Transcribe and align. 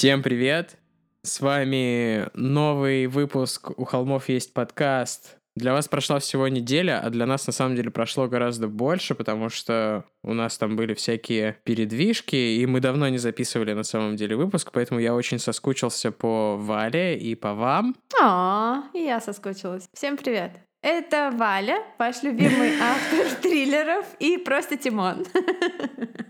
Всем 0.00 0.22
привет! 0.22 0.78
С 1.22 1.42
вами 1.42 2.30
новый 2.32 3.06
выпуск 3.06 3.78
«У 3.78 3.84
холмов 3.84 4.30
есть 4.30 4.54
подкаст». 4.54 5.36
Для 5.54 5.74
вас 5.74 5.88
прошла 5.88 6.18
всего 6.20 6.48
неделя, 6.48 7.02
а 7.04 7.10
для 7.10 7.26
нас 7.26 7.46
на 7.46 7.52
самом 7.52 7.76
деле 7.76 7.90
прошло 7.90 8.26
гораздо 8.26 8.66
больше, 8.66 9.14
потому 9.14 9.50
что 9.50 10.06
у 10.22 10.32
нас 10.32 10.56
там 10.56 10.74
были 10.74 10.94
всякие 10.94 11.58
передвижки, 11.64 12.34
и 12.34 12.64
мы 12.64 12.80
давно 12.80 13.10
не 13.10 13.18
записывали 13.18 13.74
на 13.74 13.82
самом 13.82 14.16
деле 14.16 14.36
выпуск, 14.36 14.70
поэтому 14.72 15.00
я 15.00 15.14
очень 15.14 15.38
соскучился 15.38 16.12
по 16.12 16.56
Вале 16.56 17.18
и 17.18 17.34
по 17.34 17.52
вам. 17.52 17.94
А, 18.22 18.84
и 18.94 19.00
я 19.00 19.20
соскучилась. 19.20 19.86
Всем 19.92 20.16
привет! 20.16 20.52
Это 20.80 21.30
Валя, 21.36 21.82
ваш 21.98 22.22
любимый 22.22 22.72
автор 22.80 23.34
триллеров 23.42 24.06
и 24.18 24.38
просто 24.38 24.78
Тимон. 24.78 25.26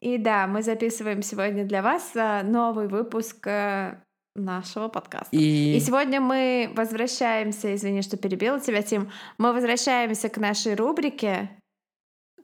И 0.00 0.16
да, 0.16 0.46
мы 0.46 0.62
записываем 0.62 1.22
сегодня 1.22 1.64
для 1.64 1.82
вас 1.82 2.12
а, 2.16 2.42
новый 2.42 2.88
выпуск 2.88 3.46
э, 3.46 3.98
нашего 4.34 4.88
подкаста. 4.88 5.28
И... 5.36 5.76
И 5.76 5.80
сегодня 5.80 6.20
мы 6.20 6.72
возвращаемся, 6.74 7.74
извини, 7.74 8.00
что 8.00 8.16
перебила 8.16 8.58
тебя, 8.60 8.82
Тим, 8.82 9.10
мы 9.36 9.52
возвращаемся 9.52 10.30
к 10.30 10.38
нашей 10.38 10.74
рубрике, 10.74 11.50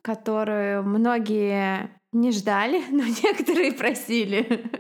которую 0.03 0.85
многие 0.85 1.91
не 2.13 2.31
ждали, 2.31 2.83
но 2.91 3.05
некоторые 3.05 3.73
просили. 3.73 4.71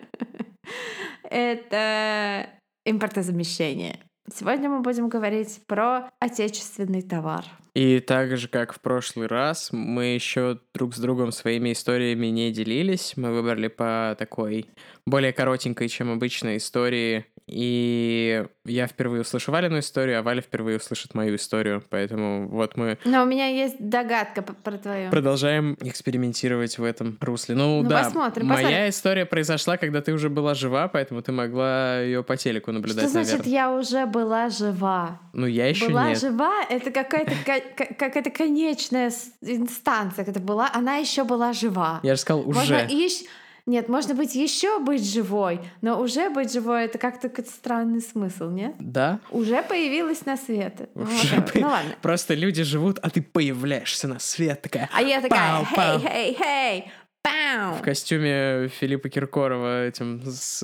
Это 1.22 2.50
импортозамещение. 2.84 4.00
Сегодня 4.32 4.68
мы 4.68 4.80
будем 4.80 5.08
говорить 5.08 5.62
про 5.66 6.10
отечественный 6.20 7.02
товар. 7.02 7.44
И 7.76 8.00
так 8.00 8.38
же, 8.38 8.48
как 8.48 8.72
в 8.72 8.80
прошлый 8.80 9.26
раз, 9.26 9.68
мы 9.70 10.06
еще 10.06 10.58
друг 10.72 10.94
с 10.94 10.98
другом 10.98 11.30
своими 11.30 11.74
историями 11.74 12.28
не 12.28 12.50
делились. 12.50 13.12
Мы 13.18 13.32
выбрали 13.32 13.68
по 13.68 14.16
такой 14.18 14.64
более 15.04 15.34
коротенькой, 15.34 15.90
чем 15.90 16.10
обычно, 16.10 16.56
истории 16.56 17.26
и 17.46 18.44
я 18.64 18.86
впервые 18.88 19.22
услышу 19.22 19.52
Валину 19.52 19.78
историю, 19.78 20.18
а 20.18 20.22
Валя 20.22 20.40
впервые 20.42 20.78
услышит 20.78 21.14
мою 21.14 21.36
историю. 21.36 21.82
Поэтому 21.90 22.48
вот 22.48 22.76
мы... 22.76 22.98
Но 23.04 23.22
у 23.22 23.26
меня 23.26 23.46
есть 23.46 23.76
догадка 23.78 24.42
про 24.42 24.78
твою. 24.78 25.10
Продолжаем 25.10 25.76
экспериментировать 25.80 26.76
в 26.78 26.82
этом 26.82 27.16
русле. 27.20 27.54
Ну, 27.54 27.82
ну 27.82 27.88
да, 27.88 28.02
посмотрим, 28.04 28.46
моя 28.46 28.62
посмотрим. 28.62 28.88
история 28.90 29.26
произошла, 29.26 29.76
когда 29.76 30.00
ты 30.02 30.12
уже 30.12 30.28
была 30.28 30.54
жива, 30.54 30.88
поэтому 30.88 31.22
ты 31.22 31.30
могла 31.30 32.00
ее 32.00 32.24
по 32.24 32.36
телеку 32.36 32.72
наблюдать, 32.72 33.04
Что 33.04 33.10
значит, 33.12 33.30
наверное. 33.46 33.52
я 33.52 33.72
уже 33.72 34.06
была 34.06 34.50
жива? 34.50 35.20
Ну, 35.32 35.46
я 35.46 35.68
еще 35.68 35.88
была 35.88 36.08
нет. 36.08 36.20
жива, 36.20 36.64
это 36.68 36.90
какая-то 36.90 37.32
ка- 37.44 37.94
какая-то 37.94 38.30
конечная 38.30 39.12
инстанция. 39.42 40.24
Это 40.24 40.40
была, 40.40 40.68
она 40.74 40.96
еще 40.96 41.22
была 41.22 41.52
жива. 41.52 42.00
Я 42.02 42.16
же 42.16 42.20
сказал, 42.20 42.40
уже. 42.48 42.58
Можно 42.58 42.74
ещё- 42.88 43.26
Нет, 43.66 43.88
можно 43.88 44.14
быть 44.14 44.36
еще 44.36 44.78
быть 44.78 45.04
живой, 45.04 45.60
но 45.82 46.00
уже 46.00 46.30
быть 46.30 46.52
живой 46.52 46.84
это 46.84 46.98
как-то 46.98 47.28
какой-то 47.28 47.50
странный 47.50 48.00
смысл, 48.00 48.48
нет? 48.48 48.74
Да? 48.78 49.18
Уже 49.32 49.60
появилась 49.64 50.24
на 50.24 50.36
свет. 50.36 50.88
Ну, 50.94 51.02
Уже 51.02 51.36
whatever. 51.36 51.52
по- 51.52 51.58
Ну 51.58 51.66
ладно. 51.68 51.90
Просто 52.00 52.34
люди 52.34 52.62
живут, 52.62 53.00
а 53.02 53.10
ты 53.10 53.22
появляешься 53.22 54.06
на 54.06 54.20
свет 54.20 54.62
такая. 54.62 54.88
А 54.92 55.02
я 55.02 55.20
такая, 55.20 55.64
Пау, 55.64 55.66
пау. 55.74 55.98
хей, 55.98 56.08
хей, 56.08 56.34
хей, 56.38 56.90
пау. 57.26 57.74
В 57.74 57.82
костюме 57.82 58.68
Филиппа 58.68 59.08
Киркорова 59.08 59.86
этим 59.86 60.22
с... 60.24 60.62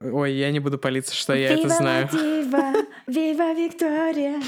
Ой, 0.00 0.32
я 0.32 0.50
не 0.50 0.60
буду 0.60 0.78
палиться, 0.78 1.14
что 1.14 1.34
я 1.34 1.50
это 1.50 1.62
Вива 1.62 1.74
знаю. 1.74 2.08
Дива, 2.10 2.72
Вива 3.06 3.54
Виктория, 3.54 4.40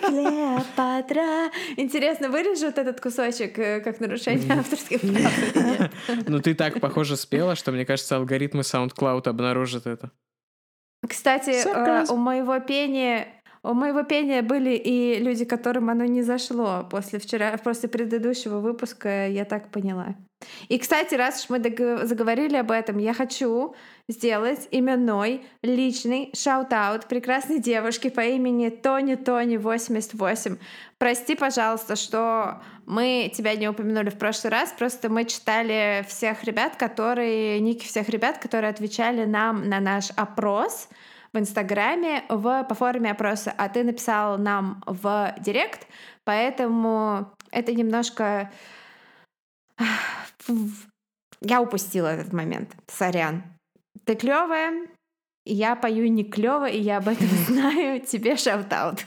Клеопатра. 0.00 1.50
Интересно, 1.76 2.28
вырежу 2.28 2.66
вот 2.66 2.78
этот 2.78 3.00
кусочек 3.00 3.58
э, 3.58 3.80
как 3.80 4.00
нарушение 4.00 4.52
авторских 4.52 5.00
прав? 5.00 5.90
Ну, 6.28 6.40
ты 6.40 6.54
так, 6.54 6.80
похоже, 6.80 7.16
спела, 7.16 7.56
что, 7.56 7.72
мне 7.72 7.84
кажется, 7.84 8.16
алгоритмы 8.16 8.62
SoundCloud 8.62 9.28
обнаружат 9.28 9.86
это. 9.86 10.10
Кстати, 11.08 11.50
э, 11.50 12.06
у 12.10 12.16
моего 12.16 12.58
пения 12.60 13.28
у 13.62 13.72
моего 13.72 14.02
пения 14.02 14.42
были 14.42 14.76
и 14.76 15.18
люди, 15.20 15.46
которым 15.46 15.88
оно 15.88 16.04
не 16.04 16.22
зашло 16.22 16.86
после 16.90 17.18
вчера, 17.18 17.56
после 17.56 17.88
предыдущего 17.88 18.58
выпуска, 18.58 19.26
я 19.28 19.46
так 19.46 19.70
поняла. 19.70 20.16
И, 20.68 20.78
кстати, 20.78 21.14
раз 21.14 21.44
уж 21.44 21.50
мы 21.50 22.06
заговорили 22.06 22.56
об 22.56 22.70
этом, 22.70 22.98
я 22.98 23.14
хочу 23.14 23.74
сделать 24.08 24.68
именной 24.70 25.42
личный 25.62 26.30
shout-out 26.34 27.06
прекрасной 27.06 27.58
девушке 27.58 28.10
по 28.10 28.20
имени 28.20 28.68
Тони 28.68 29.14
Тони 29.14 29.56
88. 29.56 30.58
Прости, 30.98 31.34
пожалуйста, 31.34 31.96
что 31.96 32.62
мы 32.86 33.32
тебя 33.34 33.54
не 33.56 33.68
упомянули 33.68 34.10
в 34.10 34.18
прошлый 34.18 34.50
раз, 34.50 34.74
просто 34.76 35.08
мы 35.08 35.24
читали 35.24 36.04
всех 36.08 36.44
ребят, 36.44 36.76
которые, 36.76 37.60
ники 37.60 37.86
всех 37.86 38.08
ребят, 38.10 38.38
которые 38.38 38.70
отвечали 38.70 39.24
нам 39.24 39.68
на 39.68 39.80
наш 39.80 40.10
опрос 40.16 40.88
в 41.32 41.38
Инстаграме 41.38 42.24
в, 42.28 42.64
по 42.64 42.74
форме 42.74 43.10
опроса, 43.10 43.54
а 43.56 43.68
ты 43.68 43.84
написал 43.84 44.38
нам 44.38 44.82
в 44.86 45.34
Директ, 45.40 45.86
поэтому 46.24 47.32
это 47.50 47.72
немножко... 47.72 48.50
Я 51.40 51.60
упустила 51.60 52.08
этот 52.08 52.32
момент. 52.32 52.74
Сорян. 52.86 53.42
Ты 54.04 54.14
клевая, 54.14 54.88
я 55.44 55.76
пою 55.76 56.08
не 56.08 56.24
клево, 56.24 56.68
и 56.68 56.80
я 56.80 56.98
об 56.98 57.08
этом 57.08 57.26
знаю. 57.46 58.00
Тебе 58.00 58.36
shout-out. 58.36 59.04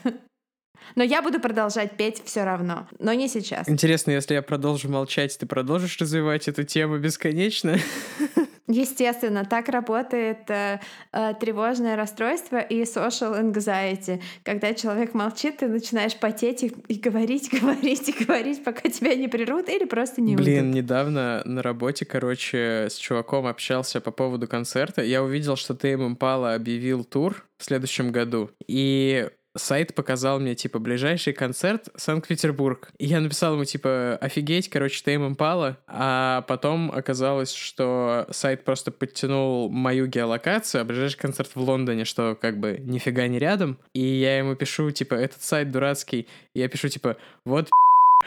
Но 0.94 1.02
я 1.02 1.22
буду 1.22 1.40
продолжать 1.40 1.96
петь 1.96 2.22
все 2.24 2.44
равно, 2.44 2.88
но 2.98 3.12
не 3.12 3.28
сейчас. 3.28 3.68
Интересно, 3.68 4.12
если 4.12 4.34
я 4.34 4.42
продолжу 4.42 4.88
молчать, 4.88 5.36
ты 5.38 5.44
продолжишь 5.44 5.98
развивать 5.98 6.48
эту 6.48 6.64
тему 6.64 6.98
бесконечно? 6.98 7.76
Естественно, 8.68 9.46
так 9.46 9.70
работает 9.70 10.50
э, 10.50 10.78
э, 11.12 11.34
тревожное 11.40 11.96
расстройство 11.96 12.58
и 12.58 12.82
social 12.82 13.40
anxiety. 13.40 14.22
Когда 14.44 14.74
человек 14.74 15.14
молчит, 15.14 15.56
ты 15.56 15.68
начинаешь 15.68 16.14
потеть 16.16 16.62
и, 16.62 16.66
и 16.88 16.98
говорить, 16.98 17.48
говорить 17.60 18.08
и 18.10 18.24
говорить, 18.24 18.62
пока 18.62 18.90
тебя 18.90 19.14
не 19.14 19.26
прирут 19.26 19.70
или 19.70 19.86
просто 19.86 20.20
не 20.20 20.36
Блин, 20.36 20.66
уйдут. 20.66 20.74
недавно 20.76 21.42
на 21.46 21.62
работе, 21.62 22.04
короче, 22.04 22.88
с 22.90 22.96
чуваком 22.96 23.46
общался 23.46 24.02
по 24.02 24.10
поводу 24.10 24.46
концерта. 24.46 25.02
Я 25.02 25.22
увидел, 25.22 25.56
что 25.56 25.74
Тейм 25.74 26.06
Импала 26.06 26.54
объявил 26.54 27.04
тур 27.04 27.46
в 27.56 27.64
следующем 27.64 28.12
году. 28.12 28.50
И 28.66 29.28
сайт 29.58 29.94
показал 29.94 30.40
мне, 30.40 30.54
типа, 30.54 30.78
ближайший 30.78 31.32
концерт 31.32 31.88
Санкт-Петербург. 31.96 32.90
И 32.98 33.06
я 33.06 33.20
написал 33.20 33.54
ему, 33.54 33.64
типа, 33.64 34.16
офигеть, 34.20 34.68
короче, 34.68 35.02
Тейм 35.04 35.26
Импала. 35.26 35.78
А 35.86 36.42
потом 36.42 36.90
оказалось, 36.90 37.52
что 37.52 38.26
сайт 38.30 38.64
просто 38.64 38.90
подтянул 38.90 39.68
мою 39.68 40.06
геолокацию, 40.06 40.82
а 40.82 40.84
ближайший 40.84 41.18
концерт 41.18 41.50
в 41.54 41.60
Лондоне, 41.60 42.04
что 42.04 42.36
как 42.40 42.58
бы 42.58 42.78
нифига 42.80 43.26
не 43.26 43.38
рядом. 43.38 43.78
И 43.94 44.00
я 44.00 44.38
ему 44.38 44.54
пишу, 44.54 44.90
типа, 44.90 45.14
этот 45.14 45.42
сайт 45.42 45.70
дурацкий. 45.70 46.26
И 46.54 46.60
я 46.60 46.68
пишу, 46.68 46.88
типа, 46.88 47.16
вот 47.44 47.68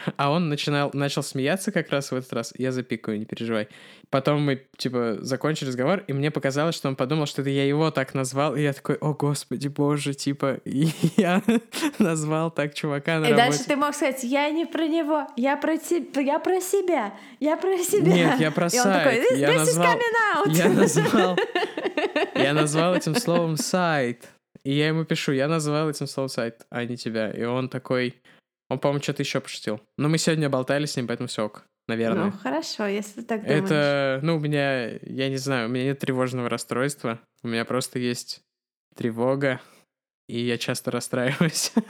а 0.16 0.30
он 0.30 0.48
начинал, 0.48 0.90
начал 0.92 1.22
смеяться 1.22 1.72
как 1.72 1.90
раз 1.90 2.10
в 2.10 2.14
этот 2.14 2.32
раз. 2.32 2.52
Я 2.56 2.72
запикаю, 2.72 3.18
не 3.18 3.24
переживай. 3.24 3.68
Потом 4.10 4.42
мы, 4.42 4.66
типа, 4.76 5.16
закончили 5.20 5.68
разговор, 5.68 6.04
и 6.06 6.12
мне 6.12 6.30
показалось, 6.30 6.74
что 6.74 6.88
он 6.88 6.96
подумал, 6.96 7.26
что 7.26 7.40
это 7.40 7.50
я 7.50 7.64
его 7.66 7.90
так 7.90 8.12
назвал. 8.14 8.54
И 8.56 8.62
я 8.62 8.72
такой, 8.74 8.96
о, 8.96 9.14
господи, 9.14 9.68
боже, 9.68 10.12
типа, 10.14 10.58
я 10.64 11.42
назвал 11.98 12.50
так 12.50 12.74
чувака 12.74 13.20
на 13.20 13.26
И 13.26 13.30
работе. 13.30 13.36
дальше 13.48 13.64
ты 13.64 13.76
мог 13.76 13.94
сказать, 13.94 14.22
я 14.24 14.50
не 14.50 14.66
про 14.66 14.86
него, 14.86 15.26
я 15.36 15.56
про, 15.56 15.78
те- 15.78 16.04
я 16.16 16.38
про 16.38 16.60
себя, 16.60 17.14
я 17.40 17.56
про 17.56 17.78
себя. 17.78 18.12
Нет, 18.12 18.40
я 18.40 18.50
про 18.50 18.66
И 18.72 18.78
он 18.78 18.84
такой, 18.84 19.12
сайт. 19.14 19.32
this, 19.32 19.36
Я 19.38 19.50
this 19.54 19.58
назвал- 19.58 19.86
is 19.86 19.96
coming 19.96 20.36
out. 20.36 20.52
Я 20.52 20.68
назвал... 20.68 21.38
Я 22.34 22.52
назвал 22.54 22.94
этим 22.94 23.14
словом 23.14 23.56
сайт. 23.56 24.28
И 24.64 24.72
я 24.72 24.88
ему 24.88 25.04
пишу, 25.04 25.32
я 25.32 25.48
назвал 25.48 25.90
этим 25.90 26.06
словом 26.06 26.28
сайт, 26.28 26.66
а 26.70 26.84
не 26.84 26.96
тебя. 26.96 27.30
И 27.30 27.44
он 27.44 27.68
такой... 27.68 28.14
Он, 28.72 28.78
по-моему, 28.78 29.02
что-то 29.02 29.22
еще 29.22 29.40
пошутил. 29.40 29.80
Но 29.96 30.08
мы 30.08 30.18
сегодня 30.18 30.48
болтали 30.48 30.86
с 30.86 30.96
ним, 30.96 31.06
поэтому 31.06 31.28
все 31.28 31.44
ок. 31.44 31.64
Наверное. 31.88 32.26
Ну, 32.26 32.32
хорошо, 32.32 32.86
если 32.86 33.20
ты 33.20 33.26
так 33.26 33.42
думаешь. 33.42 33.64
Это, 33.64 34.20
ну, 34.22 34.36
у 34.36 34.40
меня, 34.40 34.92
я 35.02 35.28
не 35.28 35.36
знаю, 35.36 35.68
у 35.68 35.70
меня 35.70 35.84
нет 35.86 35.98
тревожного 35.98 36.48
расстройства. 36.48 37.20
У 37.42 37.48
меня 37.48 37.64
просто 37.64 37.98
есть 37.98 38.40
тревога, 38.94 39.60
и 40.28 40.40
я 40.40 40.58
часто 40.58 40.90
расстраиваюсь. 40.90 41.72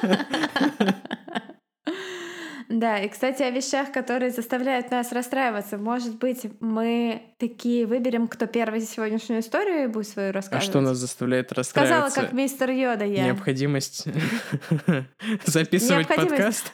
Да, 2.70 3.00
и, 3.00 3.08
кстати, 3.08 3.42
о 3.42 3.50
вещах, 3.50 3.90
которые 3.90 4.30
заставляют 4.30 4.92
нас 4.92 5.10
расстраиваться. 5.10 5.76
Может 5.76 6.18
быть, 6.18 6.46
мы 6.60 7.20
такие 7.38 7.84
выберем, 7.84 8.28
кто 8.28 8.46
первый 8.46 8.80
сегодняшнюю 8.80 9.40
историю 9.40 9.90
будет 9.90 10.06
свою 10.06 10.28
А 10.30 10.32
рассказывать. 10.32 10.64
что 10.70 10.80
нас 10.80 10.96
заставляет 10.96 11.50
Сказала, 11.50 12.04
расстраиваться? 12.04 12.20
как 12.20 12.32
мистер 12.32 12.70
Йода 12.70 13.04
я. 13.04 13.24
Необходимость 13.24 14.04
записывать 15.46 16.06
подкаст? 16.06 16.72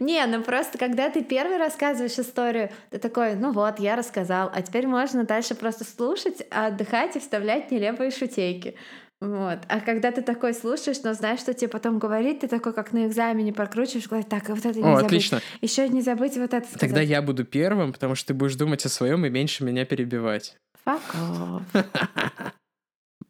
Не, 0.00 0.24
ну 0.26 0.42
просто 0.42 0.78
когда 0.78 1.10
ты 1.10 1.22
первый 1.22 1.58
рассказываешь 1.58 2.18
историю, 2.18 2.70
ты 2.90 2.98
такой, 2.98 3.34
ну 3.34 3.52
вот, 3.52 3.78
я 3.78 3.96
рассказал, 3.96 4.50
а 4.52 4.62
теперь 4.62 4.86
можно 4.86 5.24
дальше 5.24 5.54
просто 5.54 5.84
слушать, 5.84 6.42
отдыхать 6.50 7.16
и 7.16 7.20
вставлять 7.20 7.70
нелепые 7.70 8.10
шутейки. 8.10 8.76
Вот. 9.22 9.60
А 9.68 9.80
когда 9.80 10.10
ты 10.10 10.20
такой 10.20 10.52
слушаешь, 10.52 11.00
но 11.04 11.14
знаешь, 11.14 11.38
что 11.38 11.54
тебе 11.54 11.68
потом 11.68 12.00
говорить, 12.00 12.40
ты 12.40 12.48
такой, 12.48 12.72
как 12.72 12.92
на 12.92 13.06
экзамене 13.06 13.52
прокручиваешь, 13.52 14.08
говоришь, 14.08 14.26
так, 14.28 14.48
вот 14.48 14.58
это 14.66 14.76
не 14.76 14.84
О, 14.84 14.96
забыть. 14.96 15.04
отлично. 15.04 15.40
Еще 15.60 15.88
не 15.88 16.02
забыть 16.02 16.36
вот 16.36 16.52
это 16.52 16.66
сказать. 16.66 16.80
Тогда 16.80 17.00
я 17.02 17.22
буду 17.22 17.44
первым, 17.44 17.92
потому 17.92 18.16
что 18.16 18.28
ты 18.28 18.34
будешь 18.34 18.56
думать 18.56 18.84
о 18.84 18.88
своем 18.88 19.24
и 19.24 19.30
меньше 19.30 19.62
меня 19.62 19.84
перебивать. 19.84 20.56
Fuck. 20.84 21.62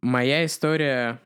Моя 0.02 0.46
история 0.46 1.20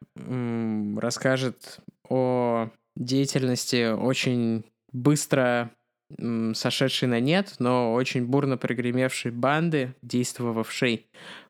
расскажет 0.97 1.79
о 2.09 2.69
деятельности 2.97 3.93
очень 3.93 4.65
быстро 4.91 5.71
м, 6.19 6.55
сошедшей 6.55 7.08
на 7.08 7.20
нет, 7.20 7.55
но 7.58 7.94
очень 7.94 8.26
бурно 8.26 8.56
прогремевшей 8.56 9.31
банды, 9.31 9.94
действовавшей 10.03 11.06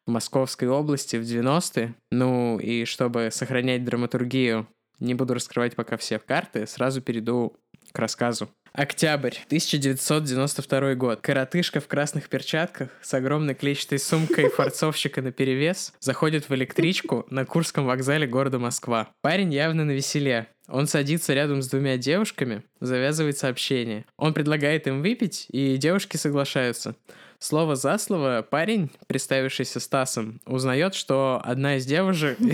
в 0.06 0.11
Московской 0.11 0.69
области 0.69 1.17
в 1.17 1.23
90-е. 1.23 1.94
Ну 2.11 2.58
и 2.58 2.85
чтобы 2.85 3.31
сохранять 3.32 3.85
драматургию, 3.85 4.67
не 5.00 5.14
буду 5.14 5.35
раскрывать 5.35 5.75
пока 5.75 5.97
все 5.97 6.19
карты, 6.19 6.67
сразу 6.67 7.03
перейду 7.03 7.56
к 7.93 7.99
рассказу. 7.99 8.49
Октябрь, 8.73 9.37
1992 9.47 10.94
год. 10.97 11.23
Коротышка 11.23 11.81
в 11.81 11.88
красных 11.88 12.29
перчатках 12.29 12.91
с 13.00 13.14
огромной 13.14 13.55
клетчатой 13.55 13.99
сумкой 13.99 14.50
форцовщика 14.50 15.23
на 15.23 15.32
перевес 15.32 15.94
заходит 15.99 16.50
в 16.50 16.55
электричку 16.55 17.25
на 17.31 17.47
Курском 17.47 17.87
вокзале 17.87 18.26
города 18.26 18.59
Москва. 18.59 19.09
Парень 19.23 19.52
явно 19.55 19.87
на 19.87 19.93
веселе. 19.93 20.49
Он 20.69 20.87
садится 20.87 21.33
рядом 21.33 21.63
с 21.63 21.69
двумя 21.69 21.97
девушками, 21.97 22.63
завязывает 22.81 23.39
сообщение. 23.39 24.05
Он 24.17 24.35
предлагает 24.35 24.87
им 24.87 25.03
выпить, 25.03 25.47
и 25.51 25.77
девушки 25.77 26.17
соглашаются. 26.17 26.97
Слово 27.39 27.77
за 27.77 27.99
слово 27.99 28.47
парень, 28.49 28.91
представившийся 29.07 29.79
Стасом, 29.79 30.41
узнает, 30.47 30.95
что 30.95 31.41
одна 31.45 31.77
из 31.77 31.87
девушек... 31.87 32.39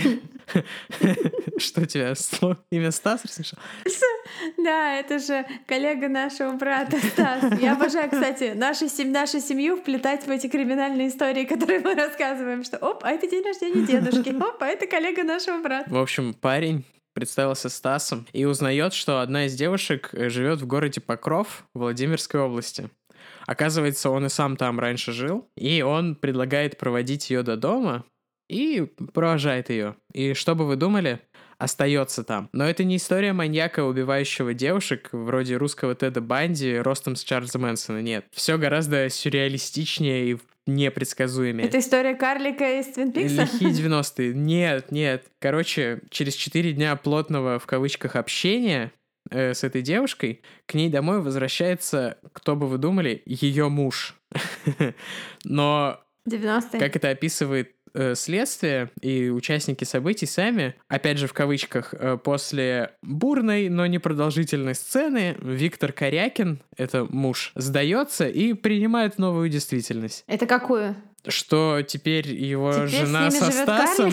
Что 1.58 1.82
у 1.82 1.84
тебя? 1.84 2.14
Имя 2.70 2.90
Стас 2.90 3.24
рассмешил? 3.24 3.58
Да, 4.56 4.94
это 4.98 5.18
же 5.18 5.44
коллега 5.66 6.08
нашего 6.08 6.52
брата 6.52 6.96
Стас. 6.98 7.60
Я 7.60 7.74
обожаю, 7.74 8.10
кстати, 8.10 8.52
нашу, 8.54 8.88
сем- 8.88 9.12
нашу 9.12 9.40
семью 9.40 9.76
вплетать 9.76 10.26
в 10.26 10.30
эти 10.30 10.46
криминальные 10.46 11.08
истории, 11.08 11.44
которые 11.44 11.80
мы 11.80 11.94
рассказываем, 11.94 12.64
что 12.64 12.78
оп, 12.78 13.04
а 13.04 13.10
это 13.10 13.28
день 13.28 13.44
рождения 13.44 13.86
дедушки, 13.86 14.30
оп, 14.42 14.62
а 14.62 14.66
это 14.66 14.86
коллега 14.86 15.22
нашего 15.24 15.60
брата. 15.60 15.90
В 15.90 15.98
общем, 15.98 16.34
парень 16.34 16.84
представился 17.14 17.68
Стасом 17.68 18.26
и 18.32 18.44
узнает, 18.44 18.92
что 18.92 19.20
одна 19.20 19.46
из 19.46 19.54
девушек 19.54 20.10
э, 20.12 20.28
живет 20.28 20.60
в 20.60 20.66
городе 20.66 21.00
Покров 21.00 21.64
Владимирской 21.74 22.40
области. 22.40 22.90
Оказывается, 23.46 24.10
он 24.10 24.26
и 24.26 24.28
сам 24.28 24.56
там 24.56 24.78
раньше 24.78 25.12
жил, 25.12 25.48
и 25.56 25.82
он 25.82 26.14
предлагает 26.14 26.78
проводить 26.78 27.30
ее 27.30 27.42
до 27.42 27.56
дома 27.56 28.04
и 28.48 28.88
провожает 29.12 29.70
ее. 29.70 29.96
И 30.12 30.34
что 30.34 30.54
бы 30.54 30.66
вы 30.66 30.76
думали? 30.76 31.20
Остается 31.58 32.24
там. 32.24 32.48
Но 32.52 32.68
это 32.68 32.82
не 32.82 32.96
история 32.96 33.32
маньяка, 33.32 33.84
убивающего 33.84 34.52
девушек, 34.52 35.10
вроде 35.12 35.56
русского 35.56 35.94
Теда 35.94 36.20
Банди, 36.20 36.76
ростом 36.78 37.14
с 37.14 37.22
Чарльза 37.22 37.58
Мэнсона. 37.58 38.02
Нет. 38.02 38.26
Все 38.32 38.58
гораздо 38.58 39.08
сюрреалистичнее 39.08 40.32
и 40.32 40.38
непредсказуемее. 40.66 41.66
Это 41.66 41.78
история 41.78 42.14
карлика 42.14 42.78
из 42.78 42.86
Твин 42.86 43.12
Пикса? 43.12 43.42
Лихие 43.42 43.70
90-е. 43.70 44.34
Нет, 44.34 44.92
нет. 44.92 45.26
Короче, 45.40 46.00
через 46.10 46.34
4 46.34 46.72
дня 46.72 46.96
плотного, 46.96 47.58
в 47.58 47.66
кавычках, 47.66 48.16
общения 48.16 48.92
э, 49.30 49.54
с 49.54 49.64
этой 49.64 49.82
девушкой, 49.82 50.42
к 50.66 50.74
ней 50.74 50.88
домой 50.88 51.20
возвращается, 51.20 52.18
кто 52.32 52.56
бы 52.56 52.68
вы 52.68 52.78
думали, 52.78 53.22
ее 53.26 53.68
муж. 53.68 54.14
Но 55.44 56.00
90-е. 56.28 56.78
как 56.78 56.96
это 56.96 57.10
описывает 57.10 57.74
следствие 58.14 58.90
и 59.00 59.28
участники 59.30 59.84
событий 59.84 60.26
сами, 60.26 60.74
опять 60.88 61.18
же 61.18 61.26
в 61.26 61.32
кавычках, 61.32 61.94
э, 61.94 62.16
после 62.16 62.92
бурной, 63.02 63.68
но 63.68 63.86
непродолжительной 63.86 64.74
сцены 64.74 65.36
Виктор 65.40 65.92
Корякин, 65.92 66.60
это 66.76 67.04
муж, 67.04 67.52
сдается 67.54 68.26
и 68.26 68.52
принимает 68.54 69.18
новую 69.18 69.48
действительность. 69.48 70.24
Это 70.26 70.46
какую? 70.46 70.96
Что 71.26 71.82
теперь 71.82 72.28
его 72.28 72.72
Теперь 72.72 72.88
жена 72.88 73.30
со 73.30 73.50
Стасом, 73.50 74.12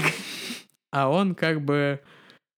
а 0.92 1.10
он 1.10 1.36
как 1.36 1.62
бы 1.62 2.02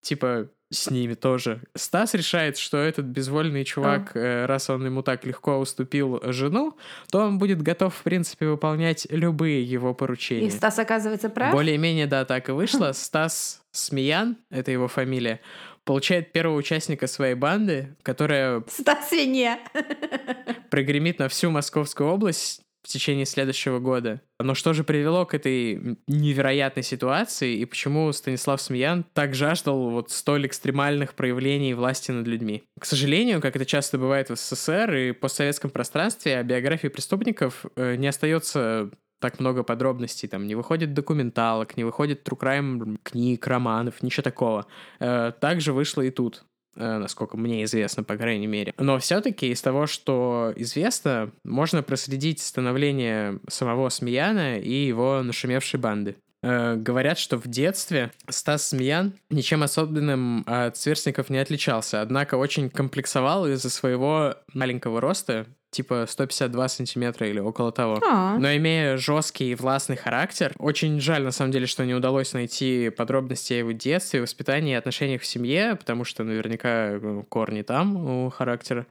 типа 0.02 0.50
с 0.72 0.90
ними 0.90 1.14
тоже. 1.14 1.62
Стас 1.76 2.14
решает, 2.14 2.58
что 2.58 2.78
этот 2.78 3.06
безвольный 3.06 3.66
чувак, 3.66 4.16
э, 4.16 4.46
раз 4.46 4.70
он 4.70 4.86
ему 4.86 5.04
так 5.04 5.26
легко 5.26 5.58
уступил 5.58 6.22
жену, 6.32 6.78
то 7.12 7.20
он 7.20 7.38
будет 7.38 7.62
готов, 7.62 7.94
в 7.94 8.04
принципе, 8.04 8.48
выполнять 8.48 9.06
любые 9.10 9.64
его 9.64 9.94
поручения. 9.94 10.48
И 10.48 10.50
Стас 10.50 10.80
оказывается 10.80 11.30
прав? 11.30 11.52
Более-менее, 11.52 12.08
да, 12.08 12.26
так 12.26 12.50
и 12.50 12.54
вышло. 12.54 12.94
Стас 12.94 13.62
Смеян, 13.72 14.38
это 14.50 14.72
его 14.72 14.88
фамилия, 14.88 15.42
получает 15.84 16.32
первого 16.32 16.56
участника 16.56 17.08
своей 17.08 17.36
банды, 17.36 17.96
которая 18.02 18.64
Стас 18.68 19.10
свинья. 19.10 19.60
прогремит 20.70 21.20
на 21.20 21.28
всю 21.28 21.52
Московскую 21.52 22.10
область 22.10 22.62
в 22.84 22.88
течение 22.88 23.26
следующего 23.26 23.80
года. 23.80 24.22
Но 24.40 24.56
что 24.56 24.74
же 24.74 24.84
привело 24.84 25.26
к 25.26 25.34
этой 25.34 25.98
невероятной 26.08 26.84
ситуации 26.84 27.58
и 27.58 27.66
почему 27.66 28.12
Станислав 28.12 28.62
Смеян 28.62 29.06
так 29.14 29.36
жаждал 29.36 29.90
вот 29.90 30.12
столь 30.12 30.48
экстремальных 30.48 31.14
проявлений 31.14 31.74
власти 31.74 32.12
над 32.12 32.28
людьми? 32.28 32.64
К 32.80 32.86
сожалению, 32.86 33.42
как 33.42 33.56
это 33.56 33.66
часто 33.66 33.98
бывает 33.98 34.30
в 34.30 34.36
СССР 34.36 34.94
и 34.96 35.12
постсоветском 35.12 35.70
пространстве, 35.70 36.38
о 36.38 36.44
биографии 36.44 36.88
преступников 36.88 37.66
э, 37.76 37.96
не 37.96 38.08
остается 38.08 38.92
так 39.22 39.40
много 39.40 39.64
подробностей, 39.64 40.28
там 40.28 40.48
не 40.48 40.56
выходит 40.56 40.94
документалок, 40.94 41.78
не 41.78 41.84
выходит 41.84 42.28
true 42.28 42.38
crime 42.38 42.98
книг, 43.04 43.46
романов, 43.48 44.02
ничего 44.02 44.24
такого. 44.24 44.66
Э, 45.00 45.32
Также 45.40 45.72
вышло 45.72 46.02
и 46.02 46.10
тут 46.10 46.44
насколько 46.76 47.38
мне 47.38 47.64
известно, 47.64 48.04
по 48.04 48.18
крайней 48.18 48.48
мере. 48.48 48.74
Но 48.78 48.98
все-таки 49.00 49.50
из 49.50 49.62
того, 49.62 49.88
что 49.88 50.54
известно, 50.56 51.32
можно 51.44 51.84
проследить 51.84 52.40
становление 52.42 53.40
самого 53.48 53.90
Смеяна 53.90 54.60
и 54.60 54.86
его 54.86 55.22
нашумевшей 55.24 55.80
банды. 55.80 56.16
Э, 56.44 56.76
Говорят, 56.76 57.18
что 57.18 57.38
в 57.38 57.48
детстве 57.48 58.12
Стас 58.30 58.70
Смеян 58.70 59.14
ничем 59.30 59.64
особенным 59.64 60.44
от 60.48 60.78
сверстников 60.78 61.30
не 61.30 61.38
отличался, 61.38 62.02
однако 62.02 62.36
очень 62.36 62.70
комплексовал 62.70 63.48
из-за 63.48 63.70
своего 63.70 64.36
маленького 64.54 65.02
роста, 65.02 65.46
типа 65.72 66.06
152 66.08 66.68
сантиметра 66.68 67.28
или 67.28 67.40
около 67.40 67.72
того. 67.72 68.00
А. 68.06 68.38
Но 68.38 68.56
имея 68.56 68.98
жесткий 68.98 69.52
и 69.52 69.56
властный 69.56 69.96
характер, 69.96 70.54
очень 70.60 71.00
жаль, 71.00 71.24
на 71.24 71.32
самом 71.32 71.52
деле, 71.52 71.66
что 71.66 71.86
не 71.86 71.96
удалось 71.96 72.34
найти 72.34 72.90
подробности 72.90 73.54
о 73.54 73.58
его 73.58 73.72
детстве, 73.72 74.22
воспитании 74.22 74.74
и 74.74 74.76
отношениях 74.76 75.22
в 75.22 75.26
семье, 75.26 75.76
потому 75.76 76.04
что 76.04 76.24
наверняка 76.24 77.00
ну, 77.02 77.24
корни 77.24 77.62
там 77.62 77.96
у 77.96 78.30
характера. 78.30 78.86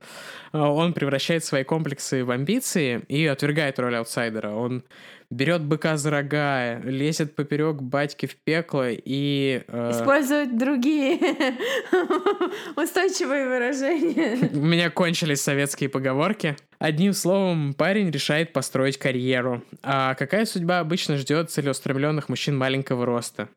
А, 0.52 0.68
Он 0.72 0.94
превращает 0.94 1.44
свои 1.44 1.64
комплексы 1.64 2.24
в 2.24 2.30
амбиции 2.30 3.02
и 3.08 3.26
отвергает 3.26 3.78
роль 3.78 3.96
аутсайдера. 3.96 4.50
Он 4.50 4.82
берет 5.30 5.62
быка 5.62 5.96
за 5.96 6.10
рога, 6.10 6.80
лезет 6.80 7.34
поперек 7.36 7.76
батьки 7.82 8.26
в 8.26 8.36
пекло 8.36 8.88
и... 8.90 9.62
э, 9.66 9.90
Используют 9.92 10.58
другие 10.58 11.18
устойчивые 12.76 13.46
выражения. 13.46 14.50
У 14.52 14.64
меня 14.64 14.90
кончились 14.90 15.40
советские 15.40 15.88
поговорки. 15.88 16.56
Одним 16.78 17.12
словом, 17.12 17.74
парень 17.74 18.10
решает 18.10 18.52
построить 18.52 18.96
карьеру. 18.96 19.62
А 19.82 20.14
какая 20.14 20.46
судьба 20.46 20.78
обычно 20.80 21.16
ждет 21.18 21.50
целеустремленных 21.50 22.28
мужчин 22.28 22.56
маленького 22.56 23.04
роста? 23.04 23.48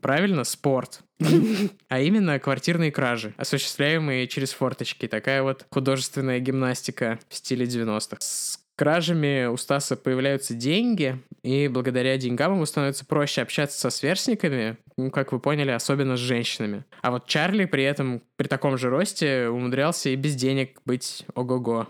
Правильно, 0.00 0.42
спорт. 0.44 1.00
А 1.88 2.00
именно 2.00 2.40
квартирные 2.40 2.90
кражи, 2.90 3.34
осуществляемые 3.36 4.26
через 4.26 4.52
форточки. 4.52 5.06
Такая 5.06 5.44
вот 5.44 5.64
художественная 5.70 6.40
гимнастика 6.40 7.20
в 7.28 7.36
стиле 7.36 7.66
90-х. 7.66 8.16
С 8.20 8.58
кражами 8.82 9.46
у 9.46 9.56
Стаса 9.56 9.96
появляются 9.96 10.54
деньги, 10.54 11.22
и 11.44 11.68
благодаря 11.68 12.16
деньгам 12.16 12.54
ему 12.54 12.66
становится 12.66 13.06
проще 13.06 13.42
общаться 13.42 13.78
со 13.78 13.90
сверстниками, 13.90 14.76
ну, 14.96 15.12
как 15.12 15.30
вы 15.30 15.38
поняли, 15.38 15.70
особенно 15.70 16.16
с 16.16 16.20
женщинами. 16.20 16.84
А 17.00 17.12
вот 17.12 17.28
Чарли 17.28 17.64
при 17.64 17.84
этом, 17.84 18.22
при 18.34 18.48
таком 18.48 18.76
же 18.76 18.90
росте, 18.90 19.46
умудрялся 19.48 20.08
и 20.08 20.16
без 20.16 20.34
денег 20.34 20.80
быть 20.84 21.24
ого-го. 21.36 21.86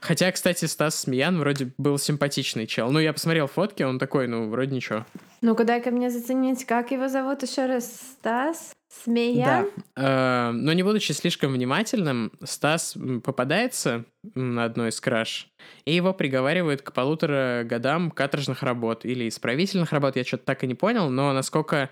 Хотя, 0.00 0.30
кстати, 0.32 0.64
Стас 0.64 1.00
Смеян 1.00 1.38
вроде 1.38 1.72
был 1.78 1.98
симпатичный 1.98 2.66
чел. 2.66 2.90
Ну, 2.90 2.98
я 2.98 3.12
посмотрел 3.12 3.46
фотки, 3.46 3.82
он 3.82 3.98
такой, 3.98 4.26
ну, 4.26 4.48
вроде 4.48 4.74
ничего. 4.74 5.04
Ну-ка, 5.42 5.64
дай-ка 5.64 5.90
мне 5.90 6.10
заценить, 6.10 6.64
как 6.64 6.90
его 6.90 7.08
зовут 7.08 7.42
еще 7.42 7.66
раз? 7.66 8.16
Стас? 8.18 8.72
Смеян? 9.04 9.68
Да. 9.94 10.48
Э, 10.48 10.52
Но 10.52 10.72
не 10.72 10.82
будучи 10.82 11.12
слишком 11.12 11.52
внимательным, 11.52 12.32
Стас 12.42 12.96
попадается 13.24 14.04
на 14.34 14.64
одной 14.64 14.88
из 14.88 15.00
краж, 15.00 15.48
и 15.84 15.94
его 15.94 16.14
приговаривают 16.14 16.82
к 16.82 16.92
полутора 16.92 17.62
годам 17.64 18.10
каторжных 18.10 18.62
работ 18.62 19.04
или 19.04 19.28
исправительных 19.28 19.92
работ, 19.92 20.16
я 20.16 20.24
что-то 20.24 20.44
так 20.44 20.64
и 20.64 20.66
не 20.66 20.74
понял, 20.74 21.10
но 21.10 21.32
насколько 21.32 21.90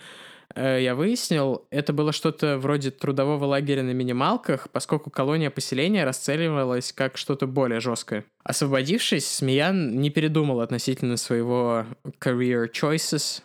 я 0.57 0.95
выяснил, 0.95 1.67
это 1.71 1.93
было 1.93 2.13
что-то 2.13 2.59
вроде 2.59 2.91
трудового 2.91 3.45
лагеря 3.45 3.83
на 3.83 3.93
минималках, 3.93 4.71
поскольку 4.71 5.11
колония 5.11 5.51
поселения 5.51 6.05
расценивалась 6.05 6.93
как 6.93 7.17
что-то 7.17 7.47
более 7.47 7.81
жесткое. 7.81 8.25
Освободившись, 8.45 9.27
Смеян 9.27 9.99
не 10.01 10.11
передумал 10.11 10.61
относительно 10.61 11.17
своего 11.17 11.87
career 12.21 12.71
choices 12.71 13.43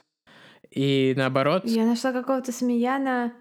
И 0.72 1.13
наоборот... 1.18 1.63
Я 1.66 1.86
нашла 1.86 2.12
какого-то 2.12 2.51
Смеяна 2.51 3.34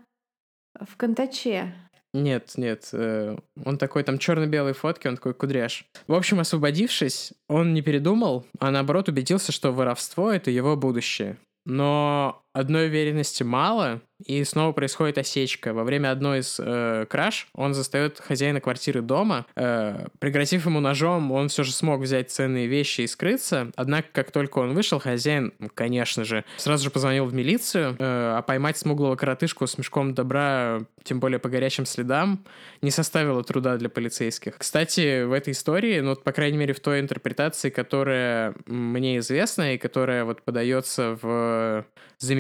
в 0.80 0.96
Контаче. 0.96 1.74
Нет, 2.14 2.52
нет, 2.56 2.88
э, 2.92 3.36
он 3.64 3.76
такой 3.76 4.02
там 4.02 4.18
черно-белые 4.18 4.72
фотки, 4.72 5.08
он 5.08 5.16
такой 5.16 5.34
кудряш. 5.34 5.84
В 6.06 6.14
общем, 6.14 6.40
освободившись, 6.40 7.34
он 7.48 7.74
не 7.74 7.82
передумал, 7.82 8.46
а 8.58 8.70
наоборот 8.70 9.10
убедился, 9.10 9.52
что 9.52 9.72
воровство— 9.72 10.32
это 10.32 10.50
его 10.50 10.74
будущее. 10.74 11.36
Но 11.66 12.42
одной 12.58 12.86
уверенности 12.86 13.42
мало, 13.42 14.00
и 14.24 14.42
снова 14.42 14.72
происходит 14.72 15.16
осечка. 15.18 15.72
Во 15.72 15.84
время 15.84 16.10
одной 16.10 16.40
из 16.40 16.58
э, 16.58 17.06
краж 17.08 17.46
он 17.54 17.72
застает 17.72 18.18
хозяина 18.18 18.60
квартиры 18.60 19.00
дома. 19.00 19.46
Э, 19.54 20.06
пригрозив 20.18 20.66
ему 20.66 20.80
ножом, 20.80 21.30
он 21.30 21.48
все 21.48 21.62
же 21.62 21.72
смог 21.72 22.00
взять 22.00 22.30
ценные 22.30 22.66
вещи 22.66 23.02
и 23.02 23.06
скрыться. 23.06 23.70
Однако, 23.76 24.08
как 24.12 24.32
только 24.32 24.58
он 24.58 24.74
вышел, 24.74 24.98
хозяин, 24.98 25.52
конечно 25.74 26.24
же, 26.24 26.44
сразу 26.56 26.84
же 26.84 26.90
позвонил 26.90 27.26
в 27.26 27.34
милицию, 27.34 27.94
э, 27.96 27.96
а 28.00 28.42
поймать 28.42 28.76
смуглого 28.76 29.14
коротышку 29.14 29.66
с 29.68 29.78
мешком 29.78 30.14
добра, 30.14 30.80
тем 31.04 31.20
более 31.20 31.38
по 31.38 31.48
горячим 31.48 31.86
следам, 31.86 32.44
не 32.82 32.90
составило 32.90 33.44
труда 33.44 33.76
для 33.76 33.88
полицейских. 33.88 34.58
Кстати, 34.58 35.22
в 35.22 35.32
этой 35.32 35.52
истории, 35.52 36.00
ну, 36.00 36.16
по 36.16 36.32
крайней 36.32 36.58
мере, 36.58 36.74
в 36.74 36.80
той 36.80 36.98
интерпретации, 36.98 37.70
которая 37.70 38.54
мне 38.66 39.18
известна 39.18 39.74
и 39.74 39.78
которая 39.78 40.24
вот 40.24 40.42
подается 40.42 41.16
в 41.22 41.86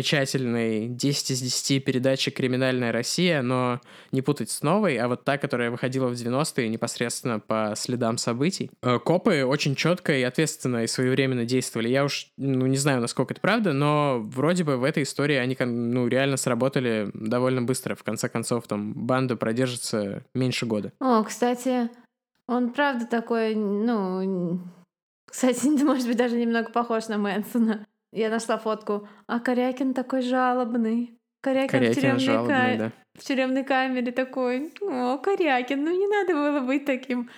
замечательной 0.08 0.88
10 0.88 1.30
из 1.32 1.40
10 1.40 1.84
передачи 1.84 2.30
«Криминальная 2.30 2.92
Россия», 2.92 3.42
но 3.42 3.80
не 4.10 4.22
путать 4.22 4.50
с 4.50 4.62
новой, 4.62 4.96
а 4.96 5.08
вот 5.08 5.24
та, 5.24 5.36
которая 5.36 5.70
выходила 5.70 6.08
в 6.08 6.12
90-е 6.12 6.68
непосредственно 6.68 7.40
по 7.40 7.74
следам 7.76 8.16
событий. 8.16 8.70
Э, 8.82 8.98
копы 8.98 9.44
очень 9.44 9.74
четко 9.74 10.16
и 10.16 10.22
ответственно 10.22 10.84
и 10.84 10.86
своевременно 10.86 11.44
действовали. 11.44 11.88
Я 11.88 12.04
уж 12.04 12.28
ну, 12.36 12.66
не 12.66 12.76
знаю, 12.76 13.00
насколько 13.00 13.34
это 13.34 13.40
правда, 13.40 13.72
но 13.72 14.20
вроде 14.20 14.64
бы 14.64 14.76
в 14.76 14.84
этой 14.84 15.02
истории 15.02 15.36
они 15.36 15.56
ну, 15.60 16.08
реально 16.08 16.36
сработали 16.36 17.10
довольно 17.12 17.62
быстро. 17.62 17.94
В 17.94 18.02
конце 18.02 18.28
концов, 18.28 18.66
там 18.66 18.94
банда 18.94 19.36
продержится 19.36 20.24
меньше 20.34 20.64
года. 20.64 20.92
О, 21.00 21.22
кстати, 21.22 21.90
он 22.46 22.72
правда 22.72 23.06
такой, 23.06 23.54
ну, 23.54 24.60
кстати, 25.26 25.66
может 25.84 26.06
быть, 26.06 26.16
даже 26.16 26.38
немного 26.38 26.70
похож 26.70 27.08
на 27.08 27.18
Мэнсона. 27.18 27.86
Я 28.12 28.30
нашла 28.30 28.58
фотку, 28.58 29.08
а 29.26 29.40
Корякин 29.40 29.94
такой 29.94 30.22
жалобный. 30.22 31.14
Корякин, 31.40 31.68
Корякин 31.68 31.92
в, 31.92 31.96
тюремной 31.96 32.20
жалобный, 32.20 32.76
ка... 32.76 32.76
да. 32.78 32.92
в 33.14 33.24
тюремной 33.24 33.64
камере 33.64 34.12
такой, 34.12 34.72
о, 34.80 35.18
Корякин, 35.18 35.84
ну 35.84 35.90
не 35.90 36.06
надо 36.08 36.34
было 36.34 36.66
быть 36.66 36.84
таким 36.84 37.30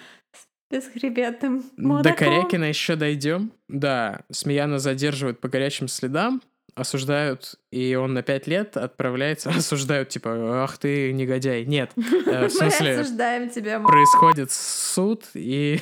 бесхребетным 0.71 1.65
мудаком. 1.77 2.13
До 2.13 2.17
Корякина 2.17 2.65
еще 2.65 2.97
дойдем. 2.97 3.53
Да, 3.69 4.23
Смеяна 4.31 4.79
задерживают 4.79 5.41
по 5.41 5.49
горячим 5.49 5.89
следам, 5.89 6.41
осуждают, 6.75 7.57
и 7.71 7.95
он 7.95 8.15
на 8.15 8.23
пять 8.23 8.47
лет 8.47 8.77
отправляется, 8.77 9.51
осуждают, 9.57 10.09
типа, 10.09 10.63
ах 10.65 10.79
ты 10.79 11.13
негодяй. 11.13 11.65
Нет, 11.65 11.93
э, 11.97 12.47
в 12.49 12.51
смысле... 12.51 12.95
Мы 12.95 13.01
осуждаем 13.01 13.51
тебя. 13.51 13.81
Происходит 13.81 14.51
суд, 14.53 15.25
и 15.35 15.81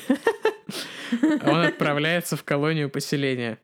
он 1.42 1.61
отправляется 1.61 2.37
в 2.37 2.45
колонию 2.45 2.90
поселения. 2.90 3.59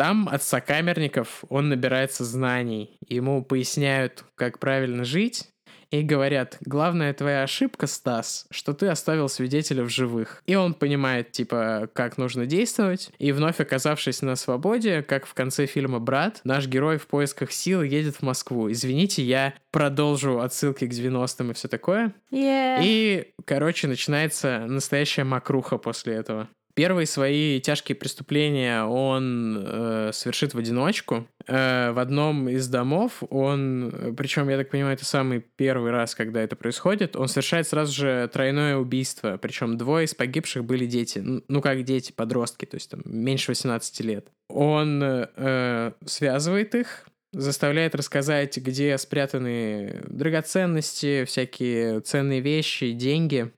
Там 0.00 0.30
от 0.30 0.42
сокамерников 0.42 1.44
он 1.50 1.68
набирается 1.68 2.24
знаний. 2.24 2.96
Ему 3.06 3.44
поясняют, 3.44 4.24
как 4.34 4.58
правильно 4.58 5.04
жить, 5.04 5.50
и 5.90 6.00
говорят, 6.00 6.56
главная 6.62 7.12
твоя 7.12 7.42
ошибка, 7.42 7.86
Стас, 7.86 8.46
что 8.50 8.72
ты 8.72 8.86
оставил 8.86 9.28
свидетеля 9.28 9.82
в 9.84 9.90
живых. 9.90 10.42
И 10.46 10.54
он 10.54 10.72
понимает, 10.72 11.32
типа, 11.32 11.90
как 11.92 12.16
нужно 12.16 12.46
действовать, 12.46 13.10
и 13.18 13.30
вновь 13.32 13.60
оказавшись 13.60 14.22
на 14.22 14.36
свободе, 14.36 15.02
как 15.02 15.26
в 15.26 15.34
конце 15.34 15.66
фильма 15.66 15.98
«Брат», 15.98 16.40
наш 16.44 16.66
герой 16.66 16.96
в 16.96 17.06
поисках 17.06 17.52
сил 17.52 17.82
едет 17.82 18.16
в 18.16 18.22
Москву. 18.22 18.72
Извините, 18.72 19.22
я 19.22 19.52
продолжу 19.70 20.40
отсылки 20.40 20.86
к 20.86 20.92
90-м 20.92 21.50
и 21.50 21.54
все 21.54 21.68
такое. 21.68 22.14
Yeah. 22.32 22.78
И, 22.82 23.34
короче, 23.44 23.86
начинается 23.86 24.64
настоящая 24.66 25.24
макруха 25.24 25.76
после 25.76 26.14
этого. 26.14 26.48
Первые 26.74 27.06
свои 27.06 27.60
тяжкие 27.60 27.96
преступления 27.96 28.84
он 28.84 29.64
э, 29.66 30.10
совершит 30.12 30.54
в 30.54 30.58
одиночку. 30.58 31.26
Э, 31.46 31.92
в 31.92 31.98
одном 31.98 32.48
из 32.48 32.68
домов 32.68 33.22
он, 33.30 34.14
причем, 34.16 34.48
я 34.48 34.56
так 34.56 34.70
понимаю, 34.70 34.94
это 34.94 35.04
самый 35.04 35.40
первый 35.40 35.90
раз, 35.90 36.14
когда 36.14 36.40
это 36.40 36.56
происходит, 36.56 37.16
он 37.16 37.28
совершает 37.28 37.66
сразу 37.66 37.92
же 37.92 38.30
тройное 38.32 38.76
убийство. 38.76 39.38
Причем 39.40 39.76
двое 39.76 40.04
из 40.04 40.14
погибших 40.14 40.64
были 40.64 40.86
дети. 40.86 41.22
Ну, 41.48 41.60
как 41.60 41.82
дети, 41.84 42.12
подростки, 42.12 42.64
то 42.64 42.76
есть 42.76 42.90
там 42.90 43.02
меньше 43.04 43.50
18 43.50 44.00
лет. 44.00 44.28
Он 44.48 45.02
э, 45.02 45.92
связывает 46.04 46.74
их, 46.74 47.06
заставляет 47.32 47.94
рассказать, 47.94 48.56
где 48.58 48.96
спрятаны 48.98 50.02
драгоценности, 50.08 51.24
всякие 51.24 52.00
ценные 52.00 52.40
вещи, 52.40 52.92
деньги. 52.92 53.52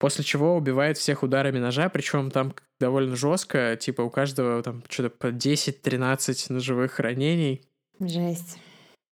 После 0.00 0.24
чего 0.24 0.56
убивает 0.56 0.96
всех 0.96 1.22
ударами 1.22 1.58
ножа, 1.58 1.90
причем 1.90 2.30
там 2.30 2.54
довольно 2.80 3.16
жестко, 3.16 3.76
типа 3.78 4.00
у 4.00 4.08
каждого 4.08 4.62
там 4.62 4.82
что-то 4.88 5.10
по 5.10 5.26
10-13 5.26 6.50
ножевых 6.50 6.98
ранений. 6.98 7.62
Жесть. 8.00 8.58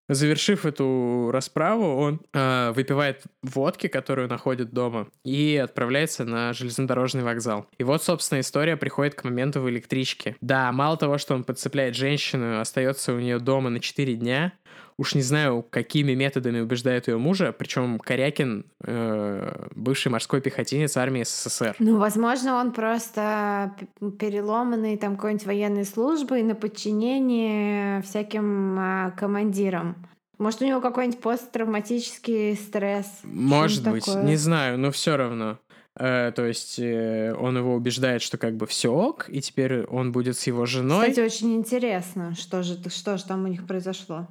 Завершив 0.09 0.65
эту 0.65 1.29
расправу, 1.33 1.97
он 1.97 2.21
э, 2.33 2.71
выпивает 2.71 3.23
водки, 3.43 3.87
которую 3.87 4.29
находит 4.29 4.71
дома, 4.71 5.09
и 5.25 5.61
отправляется 5.61 6.23
на 6.23 6.53
железнодорожный 6.53 7.23
вокзал. 7.23 7.67
И 7.77 7.83
вот, 7.83 8.01
собственно, 8.01 8.39
история 8.39 8.77
приходит 8.77 9.15
к 9.15 9.25
моменту 9.25 9.59
в 9.59 9.69
электричке. 9.69 10.37
Да, 10.39 10.71
мало 10.71 10.95
того, 10.95 11.17
что 11.17 11.35
он 11.35 11.43
подцепляет 11.43 11.95
женщину, 11.95 12.61
остается 12.61 13.11
у 13.11 13.19
нее 13.19 13.39
дома 13.39 13.69
на 13.69 13.81
4 13.81 14.15
дня, 14.15 14.53
уж 14.97 15.15
не 15.15 15.21
знаю, 15.21 15.65
какими 15.69 16.13
методами 16.13 16.59
убеждает 16.59 17.07
ее 17.07 17.17
мужа, 17.17 17.53
причем 17.57 17.99
Корякин 17.99 18.65
э, 18.83 19.67
бывший 19.75 20.09
морской 20.09 20.41
пехотинец 20.41 20.97
армии 20.97 21.23
СССР. 21.23 21.75
Ну, 21.79 21.97
возможно, 21.97 22.55
он 22.55 22.71
просто 22.71 23.75
переломанный 24.19 24.97
там 24.97 25.15
какой-нибудь 25.15 25.45
военной 25.45 25.85
службы 25.85 26.39
и 26.39 26.43
на 26.43 26.55
подчинении 26.55 28.01
всяким 28.01 28.79
э, 28.79 29.11
командирам. 29.17 30.07
Может, 30.39 30.61
у 30.61 30.65
него 30.65 30.81
какой-нибудь 30.81 31.19
посттравматический 31.19 32.55
стресс? 32.55 33.07
Может 33.23 33.89
быть, 33.89 34.05
такое? 34.05 34.23
не 34.23 34.35
знаю, 34.35 34.77
но 34.77 34.91
все 34.91 35.17
равно. 35.17 35.59
Э, 35.99 36.31
то 36.35 36.45
есть 36.45 36.79
э, 36.79 37.33
он 37.33 37.57
его 37.57 37.73
убеждает, 37.75 38.21
что 38.21 38.37
как 38.37 38.55
бы 38.55 38.67
все 38.67 38.91
ок, 38.91 39.27
и 39.29 39.41
теперь 39.41 39.83
он 39.85 40.11
будет 40.11 40.37
с 40.37 40.45
его 40.47 40.65
женой. 40.65 41.09
Кстати, 41.09 41.25
очень 41.25 41.55
интересно, 41.55 42.35
что 42.35 42.63
же, 42.63 42.77
что 42.89 43.17
же 43.17 43.25
там 43.25 43.45
у 43.45 43.47
них 43.47 43.65
произошло. 43.65 44.27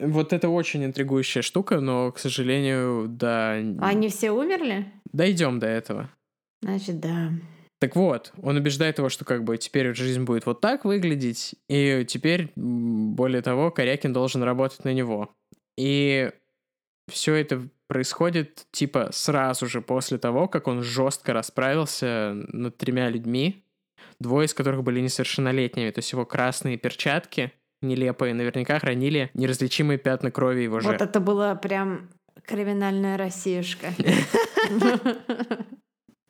Вот 0.00 0.32
это 0.32 0.48
очень 0.48 0.84
интригующая 0.84 1.42
штука, 1.42 1.80
но, 1.80 2.10
к 2.12 2.18
сожалению, 2.18 3.06
да... 3.08 3.52
Они 3.80 4.08
все 4.08 4.30
умерли? 4.30 4.90
Дойдем 5.12 5.58
до 5.58 5.66
этого. 5.66 6.10
Значит, 6.62 7.00
да. 7.00 7.30
Так 7.80 7.96
вот, 7.96 8.32
он 8.42 8.56
убеждает 8.56 8.98
его, 8.98 9.08
что 9.08 9.24
как 9.24 9.44
бы 9.44 9.56
теперь 9.56 9.94
жизнь 9.94 10.22
будет 10.24 10.44
вот 10.44 10.60
так 10.60 10.84
выглядеть, 10.84 11.54
и 11.68 12.04
теперь, 12.06 12.50
более 12.54 13.40
того, 13.40 13.70
Корякин 13.70 14.12
должен 14.12 14.42
работать 14.42 14.84
на 14.84 14.92
него. 14.92 15.30
И 15.78 16.30
все 17.10 17.34
это 17.34 17.66
происходит 17.88 18.66
типа 18.70 19.10
сразу 19.12 19.66
же 19.66 19.80
после 19.80 20.18
того, 20.18 20.46
как 20.46 20.68
он 20.68 20.82
жестко 20.82 21.32
расправился 21.32 22.32
над 22.34 22.76
тремя 22.76 23.08
людьми, 23.08 23.64
двое 24.20 24.46
из 24.46 24.54
которых 24.54 24.82
были 24.82 25.00
несовершеннолетними, 25.00 25.90
то 25.90 25.98
есть 25.98 26.12
его 26.12 26.26
красные 26.26 26.76
перчатки 26.76 27.52
нелепые 27.82 28.34
наверняка 28.34 28.78
хранили 28.78 29.30
неразличимые 29.34 29.98
пятна 29.98 30.30
крови 30.30 30.62
его 30.62 30.80
жертв. 30.80 31.00
Вот 31.00 31.08
это 31.08 31.20
было 31.20 31.54
прям 31.54 32.10
криминальная 32.46 33.16
Россиюшка. 33.16 33.88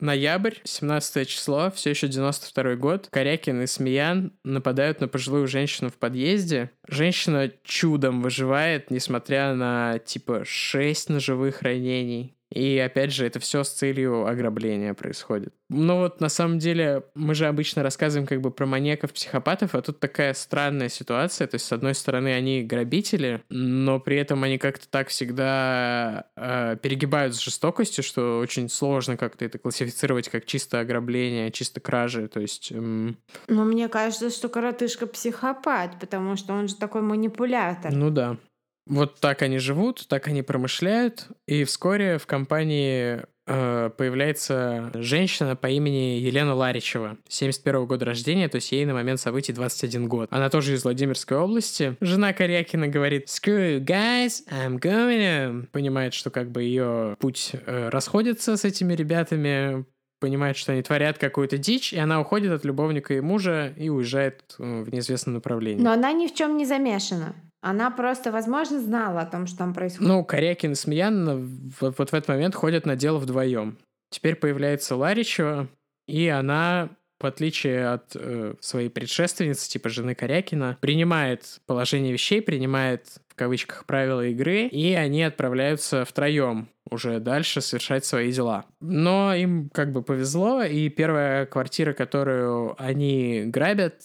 Ноябрь, 0.00 0.54
17 0.64 1.28
число, 1.28 1.70
все 1.70 1.90
еще 1.90 2.08
92 2.08 2.76
год. 2.76 3.08
Корякин 3.10 3.60
и 3.62 3.66
Смеян 3.66 4.32
нападают 4.44 5.00
на 5.00 5.08
пожилую 5.08 5.46
женщину 5.46 5.90
в 5.90 5.98
подъезде. 5.98 6.70
Женщина 6.88 7.52
чудом 7.64 8.22
выживает, 8.22 8.90
несмотря 8.90 9.52
на, 9.54 9.98
типа, 9.98 10.44
6 10.46 11.10
ножевых 11.10 11.60
ранений. 11.60 12.34
И 12.52 12.78
опять 12.78 13.12
же, 13.12 13.26
это 13.26 13.38
все 13.38 13.62
с 13.62 13.70
целью 13.70 14.26
ограбления 14.26 14.92
происходит. 14.94 15.54
Ну 15.68 15.98
вот 15.98 16.20
на 16.20 16.28
самом 16.28 16.58
деле 16.58 17.04
мы 17.14 17.36
же 17.36 17.46
обычно 17.46 17.84
рассказываем 17.84 18.26
как 18.26 18.40
бы 18.40 18.50
про 18.50 18.66
маньяков, 18.66 19.12
психопатов, 19.12 19.76
а 19.76 19.82
тут 19.82 20.00
такая 20.00 20.34
странная 20.34 20.88
ситуация. 20.88 21.46
То 21.46 21.54
есть, 21.54 21.66
с 21.66 21.72
одной 21.72 21.94
стороны, 21.94 22.34
они 22.34 22.62
грабители, 22.62 23.44
но 23.50 24.00
при 24.00 24.16
этом 24.16 24.42
они 24.42 24.58
как-то 24.58 24.88
так 24.88 25.08
всегда 25.08 26.26
э, 26.36 26.76
перегибают 26.82 27.36
с 27.36 27.40
жестокостью, 27.40 28.02
что 28.02 28.40
очень 28.40 28.68
сложно 28.68 29.16
как-то 29.16 29.44
это 29.44 29.58
классифицировать 29.58 30.28
как 30.28 30.44
чисто 30.44 30.80
ограбление, 30.80 31.52
чисто 31.52 31.78
кражи. 31.78 32.26
То 32.26 32.40
есть... 32.40 32.72
Эм... 32.72 33.16
Ну, 33.46 33.64
мне 33.64 33.88
кажется, 33.88 34.30
что 34.30 34.48
коротышка 34.48 35.06
психопат, 35.06 36.00
потому 36.00 36.34
что 36.34 36.54
он 36.54 36.66
же 36.66 36.74
такой 36.74 37.02
манипулятор. 37.02 37.92
Ну 37.92 38.10
да. 38.10 38.38
Вот 38.86 39.20
так 39.20 39.42
они 39.42 39.58
живут, 39.58 40.06
так 40.08 40.28
они 40.28 40.42
промышляют, 40.42 41.28
и 41.46 41.64
вскоре 41.64 42.18
в 42.18 42.26
компании 42.26 43.22
э, 43.46 43.90
появляется 43.96 44.90
женщина 44.94 45.54
по 45.54 45.68
имени 45.68 46.18
Елена 46.18 46.54
Ларичева, 46.54 47.18
71 47.28 47.86
года 47.86 48.04
рождения, 48.04 48.48
то 48.48 48.56
есть 48.56 48.72
ей 48.72 48.84
на 48.86 48.94
момент 48.94 49.20
событий 49.20 49.52
21 49.52 50.08
год. 50.08 50.28
Она 50.32 50.50
тоже 50.50 50.74
из 50.74 50.84
Владимирской 50.84 51.36
области. 51.36 51.96
Жена 52.00 52.32
Корякина 52.32 52.88
говорит 52.88 53.26
«Screw 53.28 53.78
you 53.78 53.84
guys, 53.84 54.42
I'm 54.50 54.78
going 54.78 55.20
home». 55.20 55.66
Понимает, 55.72 56.14
что 56.14 56.30
как 56.30 56.50
бы 56.50 56.62
ее 56.62 57.16
путь 57.20 57.52
э, 57.52 57.88
расходится 57.90 58.56
с 58.56 58.64
этими 58.64 58.94
ребятами, 58.94 59.84
понимает, 60.20 60.56
что 60.56 60.72
они 60.72 60.82
творят 60.82 61.18
какую-то 61.18 61.58
дичь, 61.58 61.92
и 61.92 61.98
она 61.98 62.20
уходит 62.20 62.52
от 62.52 62.64
любовника 62.64 63.14
и 63.14 63.20
мужа 63.20 63.72
и 63.76 63.88
уезжает 63.88 64.54
э, 64.58 64.82
в 64.82 64.92
неизвестном 64.92 65.34
направлении. 65.34 65.82
Но 65.82 65.92
она 65.92 66.12
ни 66.12 66.26
в 66.26 66.34
чем 66.34 66.56
не 66.56 66.66
замешана. 66.66 67.34
Она 67.62 67.90
просто, 67.90 68.32
возможно, 68.32 68.80
знала 68.80 69.20
о 69.20 69.26
том, 69.26 69.46
что 69.46 69.58
там 69.58 69.74
происходит. 69.74 70.08
Ну, 70.08 70.24
Корякин 70.24 70.72
и 70.72 70.74
Смеян 70.74 71.70
вот, 71.80 71.98
вот 71.98 72.10
в 72.10 72.14
этот 72.14 72.28
момент 72.28 72.54
ходят 72.54 72.86
на 72.86 72.96
дело 72.96 73.18
вдвоем. 73.18 73.76
Теперь 74.10 74.34
появляется 74.34 74.96
Ларичева, 74.96 75.68
и 76.08 76.26
она, 76.28 76.88
в 77.20 77.26
отличие 77.26 77.88
от 77.88 78.12
э, 78.14 78.54
своей 78.60 78.88
предшественницы, 78.88 79.68
типа 79.68 79.90
жены 79.90 80.14
Корякина, 80.14 80.78
принимает 80.80 81.60
положение 81.66 82.12
вещей, 82.12 82.40
принимает 82.40 83.06
в 83.28 83.34
кавычках 83.34 83.84
правила 83.84 84.26
игры, 84.26 84.66
и 84.66 84.94
они 84.94 85.22
отправляются 85.22 86.04
втроем 86.04 86.68
уже 86.90 87.20
дальше 87.20 87.60
совершать 87.60 88.04
свои 88.04 88.32
дела. 88.32 88.64
Но 88.80 89.34
им 89.34 89.70
как 89.72 89.92
бы 89.92 90.02
повезло, 90.02 90.62
и 90.62 90.88
первая 90.88 91.46
квартира, 91.46 91.92
которую 91.92 92.74
они 92.82 93.44
грабят, 93.46 94.02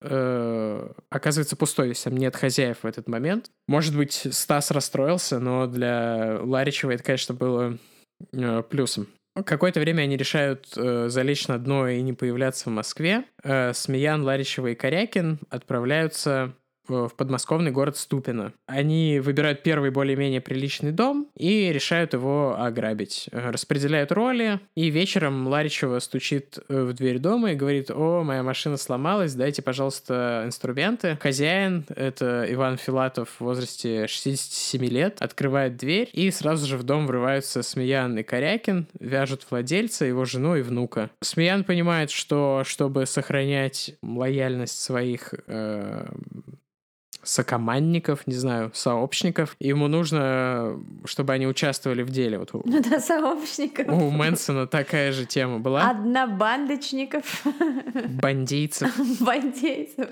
э, 0.00 0.88
оказывается 1.10 1.56
пустой, 1.56 1.86
то 1.86 1.90
есть 1.90 2.04
там 2.04 2.16
нет 2.16 2.36
хозяев 2.36 2.78
в 2.82 2.86
этот 2.86 3.08
момент. 3.08 3.50
Может 3.66 3.96
быть, 3.96 4.26
Стас 4.30 4.70
расстроился, 4.70 5.38
но 5.38 5.66
для 5.66 6.38
Ларичева 6.42 6.92
это, 6.92 7.02
конечно, 7.02 7.34
было 7.34 7.78
э, 8.32 8.62
плюсом. 8.62 9.08
Какое-то 9.44 9.80
время 9.80 10.02
они 10.02 10.16
решают 10.16 10.66
э, 10.76 11.08
залечь 11.08 11.48
на 11.48 11.58
дно 11.58 11.88
и 11.88 12.00
не 12.02 12.12
появляться 12.12 12.70
в 12.70 12.72
Москве. 12.72 13.24
Э, 13.44 13.72
Смеян, 13.72 14.22
Ларичева 14.22 14.68
и 14.68 14.74
Корякин 14.74 15.38
отправляются 15.50 16.54
в 16.88 17.14
подмосковный 17.16 17.70
город 17.70 17.96
Ступино. 17.96 18.52
Они 18.66 19.20
выбирают 19.20 19.62
первый 19.62 19.90
более-менее 19.90 20.40
приличный 20.40 20.92
дом 20.92 21.28
и 21.36 21.72
решают 21.72 22.12
его 22.12 22.56
ограбить. 22.58 23.28
Э, 23.32 23.50
распределяют 23.50 24.12
роли, 24.12 24.60
и 24.74 24.90
вечером 24.90 25.46
Ларичева 25.46 25.98
стучит 25.98 26.58
э, 26.68 26.82
в 26.82 26.92
дверь 26.94 27.18
дома 27.18 27.52
и 27.52 27.56
говорит, 27.56 27.90
о, 27.90 28.22
моя 28.22 28.42
машина 28.42 28.76
сломалась, 28.76 29.34
дайте, 29.34 29.62
пожалуйста, 29.62 30.42
инструменты. 30.46 31.18
Хозяин, 31.20 31.84
это 31.94 32.46
Иван 32.48 32.76
Филатов 32.78 33.30
в 33.38 33.40
возрасте 33.40 34.06
67 34.06 34.84
лет, 34.86 35.20
открывает 35.20 35.76
дверь, 35.76 36.08
и 36.12 36.30
сразу 36.30 36.66
же 36.66 36.76
в 36.76 36.82
дом 36.82 37.06
врываются 37.06 37.62
Смеян 37.62 38.18
и 38.18 38.22
Корякин, 38.22 38.86
вяжут 38.98 39.46
владельца, 39.50 40.04
его 40.04 40.24
жену 40.24 40.56
и 40.56 40.62
внука. 40.62 41.10
Смеян 41.20 41.64
понимает, 41.64 42.10
что 42.10 42.62
чтобы 42.64 43.06
сохранять 43.06 43.94
лояльность 44.02 44.80
своих 44.80 45.34
э, 45.46 46.06
сокомандников, 47.22 48.26
не 48.26 48.34
знаю, 48.34 48.70
сообщников. 48.74 49.56
Ему 49.60 49.88
нужно, 49.88 50.80
чтобы 51.04 51.32
они 51.32 51.46
участвовали 51.46 52.02
в 52.02 52.10
деле. 52.10 52.38
Вот 52.38 52.54
у, 52.54 52.62
ну 52.64 52.82
да, 52.82 53.00
сообщников. 53.00 53.88
У 53.88 54.10
Мэнсона 54.10 54.66
такая 54.66 55.12
же 55.12 55.26
тема 55.26 55.58
была. 55.58 55.90
Однобандочников. 55.90 57.44
Бандейцев. 58.20 58.92
Бандейцев. 59.20 60.08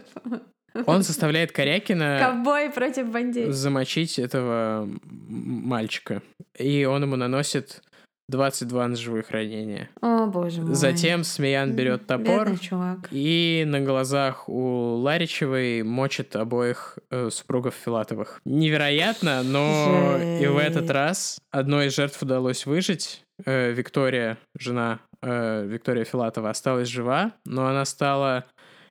Он 0.84 1.02
заставляет 1.02 1.52
Корякина... 1.52 2.18
Ковбой 2.20 2.70
против 2.70 3.10
бандейцев. 3.10 3.54
Замочить 3.54 4.18
этого 4.18 4.86
мальчика. 5.04 6.22
И 6.58 6.84
он 6.84 7.04
ему 7.04 7.16
наносит 7.16 7.82
22 8.28 8.88
ножевых 8.88 9.30
ранения. 9.30 9.88
О, 10.00 10.26
боже 10.26 10.62
мой. 10.62 10.74
Затем 10.74 11.22
Смеян 11.22 11.72
берет 11.74 12.06
топор 12.06 12.58
чувак. 12.58 13.08
и 13.12 13.64
на 13.66 13.80
глазах 13.80 14.48
у 14.48 14.96
Ларичевой 14.96 15.82
мочит 15.84 16.34
обоих 16.34 16.98
э, 17.10 17.30
супругов 17.30 17.74
Филатовых. 17.74 18.40
Невероятно, 18.44 19.42
но 19.44 20.16
Жесть. 20.18 20.42
и 20.42 20.46
в 20.48 20.58
этот 20.58 20.90
раз 20.90 21.38
одной 21.52 21.86
из 21.86 21.94
жертв 21.94 22.20
удалось 22.22 22.66
выжить. 22.66 23.22
Э, 23.44 23.70
Виктория, 23.70 24.38
жена 24.58 24.98
э, 25.22 25.64
Виктория 25.66 26.04
Филатова, 26.04 26.50
осталась 26.50 26.88
жива, 26.88 27.32
но 27.44 27.66
она 27.68 27.84
стала 27.84 28.44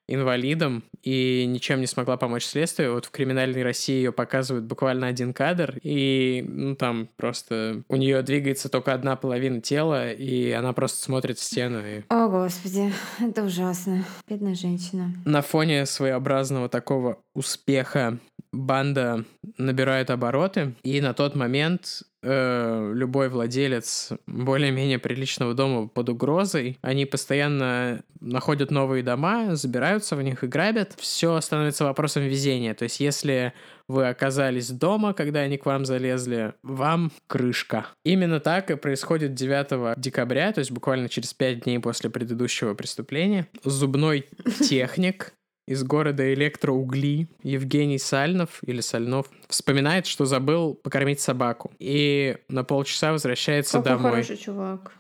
инвалидом 0.08 0.84
и 1.02 1.46
ничем 1.48 1.82
не 1.82 1.88
смогла 1.88 2.18
помочь 2.18 2.46
следствию. 2.46 2.94
Вот 2.94 3.06
в 3.06 3.12
криминальной 3.12 3.64
России 3.64 3.96
ее 3.96 4.12
показывают 4.12 4.66
буквально 4.66 5.08
один 5.08 5.34
кадр, 5.34 5.80
и 5.84 6.44
ну 6.48 6.76
там 6.76 7.10
просто 7.18 7.84
у 7.88 7.96
нее 7.96 8.22
двигается 8.22 8.70
только 8.70 8.94
одна 8.94 9.16
половина 9.16 9.62
тела, 9.62 10.12
и 10.12 10.52
она 10.52 10.74
просто 10.74 11.04
смотрит 11.04 11.38
в 11.38 11.44
стену. 11.44 11.80
И... 11.86 12.04
О, 12.10 12.28
Господи, 12.28 12.92
это 13.20 13.44
ужасно. 13.44 14.06
Бедная 14.28 14.56
женщина. 14.56 15.14
На 15.26 15.42
фоне 15.42 15.86
своеобразного 15.86 16.70
такого 16.70 17.20
успеха 17.36 18.18
банда 18.52 19.26
набирает 19.58 20.10
обороты, 20.10 20.74
и 20.84 21.02
на 21.02 21.14
тот 21.14 21.36
момент 21.36 22.04
э, 22.24 22.92
любой 22.96 23.30
владелец 23.30 24.12
более-менее 24.26 24.98
приличного 24.98 25.54
дома 25.54 25.88
под 25.88 26.10
угрозой. 26.10 26.80
Они 26.82 27.06
постоянно 27.06 28.04
находят 28.22 28.72
новые 28.72 29.04
дома, 29.04 29.56
забираются 29.56 30.16
в 30.16 30.24
них 30.24 30.44
и 30.44 30.48
грабят. 30.48 30.94
Все 30.98 31.40
становится 31.42 31.84
вопросом 31.84 32.24
везения. 32.24 32.74
То 32.74 32.84
есть, 32.84 33.00
если 33.00 33.54
вы 33.88 34.08
оказались 34.08 34.72
дома, 34.72 35.14
когда 35.14 35.42
они 35.42 35.58
к 35.58 35.66
вам 35.66 35.86
залезли, 35.86 36.54
вам 36.64 37.12
крышка. 37.28 37.88
Именно 38.04 38.40
так 38.40 38.72
и 38.72 38.76
происходит 38.76 39.36
9 39.36 40.00
декабря, 40.00 40.52
то 40.54 40.60
есть 40.60 40.72
буквально 40.72 41.10
через 41.10 41.34
5 41.34 41.66
дней 41.66 41.80
после 41.80 42.10
предыдущего 42.10 42.74
преступления. 42.74 43.48
Зубной 43.64 44.28
техник 44.62 45.34
из 45.68 45.84
города 45.84 46.34
Электроугли 46.34 47.28
Евгений 47.42 47.98
Сальнов 47.98 48.60
или 48.64 48.82
Сальнов 48.82 49.30
вспоминает, 49.48 50.06
что 50.06 50.26
забыл 50.26 50.76
покормить 50.76 51.20
собаку. 51.20 51.72
И 51.80 52.38
на 52.50 52.64
полчаса 52.64 53.12
возвращается 53.12 53.80
Какой 53.80 53.92
домой. 53.92 54.12
хороший 54.12 54.38
чувак. 54.38 54.94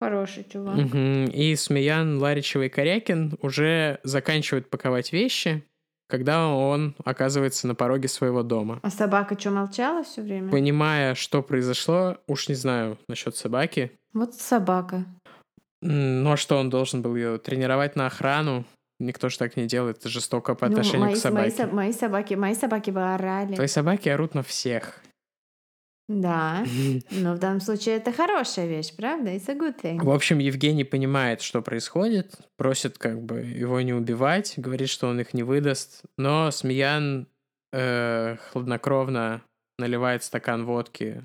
Хороший 0.00 0.44
чувак. 0.44 0.76
Угу. 0.76 1.32
И 1.32 1.54
Смеян, 1.56 2.18
Ларичева 2.18 2.64
и 2.64 2.68
Корякин 2.68 3.36
уже 3.42 4.00
заканчивают 4.02 4.70
паковать 4.70 5.12
вещи, 5.12 5.62
когда 6.08 6.48
он 6.48 6.94
оказывается 7.04 7.66
на 7.66 7.74
пороге 7.74 8.08
своего 8.08 8.42
дома. 8.42 8.80
А 8.82 8.90
собака 8.90 9.38
что, 9.38 9.50
молчала 9.50 10.02
все 10.02 10.22
время? 10.22 10.50
Понимая, 10.50 11.14
что 11.14 11.42
произошло, 11.42 12.18
уж 12.26 12.48
не 12.48 12.54
знаю 12.54 12.98
насчет 13.08 13.36
собаки. 13.36 13.92
Вот 14.12 14.34
собака. 14.34 15.04
Ну 15.82 16.32
а 16.32 16.36
что 16.36 16.58
он 16.58 16.68
должен 16.68 17.00
был 17.00 17.16
ее 17.16 17.38
тренировать 17.38 17.96
на 17.96 18.06
охрану? 18.06 18.64
Никто 19.00 19.30
же 19.30 19.38
так 19.38 19.56
не 19.56 19.66
делает, 19.66 19.98
это 19.98 20.08
жестоко 20.10 20.54
по 20.54 20.66
ну, 20.66 20.72
отношению 20.72 21.06
мои, 21.06 21.14
к 21.14 21.18
собаке. 21.18 21.64
Мои, 21.66 21.72
мои 21.72 21.92
собаки, 21.92 22.34
мои 22.34 22.54
собаки 22.54 22.90
бы 22.90 23.02
орали. 23.02 23.54
Твои 23.54 23.66
собаки 23.66 24.10
орут 24.10 24.34
на 24.34 24.42
всех. 24.42 25.00
Да, 26.06 26.64
но 27.10 27.34
в 27.34 27.38
данном 27.38 27.60
случае 27.60 27.96
это 27.96 28.12
хорошая 28.12 28.66
вещь, 28.66 28.94
правда? 28.94 29.30
It's 29.30 29.48
a 29.48 29.54
good 29.54 29.80
thing. 29.80 30.04
В 30.04 30.10
общем, 30.10 30.38
Евгений 30.38 30.84
понимает, 30.84 31.40
что 31.40 31.62
происходит, 31.62 32.34
просит 32.56 32.98
как 32.98 33.22
бы 33.22 33.40
его 33.40 33.80
не 33.80 33.94
убивать, 33.94 34.54
говорит, 34.56 34.88
что 34.88 35.06
он 35.06 35.20
их 35.20 35.32
не 35.34 35.44
выдаст, 35.44 36.02
но 36.18 36.50
Смеян 36.50 37.26
э, 37.72 38.36
хладнокровно 38.50 39.42
наливает 39.78 40.24
стакан 40.24 40.66
водки 40.66 41.22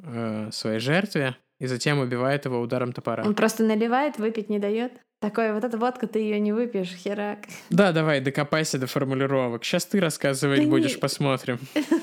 э, 0.00 0.50
своей 0.52 0.78
жертве 0.78 1.36
и 1.58 1.66
затем 1.66 1.98
убивает 1.98 2.44
его 2.44 2.60
ударом 2.60 2.92
топора. 2.92 3.24
Он 3.24 3.34
просто 3.34 3.64
наливает, 3.64 4.18
выпить 4.18 4.50
не 4.50 4.58
дает? 4.58 4.92
Такой, 5.20 5.52
вот 5.54 5.64
эта 5.64 5.78
водка, 5.78 6.06
ты 6.06 6.18
ее 6.18 6.38
не 6.38 6.52
выпьешь, 6.52 6.94
херак. 6.94 7.38
Да, 7.70 7.92
давай, 7.92 8.20
докопайся 8.20 8.78
до 8.78 8.86
формулировок. 8.86 9.64
Сейчас 9.64 9.86
ты 9.86 9.98
рассказывать 10.00 10.64
да 10.64 10.68
будешь, 10.68 10.94
не... 10.94 11.00
посмотрим. 11.00 11.58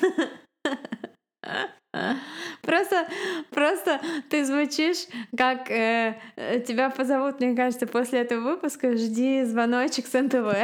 Просто, 2.64 3.08
просто 3.52 4.00
ты 4.30 4.46
звучишь, 4.46 5.06
как 5.38 5.70
э, 5.70 6.16
тебя 6.66 6.90
позовут, 6.90 7.40
мне 7.40 7.56
кажется, 7.56 7.86
после 7.86 8.22
этого 8.22 8.42
выпуска. 8.42 8.98
Жди 8.98 9.44
звоночек 9.44 10.08
с 10.08 10.20
НТВ. 10.20 10.56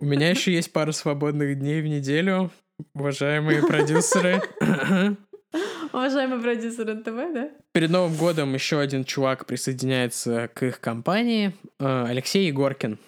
У 0.00 0.04
меня 0.04 0.28
еще 0.28 0.52
есть 0.52 0.72
пара 0.72 0.92
свободных 0.92 1.58
дней 1.58 1.80
в 1.80 1.86
неделю, 1.86 2.50
уважаемые 2.94 3.62
продюсеры. 3.62 4.42
Уважаемый 5.92 6.40
продюсер 6.40 6.94
НТВ, 6.94 7.34
да? 7.34 7.50
Перед 7.72 7.90
Новым 7.90 8.16
годом 8.16 8.54
еще 8.54 8.80
один 8.80 9.04
чувак 9.04 9.46
присоединяется 9.46 10.48
к 10.54 10.62
их 10.62 10.80
компании, 10.80 11.52
э, 11.78 12.06
Алексей 12.08 12.46
Егоркин. 12.46 12.98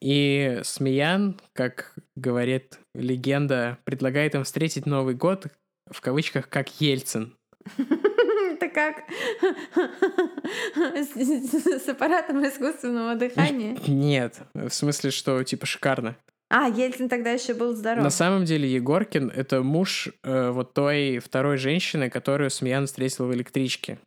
И 0.00 0.60
Смеян, 0.62 1.40
как 1.52 1.94
говорит 2.16 2.78
легенда, 2.94 3.78
предлагает 3.84 4.34
им 4.34 4.44
встретить 4.44 4.86
Новый 4.86 5.14
год 5.14 5.48
в 5.90 6.00
кавычках 6.00 6.48
как 6.48 6.80
Ельцин. 6.80 7.36
Это 7.76 8.68
как 8.68 9.02
с 11.82 11.88
аппаратом 11.88 12.46
искусственного 12.46 13.16
дыхания? 13.16 13.76
Нет, 13.86 14.40
в 14.54 14.70
смысле, 14.70 15.10
что 15.10 15.42
типа 15.42 15.66
шикарно. 15.66 16.16
А, 16.50 16.68
Ельцин 16.68 17.08
тогда 17.08 17.30
еще 17.30 17.54
был 17.54 17.74
здоров. 17.74 18.02
На 18.02 18.10
самом 18.10 18.44
деле 18.44 18.70
Егоркин— 18.70 19.30
это 19.34 19.62
муж 19.62 20.08
э, 20.24 20.50
вот 20.50 20.74
той 20.74 21.20
второй 21.20 21.56
женщины, 21.58 22.10
которую 22.10 22.50
Смеян 22.50 22.86
встретил 22.86 23.26
в 23.26 23.34
электричке. 23.34 23.98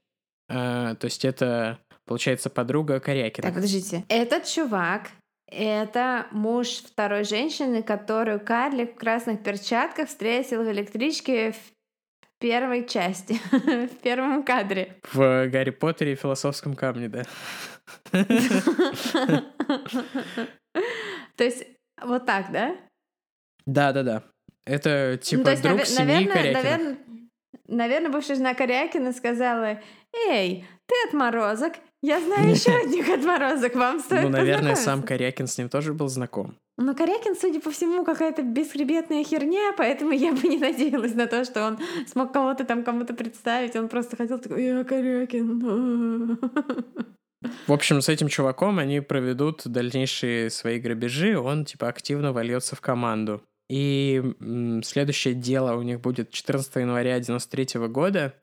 Э, 0.50 0.96
то 1.00 1.06
есть 1.06 1.24
это, 1.24 1.80
получается, 2.06 2.50
подруга 2.50 3.00
Корякина. 3.00 3.48
Так, 3.48 3.56
подождите. 3.56 4.04
Этот 4.10 4.46
чувак 4.46 5.08
это 5.56 6.28
муж 6.32 6.68
второй 6.68 7.24
женщины, 7.24 7.84
которую 7.84 8.40
карлик 8.40 8.96
в 8.96 8.98
красных 8.98 9.44
перчатках 9.44 10.10
встретил 10.10 10.64
в 10.64 10.72
электричке 10.72 11.52
в 11.52 11.58
первой 12.40 12.88
части, 12.88 13.40
в 13.52 13.96
первом 14.02 14.44
кадре. 14.44 14.98
В 15.12 15.48
Гарри 15.48 15.70
Поттере 15.70 16.14
и 16.14 16.16
философском 16.16 16.76
камне, 16.76 17.08
да. 17.08 17.24
То 21.36 21.44
есть 21.44 21.66
вот 22.06 22.26
так, 22.26 22.52
да? 22.52 22.76
Да, 23.66 23.92
да, 23.92 24.04
да. 24.04 24.24
Это 24.66 25.18
типа 25.22 25.52
ну, 25.52 25.62
друг 25.62 25.86
семьи 25.86 26.26
Корякина. 26.26 26.62
Наверное, 26.62 26.98
наверное, 27.68 28.12
бывшая 28.12 28.36
жена 28.36 28.54
Корякина 28.54 29.12
сказала, 29.14 29.82
«Эй, 30.30 30.66
ты 30.86 30.96
отморозок, 31.08 31.74
я 32.02 32.20
знаю 32.20 32.50
еще 32.52 32.72
одних 32.72 33.10
отморозок, 33.10 33.76
вам 33.76 34.00
стоит 34.00 34.24
Ну, 34.24 34.30
наверное, 34.30 34.76
сам 34.76 35.04
Корякин 35.04 35.48
с 35.48 35.58
ним 35.58 35.70
тоже 35.70 35.94
был 35.94 36.08
знаком. 36.08 36.58
Ну, 36.78 36.96
Корякин, 36.96 37.36
судя 37.36 37.62
по 37.62 37.72
всему, 37.72 38.04
какая-то 38.04 38.42
бесхребетная 38.42 39.24
херня, 39.24 39.74
поэтому 39.78 40.12
я 40.12 40.34
бы 40.34 40.48
не 40.48 40.58
надеялась 40.58 41.14
на 41.14 41.28
то, 41.28 41.46
что 41.46 41.66
он 41.66 41.80
смог 42.08 42.34
кого-то 42.34 42.66
там 42.66 42.84
кому-то 42.84 43.14
представить. 43.14 43.76
Он 43.76 43.90
просто 43.90 44.18
ходил 44.18 44.40
такой, 44.40 44.66
я 44.66 44.84
Корякин. 44.84 46.40
В 47.68 47.74
общем, 47.74 48.02
с 48.02 48.10
этим 48.10 48.28
чуваком 48.28 48.80
они 48.80 49.00
проведут 49.00 49.62
дальнейшие 49.66 50.50
свои 50.50 50.80
грабежи, 50.80 51.38
он 51.38 51.66
типа 51.66 51.88
активно 51.88 52.34
вольется 52.34 52.76
в 52.76 52.82
команду. 52.82 53.42
И 53.70 54.22
следующее 54.84 55.34
дело 55.34 55.76
у 55.76 55.82
них 55.82 56.02
будет 56.02 56.32
14 56.32 56.76
января 56.76 57.20
93 57.20 57.88
года. 57.88 58.34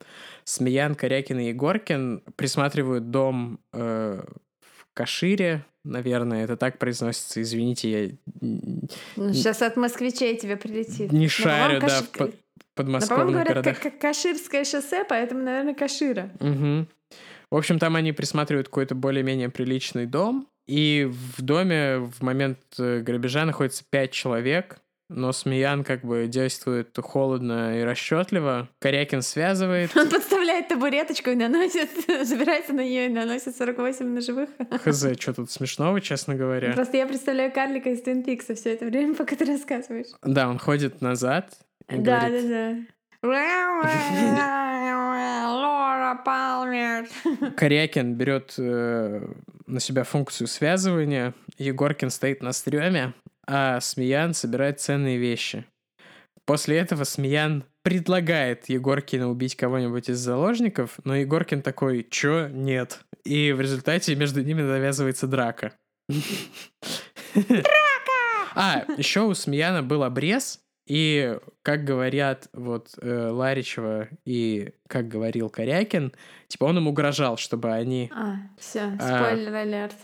Смеян, 0.43 0.95
Корякин 0.95 1.39
и 1.39 1.49
Егоркин 1.49 2.23
присматривают 2.35 3.11
дом 3.11 3.59
э, 3.71 4.23
в 4.61 4.93
Кашире, 4.93 5.63
наверное, 5.83 6.43
это 6.43 6.57
так 6.57 6.77
произносится, 6.77 7.41
извините, 7.41 7.91
я... 7.91 8.09
Ну, 8.41 9.33
сейчас 9.33 9.61
от 9.61 9.77
москвичей 9.77 10.37
тебе 10.37 10.57
прилетит. 10.57 11.11
Не 11.11 11.27
шарю, 11.27 11.79
да, 11.79 11.87
Каш... 11.87 12.01
в 12.01 12.09
под, 12.09 12.35
подмосковных 12.75 13.27
говорят, 13.27 13.47
городах. 13.47 13.79
Как, 13.79 13.93
как 13.93 14.01
Каширское 14.01 14.63
шоссе, 14.63 15.05
поэтому, 15.07 15.43
наверное, 15.43 15.73
Кашира. 15.73 16.31
Угу. 16.39 16.87
В 17.51 17.57
общем, 17.57 17.79
там 17.79 17.97
они 17.97 18.13
присматривают 18.13 18.69
какой-то 18.69 18.95
более-менее 18.95 19.49
приличный 19.49 20.05
дом, 20.05 20.47
и 20.67 21.09
в 21.09 21.41
доме 21.41 21.97
в 21.97 22.21
момент 22.21 22.59
э, 22.79 23.01
грабежа 23.01 23.43
находится 23.43 23.83
пять 23.89 24.11
человек, 24.11 24.79
но 25.09 25.33
Смеян 25.33 25.83
как 25.83 26.05
бы 26.05 26.27
действует 26.27 26.97
холодно 26.97 27.77
и 27.77 27.83
расчетливо. 27.83 28.69
Корякин 28.79 29.21
связывает. 29.21 29.95
Он 29.97 30.09
подставляет 30.09 30.69
табуреточку 30.69 31.31
и 31.31 31.35
наносит, 31.35 31.89
забирается 32.25 32.71
на 32.71 32.85
нее 32.85 33.07
и 33.07 33.09
наносит 33.09 33.57
48 33.57 34.05
ножевых. 34.05 34.49
Хз, 34.85 35.07
что 35.19 35.33
тут 35.33 35.51
смешного, 35.51 35.99
честно 35.99 36.35
говоря. 36.35 36.71
Просто 36.71 36.95
я 36.95 37.05
представляю 37.05 37.51
карлика 37.51 37.89
из 37.89 38.01
Твин 38.01 38.23
Пикса 38.23 38.55
все 38.55 38.73
это 38.73 38.85
время, 38.85 39.13
пока 39.13 39.35
ты 39.35 39.43
рассказываешь. 39.43 40.07
Да, 40.23 40.47
он 40.47 40.57
ходит 40.57 41.01
назад. 41.01 41.51
Да, 41.89 42.29
да, 42.29 42.29
да. 42.41 42.77
Лора 43.23 43.89
Палмер. 46.23 47.07
Корякин 47.57 48.15
берет 48.15 48.55
э, 48.57 49.27
на 49.67 49.79
себя 49.79 50.03
функцию 50.03 50.47
связывания. 50.47 51.33
Егоркин 51.57 52.09
стоит 52.09 52.41
на 52.41 52.51
стреме, 52.51 53.13
а 53.47 53.79
Смеян 53.79 54.33
собирает 54.33 54.79
ценные 54.79 55.17
вещи. 55.17 55.65
После 56.45 56.77
этого 56.77 57.03
Смеян 57.03 57.63
предлагает 57.83 58.69
Егоркину 58.69 59.29
убить 59.29 59.55
кого-нибудь 59.55 60.09
из 60.09 60.19
заложников, 60.19 60.99
но 61.03 61.15
Егоркин 61.15 61.61
такой, 61.61 62.05
чё, 62.09 62.47
нет. 62.47 62.99
И 63.23 63.51
в 63.51 63.61
результате 63.61 64.15
между 64.15 64.43
ними 64.43 64.61
завязывается 64.61 65.27
драка. 65.27 65.73
Драка! 67.35 67.71
А, 68.55 68.85
еще 68.97 69.21
у 69.21 69.33
Смеяна 69.33 69.83
был 69.83 70.03
обрез, 70.03 70.59
и, 70.85 71.37
как 71.61 71.83
говорят 71.83 72.49
вот 72.53 72.89
э, 73.01 73.29
Ларичева 73.29 74.09
и 74.25 74.73
как 74.87 75.07
говорил 75.07 75.49
Корякин, 75.49 76.13
типа 76.47 76.65
он 76.65 76.77
им 76.77 76.87
угрожал, 76.87 77.37
чтобы 77.37 77.71
они... 77.71 78.11
А, 78.13 78.35
все, 78.57 78.91
спойлер 78.99 79.53
алерт. 79.53 79.95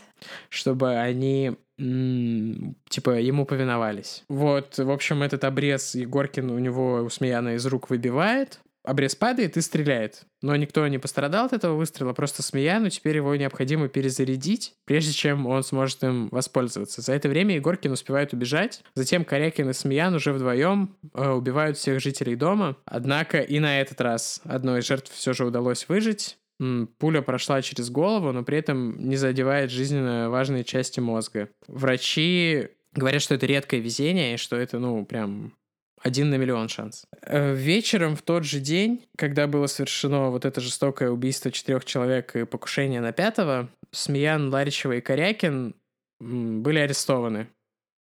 Чтобы 0.48 0.96
они 0.96 1.56
типа 1.78 3.20
ему 3.20 3.46
повиновались. 3.46 4.24
Вот, 4.28 4.78
в 4.78 4.90
общем, 4.90 5.22
этот 5.22 5.44
обрез 5.44 5.94
Егоркин 5.94 6.50
у 6.50 6.58
него 6.58 7.02
у 7.04 7.08
Смеяна 7.08 7.54
из 7.54 7.64
рук 7.66 7.88
выбивает, 7.88 8.60
обрез 8.88 9.14
падает 9.14 9.56
и 9.56 9.60
стреляет. 9.60 10.22
Но 10.40 10.56
никто 10.56 10.86
не 10.88 10.98
пострадал 10.98 11.46
от 11.46 11.52
этого 11.52 11.76
выстрела, 11.76 12.12
просто 12.12 12.42
Смеяну 12.42 12.90
теперь 12.90 13.16
его 13.16 13.34
необходимо 13.36 13.88
перезарядить, 13.88 14.74
прежде 14.84 15.12
чем 15.12 15.46
он 15.46 15.62
сможет 15.62 16.02
им 16.04 16.28
воспользоваться. 16.30 17.02
За 17.02 17.12
это 17.12 17.28
время 17.28 17.56
Егоркин 17.56 17.92
успевает 17.92 18.32
убежать, 18.32 18.82
затем 18.94 19.24
Корякин 19.24 19.70
и 19.70 19.72
Смеян 19.72 20.14
уже 20.14 20.32
вдвоем 20.32 20.96
э, 21.14 21.30
убивают 21.30 21.76
всех 21.76 22.00
жителей 22.00 22.36
дома. 22.36 22.76
Однако 22.84 23.40
и 23.40 23.58
на 23.58 23.80
этот 23.80 24.00
раз 24.00 24.40
одной 24.44 24.80
из 24.80 24.86
жертв 24.86 25.12
все 25.12 25.32
же 25.32 25.44
удалось 25.44 25.88
выжить. 25.88 26.38
Пуля 26.98 27.22
прошла 27.22 27.62
через 27.62 27.88
голову, 27.88 28.32
но 28.32 28.42
при 28.42 28.58
этом 28.58 29.08
не 29.08 29.16
задевает 29.16 29.70
жизненно 29.70 30.28
важные 30.28 30.64
части 30.64 30.98
мозга. 30.98 31.50
Врачи 31.68 32.68
говорят, 32.94 33.22
что 33.22 33.34
это 33.34 33.46
редкое 33.46 33.80
везение, 33.80 34.34
и 34.34 34.38
что 34.38 34.56
это, 34.56 34.78
ну, 34.78 35.04
прям 35.04 35.52
один 36.02 36.30
на 36.30 36.36
миллион 36.36 36.68
шанс. 36.68 37.04
Э, 37.22 37.54
вечером 37.54 38.16
в 38.16 38.22
тот 38.22 38.44
же 38.44 38.60
день, 38.60 39.06
когда 39.16 39.46
было 39.46 39.66
совершено 39.66 40.30
вот 40.30 40.44
это 40.44 40.60
жестокое 40.60 41.10
убийство 41.10 41.50
четырех 41.50 41.84
человек 41.84 42.36
и 42.36 42.44
покушение 42.44 43.00
на 43.00 43.12
пятого, 43.12 43.68
Смеян, 43.90 44.52
Ларичева 44.52 44.92
и 44.92 45.00
Корякин 45.00 45.74
были 46.20 46.78
арестованы. 46.78 47.48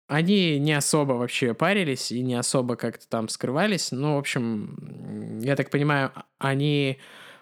Они 0.07 0.59
не 0.59 0.73
особо 0.73 1.13
вообще 1.13 1.53
парились 1.53 2.11
и 2.11 2.21
не 2.21 2.35
особо 2.35 2.75
как-то 2.75 3.07
там 3.07 3.29
скрывались. 3.29 3.91
Ну, 3.91 4.15
в 4.15 4.19
общем, 4.19 5.39
я 5.41 5.55
так 5.55 5.69
понимаю, 5.69 6.11
они 6.37 6.99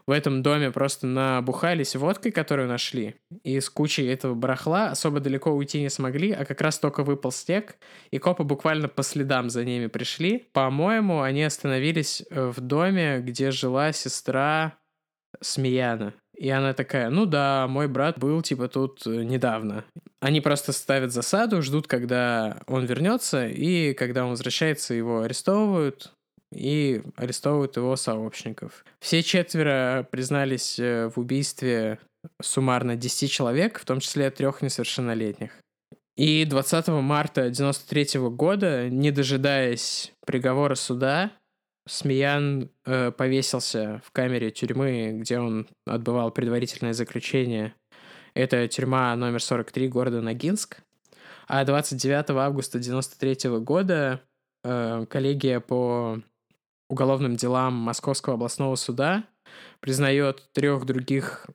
в 0.09 0.11
этом 0.11 0.41
доме 0.41 0.71
просто 0.71 1.05
набухались 1.05 1.95
водкой, 1.95 2.31
которую 2.31 2.67
нашли, 2.67 3.17
и 3.43 3.59
с 3.59 3.69
кучей 3.69 4.07
этого 4.07 4.33
барахла 4.33 4.89
особо 4.89 5.19
далеко 5.19 5.51
уйти 5.51 5.79
не 5.79 5.89
смогли, 5.89 6.31
а 6.31 6.45
как 6.45 6.61
раз 6.61 6.79
только 6.79 7.03
выпал 7.03 7.31
снег, 7.31 7.75
и 8.09 8.17
копы 8.17 8.43
буквально 8.43 8.87
по 8.87 9.03
следам 9.03 9.51
за 9.51 9.63
ними 9.63 9.85
пришли. 9.85 10.47
По-моему, 10.51 11.21
они 11.21 11.43
остановились 11.43 12.23
э, 12.31 12.47
в 12.47 12.59
доме, 12.59 13.19
где 13.19 13.51
жила 13.51 13.91
сестра 13.91 14.79
Смеяна. 15.41 16.15
И 16.35 16.49
она 16.49 16.73
такая, 16.73 17.11
ну 17.11 17.27
да, 17.27 17.67
мой 17.67 17.87
брат 17.87 18.17
был 18.17 18.41
типа 18.41 18.67
тут 18.67 19.05
э, 19.05 19.11
недавно. 19.11 19.85
Они 20.21 20.41
просто 20.41 20.71
ставят 20.71 21.11
засаду, 21.11 21.61
ждут, 21.61 21.85
когда 21.85 22.63
он 22.65 22.85
вернется, 22.85 23.47
и 23.47 23.93
когда 23.93 24.23
он 24.23 24.31
возвращается, 24.31 24.95
его 24.95 25.21
арестовывают, 25.21 26.13
и 26.51 27.01
арестовывают 27.15 27.77
его 27.77 27.95
сообщников. 27.95 28.83
Все 28.99 29.21
четверо 29.23 30.07
признались 30.09 30.79
э, 30.79 31.09
в 31.09 31.19
убийстве 31.19 31.99
суммарно 32.41 32.95
10 32.95 33.31
человек, 33.31 33.79
в 33.79 33.85
том 33.85 33.99
числе 33.99 34.29
трех 34.31 34.61
несовершеннолетних. 34.61 35.51
И 36.17 36.43
20 36.43 36.87
марта 36.87 37.41
1993 37.41 38.19
года, 38.29 38.89
не 38.89 39.11
дожидаясь 39.11 40.11
приговора 40.25 40.75
суда, 40.75 41.31
Смеян 41.87 42.69
э, 42.85 43.11
повесился 43.11 44.01
в 44.05 44.11
камере 44.11 44.51
тюрьмы, 44.51 45.11
где 45.13 45.39
он 45.39 45.67
отбывал 45.87 46.29
предварительное 46.31 46.93
заключение. 46.93 47.73
Это 48.33 48.67
тюрьма 48.67 49.15
номер 49.15 49.41
43 49.41 49.87
города 49.87 50.21
Ногинск. 50.21 50.81
А 51.47 51.65
29 51.65 52.29
августа 52.31 52.77
1993 52.77 53.57
года 53.59 54.21
э, 54.63 55.05
коллегия 55.09 55.59
по 55.59 56.21
уголовным 56.89 57.35
делам 57.35 57.73
Московского 57.75 58.35
областного 58.35 58.75
суда 58.75 59.23
признает 59.79 60.43
трех 60.53 60.85
других 60.85 61.47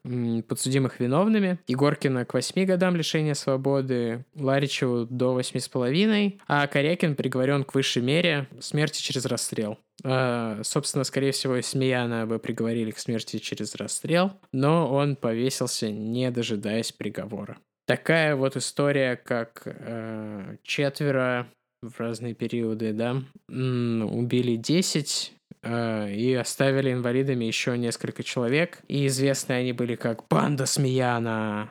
подсудимых 0.49 1.01
виновными. 1.01 1.59
Егоркина 1.67 2.25
к 2.25 2.35
восьми 2.35 2.65
годам 2.65 2.97
лишения 2.97 3.35
свободы, 3.35 4.25
Ларичеву 4.35 5.07
до 5.07 5.35
восьми 5.35 5.61
с 5.61 5.69
половиной, 5.69 6.41
а 6.47 6.67
Корякин 6.67 7.17
приговорен 7.17 7.65
к 7.65 7.75
высшей 7.75 8.03
мере 8.03 8.49
смерти 8.61 9.01
через 9.01 9.27
расстрел. 9.27 9.79
А, 10.03 10.61
собственно, 10.63 11.05
скорее 11.05 11.33
всего, 11.33 11.61
Смеяна 11.61 12.27
бы 12.27 12.39
приговорили 12.39 12.91
к 12.91 12.99
смерти 12.99 13.39
через 13.39 13.75
расстрел, 13.75 14.33
но 14.53 14.93
он 14.93 15.17
повесился, 15.17 15.91
не 15.91 16.31
дожидаясь 16.31 16.93
приговора. 16.93 17.59
Такая 17.87 18.35
вот 18.35 18.57
история, 18.57 19.17
как 19.17 19.63
э, 19.67 20.57
четверо 20.63 21.47
в 21.89 22.01
разные 22.01 22.35
периоды, 22.35 22.93
да, 22.93 23.23
убили 23.49 24.57
10 24.57 25.33
э, 25.63 26.13
и 26.13 26.35
оставили 26.35 26.93
инвалидами 26.93 27.45
еще 27.45 27.77
несколько 27.79 28.23
человек. 28.23 28.81
И 28.89 29.07
известны 29.07 29.53
они 29.53 29.73
были 29.73 29.95
как 29.95 30.27
«Банда 30.29 30.67
Смеяна», 30.67 31.71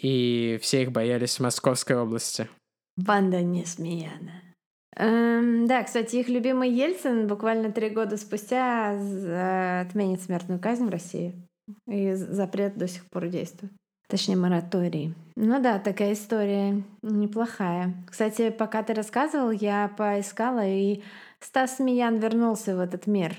и 0.00 0.58
все 0.60 0.82
их 0.82 0.92
боялись 0.92 1.36
в 1.36 1.42
Московской 1.42 1.96
области. 1.96 2.48
Банда 2.96 3.42
не 3.42 3.64
Смеяна. 3.64 4.42
Эм, 4.96 5.66
да, 5.66 5.82
кстати, 5.82 6.16
их 6.16 6.28
любимый 6.28 6.70
Ельцин 6.70 7.26
буквально 7.26 7.72
три 7.72 7.90
года 7.90 8.16
спустя 8.16 8.96
за- 8.98 9.80
отменит 9.80 10.22
смертную 10.22 10.60
казнь 10.60 10.86
в 10.86 10.90
России. 10.90 11.34
И 11.88 12.12
запрет 12.14 12.76
до 12.76 12.86
сих 12.86 13.06
пор 13.06 13.28
действует. 13.28 13.72
Точнее, 14.14 14.36
мораторий. 14.36 15.12
Ну 15.34 15.60
да, 15.60 15.80
такая 15.80 16.12
история 16.12 16.84
неплохая. 17.02 17.92
Кстати, 18.08 18.50
пока 18.50 18.84
ты 18.84 18.94
рассказывал, 18.94 19.50
я 19.50 19.88
поискала, 19.88 20.64
и 20.64 21.02
Стас 21.40 21.78
Смеян 21.78 22.18
вернулся 22.18 22.76
в 22.76 22.78
этот 22.78 23.08
мир. 23.08 23.34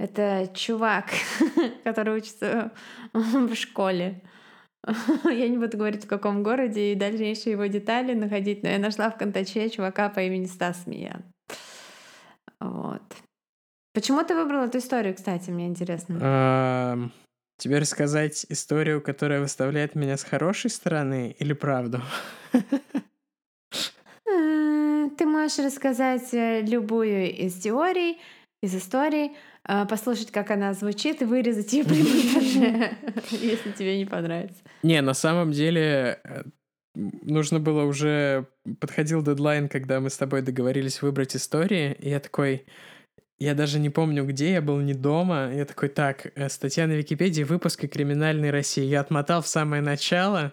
Это 0.00 0.50
чувак, 0.52 1.04
который 1.84 2.16
учится 2.16 2.72
в 3.12 3.54
школе. 3.54 4.20
Я 5.24 5.48
не 5.48 5.58
буду 5.58 5.78
говорить, 5.78 6.06
в 6.06 6.08
каком 6.08 6.42
городе 6.42 6.90
и 6.90 6.96
дальнейшие 6.96 7.52
его 7.52 7.66
детали 7.66 8.12
находить, 8.12 8.64
но 8.64 8.68
я 8.68 8.80
нашла 8.80 9.10
в 9.10 9.16
Контаче 9.16 9.70
чувака 9.70 10.08
по 10.08 10.18
имени 10.18 10.46
Стас 10.46 10.82
Смеян. 10.82 11.22
Вот. 12.58 13.02
Почему 13.94 14.24
ты 14.24 14.34
выбрал 14.34 14.64
эту 14.64 14.78
историю, 14.78 15.14
кстати, 15.14 15.50
мне 15.50 15.68
интересно? 15.68 17.12
Тебе 17.60 17.78
рассказать 17.78 18.46
историю, 18.48 19.02
которая 19.02 19.40
выставляет 19.40 19.94
меня 19.94 20.16
с 20.16 20.24
хорошей 20.24 20.70
стороны 20.70 21.36
или 21.38 21.52
правду? 21.52 22.00
Э, 24.26 25.10
Ты 25.18 25.26
можешь 25.26 25.58
рассказать 25.58 26.32
э, 26.32 26.62
любую 26.62 27.30
из 27.30 27.60
теорий, 27.60 28.18
из 28.62 28.74
историй, 28.74 29.32
э, 29.68 29.84
послушать, 29.84 30.30
как 30.30 30.50
она 30.50 30.72
звучит, 30.72 31.20
и 31.20 31.26
вырезать 31.26 31.70
ее 31.74 31.84
при 31.84 32.02
монтаже, 32.02 32.96
если 33.30 33.72
тебе 33.72 33.98
не 33.98 34.06
понравится. 34.06 34.62
Не, 34.82 35.02
на 35.02 35.12
самом 35.12 35.52
деле 35.52 36.18
нужно 36.94 37.60
было 37.60 37.84
уже... 37.84 38.46
Подходил 38.80 39.22
дедлайн, 39.22 39.68
когда 39.68 40.00
мы 40.00 40.08
с 40.08 40.16
тобой 40.16 40.40
договорились 40.40 41.02
выбрать 41.02 41.36
истории, 41.36 41.94
и 41.98 42.08
я 42.08 42.20
такой... 42.20 42.64
Я 43.40 43.54
даже 43.54 43.78
не 43.78 43.88
помню, 43.88 44.26
где 44.26 44.52
я 44.52 44.60
был, 44.60 44.78
не 44.80 44.92
дома. 44.92 45.50
Я 45.50 45.64
такой, 45.64 45.88
так, 45.88 46.30
э, 46.34 46.50
статья 46.50 46.86
на 46.86 46.92
Википедии, 46.92 47.42
выпуски 47.42 47.86
«Криминальной 47.86 48.50
России». 48.50 48.84
Я 48.84 49.00
отмотал 49.00 49.40
в 49.40 49.48
самое 49.48 49.80
начало, 49.80 50.52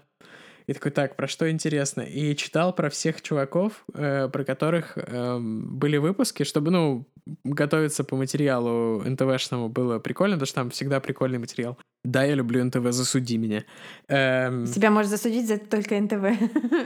и 0.68 0.74
такой, 0.74 0.92
так, 0.92 1.16
про 1.16 1.28
что 1.28 1.50
интересно? 1.50 2.02
И 2.02 2.36
читал 2.36 2.76
про 2.76 2.90
всех 2.90 3.22
чуваков, 3.22 3.86
э, 3.94 4.28
про 4.28 4.44
которых 4.44 4.98
эм, 4.98 5.78
были 5.80 5.96
выпуски, 5.98 6.44
чтобы, 6.44 6.72
ну, 6.72 7.08
готовиться 7.46 8.04
по 8.04 8.16
материалу 8.18 9.02
НТВшному 9.04 9.70
было 9.70 10.00
прикольно, 10.00 10.36
потому 10.36 10.46
что 10.48 10.56
там 10.56 10.70
всегда 10.70 11.00
прикольный 11.00 11.40
материал. 11.40 11.78
Да, 12.04 12.24
я 12.24 12.36
люблю 12.36 12.64
НТВ, 12.64 12.92
засуди 12.92 13.38
меня. 13.38 13.64
Эм, 14.08 14.66
Тебя 14.66 14.92
может 14.92 15.10
засудить 15.10 15.48
за 15.48 15.58
только 15.58 16.00
НТВ. 16.00 16.24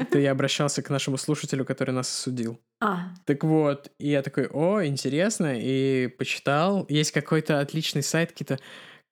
это 0.01 0.19
я 0.19 0.31
обращался 0.31 0.81
к 0.81 0.89
нашему 0.89 1.17
слушателю, 1.17 1.65
который 1.65 1.91
нас 1.91 2.07
осудил. 2.09 2.59
А, 2.79 3.09
Так 3.25 3.43
вот, 3.43 3.91
и 3.99 4.09
я 4.09 4.21
такой, 4.21 4.47
о, 4.47 4.83
интересно, 4.85 5.53
и 5.59 6.07
почитал. 6.07 6.85
Есть 6.89 7.11
какой-то 7.11 7.59
отличный 7.59 8.03
сайт, 8.03 8.31
какие-то 8.31 8.59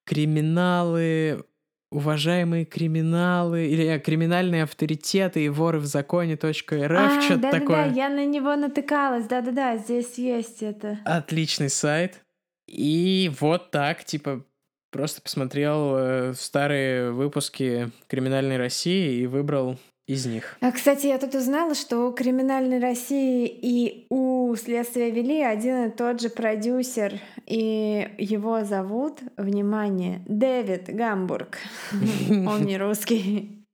криминалы, 0.05 1.43
уважаемые 1.91 2.65
криминалы, 2.65 3.65
или 3.65 3.85
э, 3.85 3.99
криминальные 3.99 4.63
авторитеты 4.63 5.43
и 5.43 5.49
воры 5.49 5.79
в 5.79 5.85
законе 5.85 6.35
.рф, 6.35 6.43
а, 6.43 7.21
что-то 7.21 7.41
да-да-да, 7.41 7.59
такое. 7.59 7.93
я 7.93 8.09
на 8.09 8.25
него 8.25 8.55
натыкалась, 8.55 9.25
да-да-да, 9.25 9.77
здесь 9.77 10.17
есть 10.17 10.61
это. 10.61 10.99
Отличный 11.05 11.69
сайт. 11.69 12.23
И 12.67 13.31
вот 13.39 13.71
так, 13.71 14.03
типа, 14.03 14.43
просто 14.91 15.21
посмотрел 15.21 15.95
э, 15.95 16.33
старые 16.35 17.11
выпуски 17.11 17.89
«Криминальной 18.07 18.57
России» 18.57 19.21
и 19.21 19.25
выбрал 19.25 19.79
из 20.09 20.25
них. 20.25 20.57
А, 20.59 20.71
кстати, 20.71 21.05
я 21.05 21.19
тут 21.19 21.35
узнала, 21.35 21.75
что 21.75 22.07
у 22.07 22.11
«Криминальной 22.11 22.79
России» 22.79 23.45
и 23.47 24.07
у 24.09 24.55
«Следствия 24.55 25.11
вели» 25.11 25.43
один 25.43 25.85
и 25.85 25.91
тот 25.91 26.19
же 26.19 26.29
продюсер, 26.29 27.19
и 27.45 28.09
его 28.17 28.63
зовут, 28.63 29.19
внимание, 29.37 30.23
Дэвид 30.27 30.85
Гамбург. 30.87 31.59
Он 32.29 32.63
не 32.63 32.79
русский. 32.79 33.67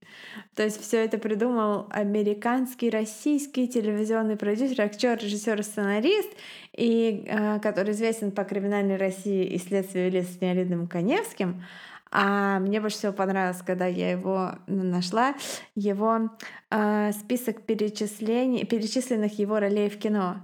То 0.56 0.64
есть 0.64 0.82
все 0.82 1.06
это 1.06 1.18
придумал 1.18 1.88
американский, 1.90 2.90
российский 2.90 3.70
телевизионный 3.70 4.36
продюсер, 4.36 4.82
актер, 4.82 5.18
режиссер, 5.18 5.64
сценарист, 5.64 6.30
и, 6.76 7.24
э, 7.28 7.60
который 7.62 7.94
известен 7.94 8.32
по 8.32 8.44
«Криминальной 8.44 8.98
России» 8.98 9.46
и 9.46 9.58
«Следствие 9.58 10.10
вели» 10.10 10.24
с 10.24 10.42
Леонидом 10.42 10.88
Коневским. 10.88 11.64
А 12.18 12.60
мне 12.60 12.80
больше 12.80 12.96
всего 12.96 13.12
понравилось, 13.12 13.62
когда 13.62 13.88
я 13.88 14.10
его 14.10 14.54
ну, 14.68 14.84
нашла, 14.84 15.36
его 15.76 16.30
э, 16.72 17.12
список 17.12 17.64
перечислений, 17.64 18.66
перечисленных 18.66 19.38
его 19.38 19.60
ролей 19.60 19.90
в 19.90 20.00
кино. 20.00 20.38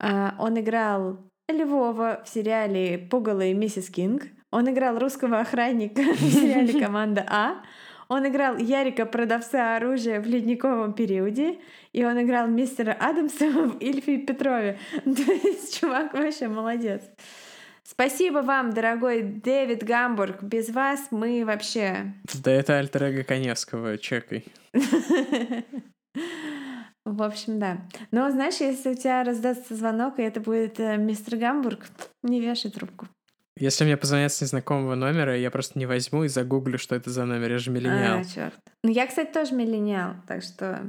А, 0.00 0.34
он 0.40 0.58
играл 0.58 1.18
Львова 1.48 2.22
в 2.24 2.28
сериале 2.28 2.98
«Пугало 2.98 3.42
и 3.42 3.54
миссис 3.54 3.88
Кинг». 3.88 4.24
Он 4.50 4.68
играл 4.68 4.98
русского 4.98 5.38
охранника 5.38 6.02
в 6.02 6.18
сериале 6.18 6.80
«Команда 6.84 7.24
А». 7.28 7.62
Он 8.08 8.26
играл 8.26 8.56
Ярика, 8.58 9.06
продавца 9.06 9.76
оружия 9.76 10.20
в 10.20 10.26
ледниковом 10.26 10.94
периоде. 10.94 11.60
И 11.92 12.04
он 12.04 12.20
играл 12.20 12.48
мистера 12.48 12.96
Адамса 12.98 13.48
в 13.50 13.78
Ильфе 13.78 14.16
и 14.16 14.26
Петрове. 14.26 14.80
То 15.04 15.32
есть 15.32 15.78
чувак 15.78 16.14
вообще 16.14 16.48
молодец. 16.48 17.02
Спасибо 17.90 18.38
вам, 18.38 18.72
дорогой 18.72 19.22
Дэвид 19.22 19.82
Гамбург. 19.82 20.44
Без 20.44 20.70
вас 20.70 21.08
мы 21.10 21.44
вообще... 21.44 22.14
Да 22.44 22.52
это 22.52 22.78
альтер 22.78 23.02
эго 23.02 23.24
Коневского, 23.24 23.98
чекай. 23.98 24.44
В 27.04 27.20
общем, 27.20 27.58
да. 27.58 27.78
Но 28.12 28.30
знаешь, 28.30 28.60
если 28.60 28.90
у 28.90 28.94
тебя 28.94 29.24
раздастся 29.24 29.74
звонок, 29.74 30.20
и 30.20 30.22
это 30.22 30.40
будет 30.40 30.78
э, 30.78 30.98
мистер 30.98 31.36
Гамбург, 31.36 31.88
не 32.22 32.40
вешай 32.40 32.70
трубку. 32.70 33.08
Если 33.56 33.82
мне 33.82 33.96
позвонят 33.96 34.32
с 34.32 34.40
незнакомого 34.40 34.94
номера, 34.94 35.36
я 35.36 35.50
просто 35.50 35.76
не 35.76 35.86
возьму 35.86 36.22
и 36.22 36.28
загуглю, 36.28 36.78
что 36.78 36.94
это 36.94 37.10
за 37.10 37.24
номер. 37.24 37.50
Я 37.50 37.58
же 37.58 37.72
миллениал. 37.72 38.20
А, 38.20 38.24
черт. 38.24 38.54
Ну, 38.84 38.92
я, 38.92 39.08
кстати, 39.08 39.32
тоже 39.32 39.52
миллениал, 39.54 40.14
так 40.28 40.44
что 40.44 40.86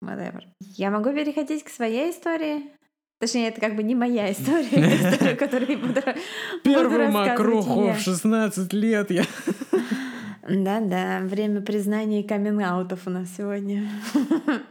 whatever. 0.00 0.44
Я 0.60 0.92
могу 0.92 1.12
переходить 1.12 1.64
к 1.64 1.70
своей 1.70 2.12
истории. 2.12 2.70
Точнее, 3.18 3.48
это 3.48 3.60
как 3.60 3.76
бы 3.76 3.82
не 3.82 3.94
моя 3.94 4.30
история, 4.30 4.68
это 4.68 5.10
история, 5.14 5.36
которую 5.36 5.70
я 5.70 5.78
буду, 5.78 6.00
округу 7.32 7.86
я. 7.86 7.94
в 7.94 8.00
16 8.00 8.72
лет 8.74 9.10
я... 9.10 9.24
Да-да, 10.48 11.20
время 11.22 11.60
признаний 11.60 12.20
и 12.20 12.26
камин-аутов 12.26 13.06
у 13.06 13.10
нас 13.10 13.28
сегодня. 13.36 13.88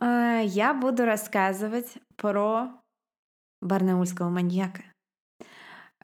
А, 0.00 0.38
Я 0.42 0.74
буду 0.74 1.04
рассказывать 1.04 1.94
про 2.16 2.68
барнаульского 3.60 4.28
маньяка. 4.28 4.84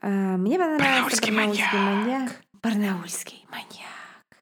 А, 0.01 0.37
Мне 0.37 0.59
понравился 0.59 1.23
Барнаульский 1.23 1.33
барнаульский 1.33 1.79
маньяк. 1.79 2.33
Барнаульский 2.61 3.47
маньяк. 3.53 4.37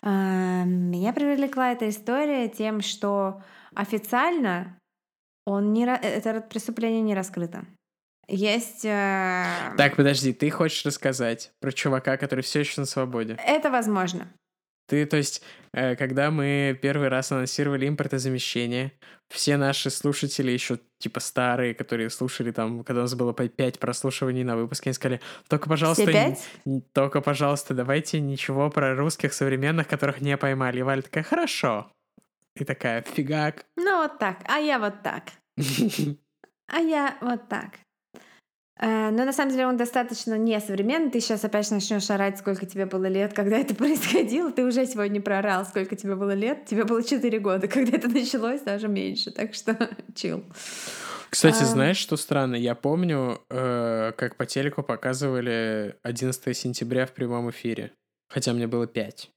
А, 0.00 0.64
Меня 0.64 1.12
привлекла 1.12 1.72
эта 1.72 1.90
история 1.90 2.48
тем, 2.48 2.80
что 2.80 3.42
официально 3.74 4.79
он 5.44 5.72
не, 5.72 5.84
ра- 5.86 6.00
это 6.00 6.40
преступление 6.40 7.00
не 7.02 7.14
раскрыто. 7.14 7.64
Есть... 8.28 8.84
э, 8.84 9.44
Так, 9.76 9.96
подожди, 9.96 10.32
ты 10.32 10.50
хочешь 10.50 10.84
рассказать 10.86 11.50
про 11.60 11.72
чувака, 11.72 12.16
который 12.16 12.42
все 12.42 12.60
еще 12.60 12.80
на 12.80 12.86
свободе? 12.86 13.36
Это 13.44 13.70
возможно. 13.70 14.32
Ты, 14.86 15.06
то 15.06 15.16
есть, 15.16 15.42
э, 15.72 15.94
когда 15.96 16.30
мы 16.32 16.76
первый 16.80 17.08
раз 17.08 17.30
анонсировали 17.32 17.86
импортозамещение, 17.88 18.92
все 19.28 19.56
наши 19.56 19.88
слушатели 19.88 20.50
еще 20.50 20.80
типа 20.98 21.20
старые, 21.20 21.74
которые 21.74 22.10
слушали 22.10 22.50
там, 22.50 22.82
когда 22.82 23.00
у 23.00 23.04
нас 23.04 23.14
было 23.14 23.32
по 23.32 23.48
5 23.48 23.78
прослушиваний 23.78 24.42
на 24.42 24.56
выпуске, 24.56 24.90
они 24.90 24.94
сказали, 24.94 25.20
только, 25.48 25.68
пожалуйста, 25.68 26.02
Все 26.02 26.12
н- 26.12 26.34
пять? 26.34 26.48
н- 26.66 26.82
только, 26.92 27.20
пожалуйста, 27.20 27.74
давайте 27.74 28.20
ничего 28.20 28.68
про 28.70 28.94
русских 28.96 29.32
современных, 29.32 29.86
которых 29.86 30.20
не 30.20 30.36
поймали. 30.36 30.80
И 30.80 30.82
Валя 30.82 31.02
такая, 31.02 31.22
хорошо. 31.24 31.90
И 32.60 32.64
такая, 32.64 33.00
фигак. 33.02 33.64
Ну 33.76 34.02
вот 34.02 34.18
так, 34.18 34.38
а 34.44 34.58
я 34.58 34.78
вот 34.78 35.02
так. 35.02 35.24
А 36.72 36.78
я 36.78 37.16
вот 37.20 37.48
так. 37.48 37.70
Э, 38.78 39.10
Но 39.10 39.24
на 39.24 39.32
самом 39.32 39.50
деле 39.50 39.66
он 39.66 39.76
достаточно 39.76 40.38
несовременный. 40.38 41.10
Ты 41.10 41.18
сейчас 41.20 41.44
опять 41.44 41.68
начнешь 41.72 42.08
орать, 42.10 42.38
сколько 42.38 42.64
тебе 42.64 42.86
было 42.86 43.06
лет, 43.06 43.32
когда 43.32 43.56
это 43.58 43.74
происходило. 43.82 44.52
Ты 44.52 44.64
уже 44.64 44.86
сегодня 44.86 45.20
проорал, 45.20 45.64
сколько 45.66 45.96
тебе 45.96 46.14
было 46.14 46.32
лет. 46.32 46.66
Тебе 46.66 46.84
было 46.84 47.02
4 47.02 47.38
года, 47.40 47.66
когда 47.66 47.96
это 47.96 48.06
началось, 48.08 48.60
даже 48.60 48.86
меньше. 48.86 49.32
Так 49.32 49.54
что 49.54 49.76
чил. 50.14 50.44
Кстати, 51.28 51.62
А. 51.62 51.66
знаешь, 51.66 51.96
что 51.96 52.16
странно? 52.16 52.54
Я 52.54 52.76
помню, 52.76 53.40
э, 53.50 54.12
как 54.16 54.36
по 54.36 54.46
телеку 54.46 54.84
показывали 54.84 55.96
11 56.04 56.56
сентября 56.56 57.06
в 57.06 57.12
прямом 57.14 57.50
эфире. 57.50 57.90
Хотя 58.28 58.52
мне 58.52 58.68
было 58.68 58.86
5. 58.86 59.28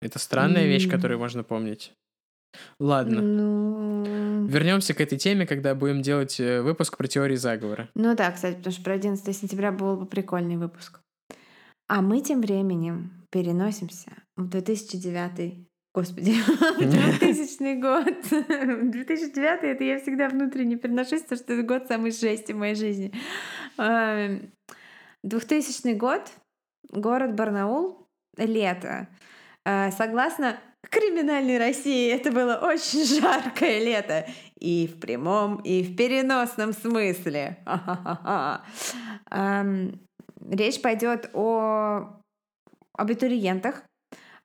Это 0.00 0.18
странная 0.20 0.66
вещь, 0.66 0.84
М. 0.84 0.90
которую 0.92 1.18
можно 1.18 1.42
помнить. 1.42 1.92
Ладно. 2.78 3.20
Ну... 3.20 4.46
Вернемся 4.46 4.94
к 4.94 5.00
этой 5.00 5.18
теме, 5.18 5.46
когда 5.46 5.74
будем 5.74 6.02
делать 6.02 6.38
э, 6.40 6.62
выпуск 6.62 6.96
про 6.96 7.06
теории 7.06 7.36
заговора. 7.36 7.88
Ну 7.94 8.14
да, 8.14 8.30
кстати, 8.30 8.56
потому 8.56 8.72
что 8.72 8.82
про 8.82 8.94
11 8.94 9.36
сентября 9.36 9.72
был 9.72 9.96
бы 9.96 10.06
прикольный 10.06 10.56
выпуск. 10.56 11.00
А 11.88 12.02
мы 12.02 12.20
тем 12.20 12.40
временем 12.40 13.26
переносимся 13.30 14.10
в 14.36 14.48
2009 14.48 15.66
Господи, 15.96 16.34
2000 16.78 17.80
год. 17.80 18.04
2009 18.90 19.64
это 19.64 19.82
я 19.82 19.98
всегда 19.98 20.28
внутренне 20.28 20.76
переношусь, 20.76 21.22
потому 21.22 21.38
что 21.38 21.54
это 21.54 21.62
год 21.62 21.86
самый 21.88 22.10
жести 22.10 22.52
в 22.52 22.56
моей 22.56 22.74
жизни. 22.74 23.14
2000 25.22 25.94
год, 25.94 26.30
город 26.90 27.34
Барнаул, 27.34 28.06
лето. 28.36 29.08
А, 29.64 29.90
согласно 29.90 30.60
криминальной 30.88 31.58
России, 31.58 32.10
это 32.12 32.30
было 32.32 32.56
очень 32.56 33.04
жаркое 33.20 33.78
лето. 33.84 34.26
И 34.58 34.86
в 34.86 35.00
прямом, 35.00 35.56
и 35.56 35.82
в 35.82 35.96
переносном 35.96 36.72
смысле. 36.72 37.58
Речь 40.48 40.80
пойдет 40.80 41.30
о 41.34 42.20
абитуриентах, 42.96 43.82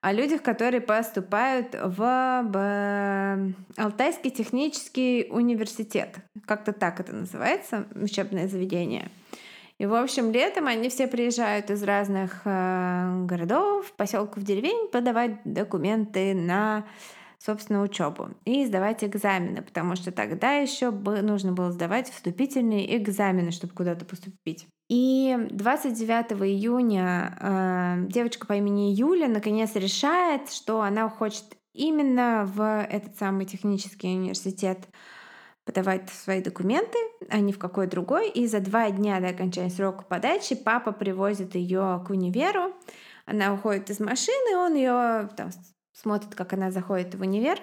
о 0.01 0.13
людях, 0.13 0.41
которые 0.41 0.81
поступают 0.81 1.75
в 1.75 3.53
Алтайский 3.77 4.31
технический 4.31 5.27
университет. 5.29 6.17
Как-то 6.45 6.73
так 6.73 6.99
это 6.99 7.13
называется, 7.13 7.87
учебное 7.95 8.47
заведение. 8.47 9.09
И, 9.81 9.85
в 9.87 9.95
общем, 9.95 10.31
летом 10.31 10.67
они 10.67 10.89
все 10.89 11.07
приезжают 11.07 11.71
из 11.71 11.81
разных 11.81 12.41
э, 12.45 13.25
городов, 13.25 13.91
поселков, 13.93 14.43
деревень 14.43 14.87
подавать 14.91 15.39
документы 15.43 16.35
на 16.35 16.85
собственно, 17.39 17.81
учебу 17.81 18.29
и 18.45 18.63
сдавать 18.67 19.03
экзамены, 19.03 19.63
потому 19.63 19.95
что 19.95 20.11
тогда 20.11 20.51
еще 20.51 20.91
нужно 20.91 21.53
было 21.53 21.71
сдавать 21.71 22.11
вступительные 22.11 22.95
экзамены, 22.95 23.49
чтобы 23.49 23.73
куда-то 23.73 24.05
поступить. 24.05 24.67
И 24.87 25.35
29 25.49 26.33
июня 26.47 27.35
э, 27.41 28.05
девочка 28.07 28.45
по 28.45 28.53
имени 28.53 28.93
Юля 28.93 29.27
наконец 29.27 29.73
решает, 29.73 30.51
что 30.51 30.81
она 30.81 31.09
хочет 31.09 31.57
именно 31.73 32.45
в 32.45 32.83
этот 32.83 33.17
самый 33.17 33.47
технический 33.47 34.09
университет 34.09 34.87
подавать 35.71 36.09
свои 36.09 36.41
документы, 36.41 36.97
а 37.29 37.39
не 37.39 37.53
в 37.53 37.59
какой 37.59 37.87
другой. 37.87 38.29
И 38.29 38.45
за 38.45 38.59
два 38.59 38.91
дня 38.91 39.19
до 39.19 39.29
окончания 39.29 39.69
срока 39.69 40.03
подачи 40.03 40.55
папа 40.55 40.91
привозит 40.91 41.55
ее 41.55 42.03
к 42.05 42.09
универу. 42.09 42.73
Она 43.25 43.53
уходит 43.53 43.89
из 43.89 43.99
машины, 43.99 44.57
он 44.57 44.75
ее 44.75 45.29
там, 45.37 45.49
смотрит, 45.93 46.35
как 46.35 46.53
она 46.53 46.71
заходит 46.71 47.15
в 47.15 47.21
универ 47.21 47.59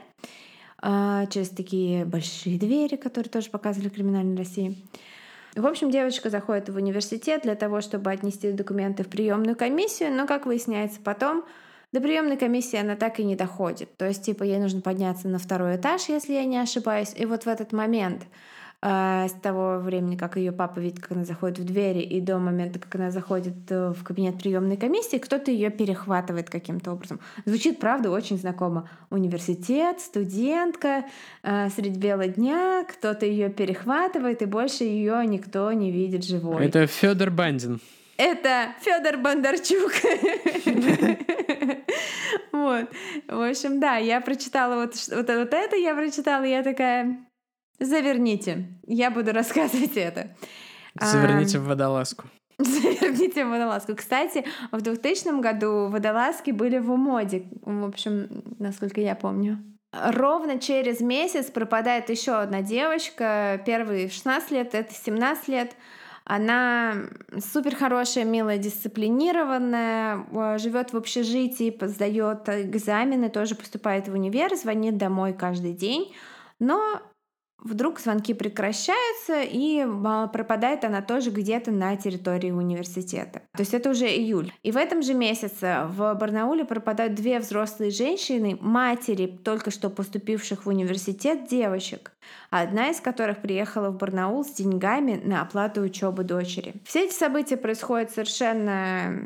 а, 0.80 1.26
через 1.26 1.50
такие 1.50 2.04
большие 2.04 2.58
двери, 2.58 2.96
которые 2.96 3.30
тоже 3.30 3.50
показывали 3.50 3.90
криминальной 3.90 4.36
России. 4.36 4.88
В 5.54 5.66
общем, 5.66 5.90
девочка 5.90 6.30
заходит 6.30 6.68
в 6.68 6.76
университет 6.76 7.42
для 7.42 7.56
того, 7.56 7.80
чтобы 7.80 8.10
отнести 8.10 8.52
документы 8.52 9.02
в 9.02 9.08
приемную 9.08 9.56
комиссию, 9.56 10.12
но, 10.12 10.26
как 10.26 10.46
выясняется 10.46 11.00
потом, 11.02 11.44
до 11.92 12.00
приемной 12.00 12.36
комиссии 12.36 12.78
она 12.78 12.96
так 12.96 13.18
и 13.18 13.24
не 13.24 13.34
доходит. 13.34 13.96
То 13.96 14.06
есть, 14.06 14.22
типа, 14.24 14.42
ей 14.42 14.58
нужно 14.58 14.80
подняться 14.80 15.28
на 15.28 15.38
второй 15.38 15.76
этаж, 15.76 16.08
если 16.08 16.34
я 16.34 16.44
не 16.44 16.58
ошибаюсь. 16.58 17.14
И 17.16 17.24
вот 17.24 17.44
в 17.44 17.48
этот 17.48 17.72
момент 17.72 18.26
э, 18.82 19.26
с 19.26 19.32
того 19.40 19.78
времени, 19.78 20.16
как 20.16 20.36
ее 20.36 20.52
папа 20.52 20.80
видит, 20.80 21.00
как 21.00 21.12
она 21.12 21.24
заходит 21.24 21.58
в 21.58 21.64
двери, 21.64 22.00
и 22.00 22.20
до 22.20 22.38
момента, 22.38 22.78
как 22.78 22.94
она 22.96 23.10
заходит 23.10 23.70
э, 23.70 23.94
в 23.96 24.04
кабинет 24.04 24.38
приемной 24.38 24.76
комиссии, 24.76 25.16
кто-то 25.16 25.50
ее 25.50 25.70
перехватывает 25.70 26.50
каким-то 26.50 26.92
образом. 26.92 27.20
Звучит, 27.46 27.80
правда, 27.80 28.10
очень 28.10 28.36
знакомо. 28.36 28.90
Университет, 29.08 30.00
студентка, 30.00 31.06
э, 31.42 31.70
средь 31.70 31.96
бела 31.96 32.28
дня, 32.28 32.84
кто-то 32.84 33.24
ее 33.24 33.48
перехватывает, 33.48 34.42
и 34.42 34.44
больше 34.44 34.84
ее 34.84 35.26
никто 35.26 35.72
не 35.72 35.90
видит 35.90 36.22
живой. 36.22 36.66
Это 36.66 36.86
Федор 36.86 37.30
Бандин. 37.30 37.80
Это 38.18 38.74
Федор 38.80 39.16
Бондарчук. 39.18 39.92
Вот. 42.52 42.88
В 43.28 43.48
общем, 43.50 43.80
да, 43.80 43.96
я 43.96 44.20
прочитала 44.20 44.74
вот, 44.74 44.94
вот, 45.10 45.28
вот 45.28 45.54
это, 45.54 45.76
я 45.76 45.94
прочитала, 45.94 46.42
я 46.42 46.62
такая, 46.62 47.16
заверните, 47.78 48.66
я 48.86 49.10
буду 49.10 49.32
рассказывать 49.32 49.96
это. 49.96 50.36
Заверните 51.00 51.60
в 51.60 51.66
водолазку. 51.66 52.24
Заверните 52.58 53.44
в 53.44 53.50
водолазку. 53.50 53.94
Кстати, 53.94 54.44
в 54.72 54.80
2000 54.82 55.40
году 55.40 55.88
водолазки 55.88 56.50
были 56.50 56.78
в 56.78 56.88
моде, 56.96 57.44
в 57.62 57.84
общем, 57.84 58.42
насколько 58.58 59.00
я 59.00 59.14
помню. 59.14 59.58
Ровно 59.92 60.58
через 60.58 61.00
месяц 61.00 61.46
пропадает 61.46 62.10
еще 62.10 62.32
одна 62.32 62.60
девочка, 62.60 63.62
первый 63.64 64.08
в 64.08 64.12
16 64.12 64.50
лет, 64.50 64.74
это 64.74 64.92
17 64.92 65.48
лет. 65.48 65.76
Она 66.28 66.94
супер 67.40 67.74
хорошая, 67.74 68.24
милая, 68.24 68.58
дисциплинированная, 68.58 70.26
э, 70.30 70.58
живет 70.58 70.92
в 70.92 70.96
общежитии, 70.98 71.74
сдает 71.86 72.46
экзамены, 72.50 73.30
тоже 73.30 73.54
поступает 73.54 74.08
в 74.08 74.12
универ, 74.12 74.54
звонит 74.54 74.98
домой 74.98 75.32
каждый 75.32 75.72
день. 75.72 76.14
Но 76.58 77.00
Вдруг 77.60 77.98
звонки 77.98 78.34
прекращаются, 78.34 79.42
и 79.42 79.84
а, 79.84 80.28
пропадает 80.28 80.84
она 80.84 81.02
тоже 81.02 81.30
где-то 81.30 81.72
на 81.72 81.96
территории 81.96 82.52
университета. 82.52 83.42
То 83.52 83.60
есть 83.60 83.74
это 83.74 83.90
уже 83.90 84.06
июль. 84.06 84.52
И 84.62 84.70
в 84.70 84.76
этом 84.76 85.02
же 85.02 85.14
месяце 85.14 85.82
в 85.88 86.14
Барнауле 86.14 86.64
пропадают 86.64 87.14
две 87.14 87.40
взрослые 87.40 87.90
женщины, 87.90 88.56
матери 88.60 89.26
только 89.26 89.72
что 89.72 89.90
поступивших 89.90 90.66
в 90.66 90.68
университет 90.68 91.48
девочек, 91.48 92.12
одна 92.50 92.90
из 92.90 93.00
которых 93.00 93.38
приехала 93.38 93.90
в 93.90 93.96
Барнаул 93.96 94.44
с 94.44 94.50
деньгами 94.50 95.20
на 95.24 95.42
оплату 95.42 95.80
учебы 95.80 96.22
дочери. 96.22 96.74
Все 96.84 97.06
эти 97.06 97.14
события 97.14 97.56
происходят 97.56 98.12
совершенно 98.12 99.20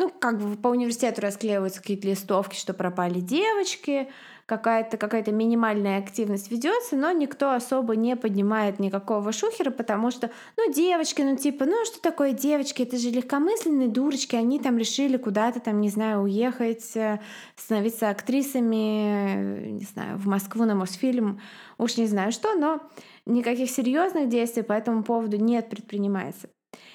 ну, 0.00 0.08
как 0.08 0.40
бы 0.40 0.56
по 0.56 0.68
университету 0.68 1.20
расклеиваются 1.20 1.80
какие-то 1.80 2.08
листовки, 2.08 2.56
что 2.56 2.72
пропали 2.72 3.20
девочки, 3.20 4.08
какая-то 4.50 4.96
какая 4.96 5.24
минимальная 5.30 6.00
активность 6.00 6.50
ведется, 6.50 6.96
но 6.96 7.12
никто 7.12 7.52
особо 7.52 7.94
не 7.94 8.16
поднимает 8.16 8.80
никакого 8.80 9.30
шухера, 9.30 9.70
потому 9.70 10.10
что, 10.10 10.28
ну, 10.56 10.72
девочки, 10.72 11.22
ну, 11.22 11.36
типа, 11.36 11.66
ну, 11.66 11.84
что 11.84 12.02
такое 12.02 12.32
девочки? 12.32 12.82
Это 12.82 12.98
же 12.98 13.10
легкомысленные 13.10 13.86
дурочки, 13.86 14.34
они 14.34 14.58
там 14.58 14.76
решили 14.76 15.18
куда-то 15.18 15.60
там, 15.60 15.80
не 15.80 15.88
знаю, 15.88 16.22
уехать, 16.22 16.96
э, 16.96 17.20
становиться 17.54 18.10
актрисами, 18.10 19.70
не 19.70 19.84
знаю, 19.84 20.18
в 20.18 20.26
Москву 20.26 20.64
на 20.64 20.74
Мосфильм, 20.74 21.40
уж 21.78 21.96
не 21.96 22.08
знаю 22.08 22.32
что, 22.32 22.52
но 22.56 22.80
никаких 23.26 23.70
серьезных 23.70 24.28
действий 24.28 24.64
по 24.64 24.72
этому 24.72 25.04
поводу 25.04 25.36
нет 25.36 25.70
предпринимается. 25.70 26.48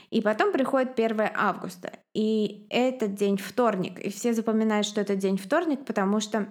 И 0.10 0.22
потом 0.22 0.52
приходит 0.52 1.00
1 1.00 1.32
августа, 1.34 2.00
и 2.14 2.68
этот 2.70 3.16
день 3.16 3.38
вторник, 3.38 3.98
и 4.00 4.10
все 4.10 4.34
запоминают, 4.34 4.86
что 4.86 5.00
это 5.00 5.16
день 5.16 5.38
вторник, 5.38 5.86
потому 5.86 6.20
что 6.20 6.50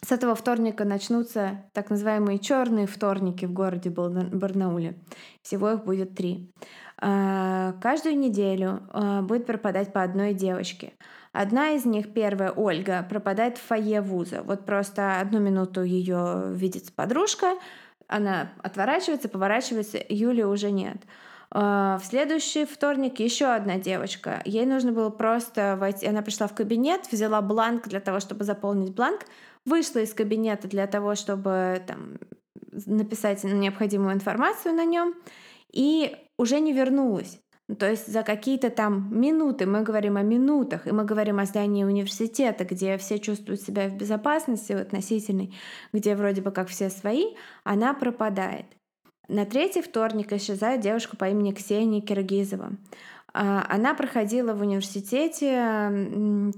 с 0.00 0.12
этого 0.12 0.34
вторника 0.34 0.84
начнутся 0.84 1.64
так 1.72 1.90
называемые 1.90 2.38
черные 2.38 2.86
вторники 2.86 3.44
в 3.44 3.52
городе 3.52 3.90
Барнауле. 3.90 4.96
Всего 5.42 5.70
их 5.70 5.84
будет 5.84 6.14
три. 6.14 6.52
А, 7.00 7.74
каждую 7.80 8.18
неделю 8.18 8.80
а, 8.90 9.22
будет 9.22 9.46
пропадать 9.46 9.92
по 9.92 10.02
одной 10.02 10.34
девочке. 10.34 10.94
Одна 11.32 11.70
из 11.70 11.84
них, 11.84 12.12
первая, 12.12 12.50
Ольга, 12.50 13.06
пропадает 13.08 13.58
в 13.58 13.62
фойе 13.62 14.00
вуза. 14.00 14.42
Вот 14.42 14.64
просто 14.64 15.20
одну 15.20 15.40
минуту 15.40 15.82
ее 15.82 16.44
видит 16.52 16.92
подружка, 16.92 17.54
она 18.08 18.52
отворачивается, 18.62 19.28
поворачивается, 19.28 19.98
Юли 20.08 20.42
уже 20.42 20.70
нет. 20.70 20.96
А, 21.50 21.98
в 21.98 22.04
следующий 22.06 22.64
вторник 22.64 23.20
еще 23.20 23.46
одна 23.46 23.76
девочка. 23.76 24.42
Ей 24.44 24.66
нужно 24.66 24.92
было 24.92 25.10
просто 25.10 25.76
войти. 25.78 26.06
Она 26.06 26.22
пришла 26.22 26.46
в 26.46 26.54
кабинет, 26.54 27.10
взяла 27.10 27.40
бланк 27.40 27.88
для 27.88 28.00
того, 28.00 28.20
чтобы 28.20 28.44
заполнить 28.44 28.94
бланк, 28.94 29.20
вышла 29.68 30.00
из 30.00 30.14
кабинета 30.14 30.68
для 30.68 30.86
того, 30.86 31.14
чтобы 31.14 31.82
там, 31.86 32.18
написать 32.86 33.44
необходимую 33.44 34.14
информацию 34.14 34.74
на 34.74 34.84
нем, 34.84 35.14
и 35.72 36.16
уже 36.38 36.60
не 36.60 36.72
вернулась. 36.72 37.40
Ну, 37.68 37.76
то 37.76 37.88
есть 37.90 38.10
за 38.10 38.22
какие-то 38.22 38.70
там 38.70 39.08
минуты, 39.10 39.66
мы 39.66 39.82
говорим 39.82 40.16
о 40.16 40.22
минутах, 40.22 40.86
и 40.86 40.90
мы 40.90 41.04
говорим 41.04 41.38
о 41.38 41.44
здании 41.44 41.84
университета, 41.84 42.64
где 42.64 42.96
все 42.96 43.18
чувствуют 43.18 43.60
себя 43.60 43.88
в 43.88 43.94
безопасности 43.94 44.72
в 44.72 44.78
относительной, 44.78 45.54
где 45.92 46.16
вроде 46.16 46.40
бы 46.40 46.50
как 46.50 46.68
все 46.68 46.88
свои, 46.88 47.34
она 47.64 47.92
пропадает. 47.92 48.64
На 49.28 49.44
третий 49.44 49.82
вторник 49.82 50.32
исчезает 50.32 50.80
девушка 50.80 51.18
по 51.18 51.28
имени 51.28 51.52
Ксения 51.52 52.00
Киргизова. 52.00 52.72
А, 53.34 53.66
она 53.68 53.92
проходила 53.92 54.54
в 54.54 54.62
университете 54.62 56.52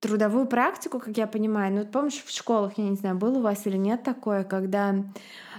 трудовую 0.00 0.46
практику, 0.46 0.98
как 0.98 1.16
я 1.16 1.26
понимаю. 1.26 1.72
Ну, 1.72 1.86
помнишь, 1.86 2.22
в 2.24 2.30
школах, 2.30 2.72
я 2.76 2.84
не 2.84 2.96
знаю, 2.96 3.16
было 3.16 3.38
у 3.38 3.42
вас 3.42 3.66
или 3.66 3.76
нет 3.76 4.02
такое, 4.02 4.44
когда 4.44 4.94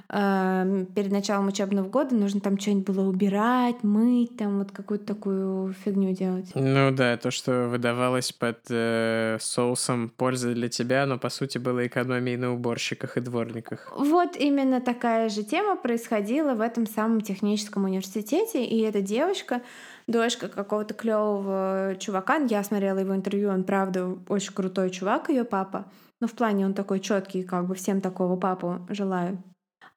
э, 0.10 0.86
перед 0.96 1.12
началом 1.12 1.48
учебного 1.48 1.88
года 1.88 2.16
нужно 2.16 2.40
там 2.40 2.60
что-нибудь 2.60 2.86
было 2.86 3.08
убирать, 3.08 3.84
мыть, 3.84 4.38
там 4.38 4.60
вот 4.60 4.72
какую-то 4.72 5.06
такую 5.06 5.74
фигню 5.74 6.14
делать. 6.14 6.52
Ну 6.56 6.92
да, 6.92 7.18
то, 7.18 7.32
что 7.32 7.68
выдавалось 7.68 8.32
под 8.32 8.60
э, 8.70 9.38
соусом 9.40 10.10
пользы 10.10 10.54
для 10.54 10.70
тебя, 10.70 11.06
но 11.06 11.18
по 11.18 11.30
сути 11.30 11.58
было 11.58 11.86
экономией 11.86 12.38
на 12.38 12.54
уборщиках 12.54 13.18
и 13.18 13.22
дворниках. 13.22 13.92
Вот 13.96 14.36
именно 14.36 14.82
такая 14.82 15.30
же 15.30 15.44
тема 15.44 15.76
происходила 15.76 16.54
в 16.54 16.62
этом 16.62 16.88
самом 16.88 17.22
техническом 17.22 17.86
университете, 17.86 18.66
и 18.66 18.82
эта 18.82 19.02
девочка 19.02 19.62
дочка 20.08 20.48
какого-то 20.48 20.94
клевого 20.94 21.96
чувака. 22.00 22.38
Я 22.50 22.64
смотрела 22.64 23.00
его 23.00 23.16
интервью, 23.16 23.50
он 23.50 23.64
правда 23.64 24.18
очень 24.28 24.54
крутой 24.54 24.90
чувак, 24.90 25.30
ее 25.30 25.44
папа. 25.44 25.86
ну, 26.20 26.28
в 26.28 26.34
плане 26.34 26.66
он 26.66 26.74
такой 26.74 27.00
четкий, 27.00 27.44
как 27.44 27.68
бы 27.68 27.76
всем 27.76 28.02
такого 28.02 28.38
папу 28.38 28.86
желаю. 28.90 29.44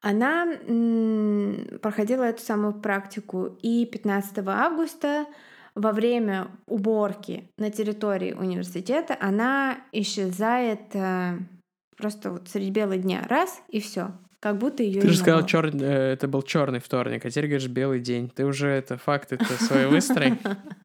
Она 0.06 0.46
проходила 1.82 2.22
эту 2.22 2.40
самую 2.40 2.74
практику 2.74 3.58
и 3.60 3.84
15 3.86 4.38
августа 4.46 5.26
во 5.74 5.90
время 5.90 6.46
уборки 6.68 7.50
на 7.58 7.72
территории 7.72 8.32
университета 8.32 9.16
она 9.20 9.78
исчезает 9.90 10.94
э, 10.94 11.38
просто 11.96 12.30
вот 12.30 12.48
среди 12.48 12.70
бела 12.70 12.96
дня. 12.96 13.26
Раз, 13.28 13.60
и 13.68 13.80
все. 13.80 14.12
Как 14.38 14.58
будто 14.58 14.84
ее 14.84 15.00
Ты 15.00 15.08
же 15.08 15.16
сказал, 15.16 15.44
чер... 15.44 15.74
Э, 15.74 16.12
это 16.12 16.28
был 16.28 16.42
черный 16.42 16.78
вторник, 16.78 17.26
а 17.26 17.30
теперь 17.30 17.48
говоришь 17.48 17.68
белый 17.68 17.98
день. 17.98 18.30
Ты 18.30 18.46
уже 18.46 18.68
это 18.68 18.98
факты-то 18.98 19.60
свои 19.64 19.86
выстрой. 19.86 20.38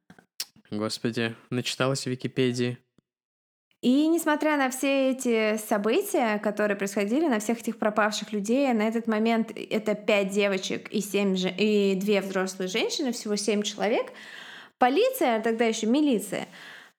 Господи, 0.71 1.35
начиталась 1.51 2.05
в 2.05 2.07
Википедии. 2.07 2.79
И 3.81 4.07
несмотря 4.07 4.57
на 4.57 4.69
все 4.69 5.09
эти 5.09 5.57
события, 5.57 6.37
которые 6.37 6.77
происходили, 6.77 7.27
на 7.27 7.39
всех 7.39 7.59
этих 7.61 7.79
пропавших 7.79 8.31
людей, 8.31 8.71
на 8.73 8.83
этот 8.83 9.07
момент 9.07 9.51
это 9.55 9.95
пять 9.95 10.29
девочек 10.29 10.87
и, 10.91 11.01
семь 11.01 11.35
же... 11.35 11.49
и 11.49 11.95
две 11.95 12.21
взрослые 12.21 12.67
женщины, 12.67 13.11
всего 13.11 13.35
семь 13.35 13.63
человек, 13.63 14.13
полиция, 14.77 15.41
тогда 15.41 15.65
еще 15.65 15.87
милиция, 15.87 16.47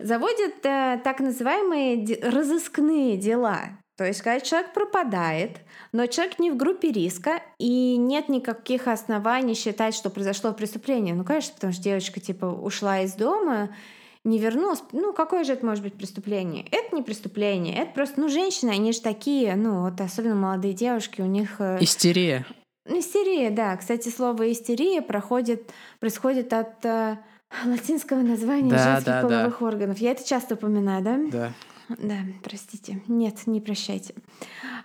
заводит 0.00 0.66
э, 0.66 1.00
так 1.04 1.20
называемые 1.20 2.18
разыскные 2.20 3.16
дела. 3.16 3.78
То 3.96 4.04
есть, 4.04 4.22
когда 4.22 4.40
человек 4.40 4.72
пропадает, 4.72 5.58
но 5.92 6.06
человек 6.06 6.40
не 6.40 6.50
в 6.50 6.56
группе 6.56 6.90
риска, 6.90 7.40
и 7.58 7.96
нет 7.96 8.28
никаких 8.28 8.88
оснований 8.88 9.54
считать, 9.54 9.94
что 9.94 10.10
произошло 10.10 10.52
преступление. 10.52 11.14
Ну, 11.14 11.22
конечно, 11.24 11.54
потому 11.54 11.72
что 11.72 11.82
девочка, 11.82 12.18
типа, 12.18 12.46
ушла 12.46 13.02
из 13.02 13.14
дома, 13.14 13.76
не 14.24 14.38
вернулась. 14.38 14.82
Ну, 14.92 15.12
какое 15.12 15.44
же 15.44 15.52
это 15.52 15.66
может 15.66 15.82
быть 15.82 15.94
преступление? 15.94 16.66
Это 16.70 16.94
не 16.94 17.02
преступление, 17.02 17.76
это 17.76 17.92
просто, 17.92 18.20
ну, 18.20 18.28
женщины, 18.28 18.70
они 18.70 18.92
же 18.92 19.00
такие, 19.00 19.56
ну, 19.56 19.82
вот 19.82 20.00
особенно 20.00 20.34
молодые 20.34 20.74
девушки, 20.74 21.20
у 21.20 21.26
них... 21.26 21.60
Э, 21.60 21.78
истерия. 21.80 22.46
Истерия, 22.86 23.50
да. 23.50 23.76
Кстати, 23.76 24.08
слово 24.08 24.50
истерия 24.50 25.02
проходит, 25.02 25.72
происходит 26.00 26.52
от 26.52 26.84
э, 26.84 27.18
латинского 27.64 28.20
названия 28.20 28.70
да, 28.70 28.84
женских 28.84 29.06
да, 29.06 29.22
половых 29.22 29.58
да. 29.60 29.66
органов. 29.66 29.98
Я 29.98 30.12
это 30.12 30.26
часто 30.26 30.54
упоминаю, 30.54 31.02
да? 31.02 31.20
Да. 31.30 31.52
Да, 31.98 32.16
простите. 32.42 33.02
Нет, 33.06 33.46
не 33.46 33.60
прощайте. 33.60 34.14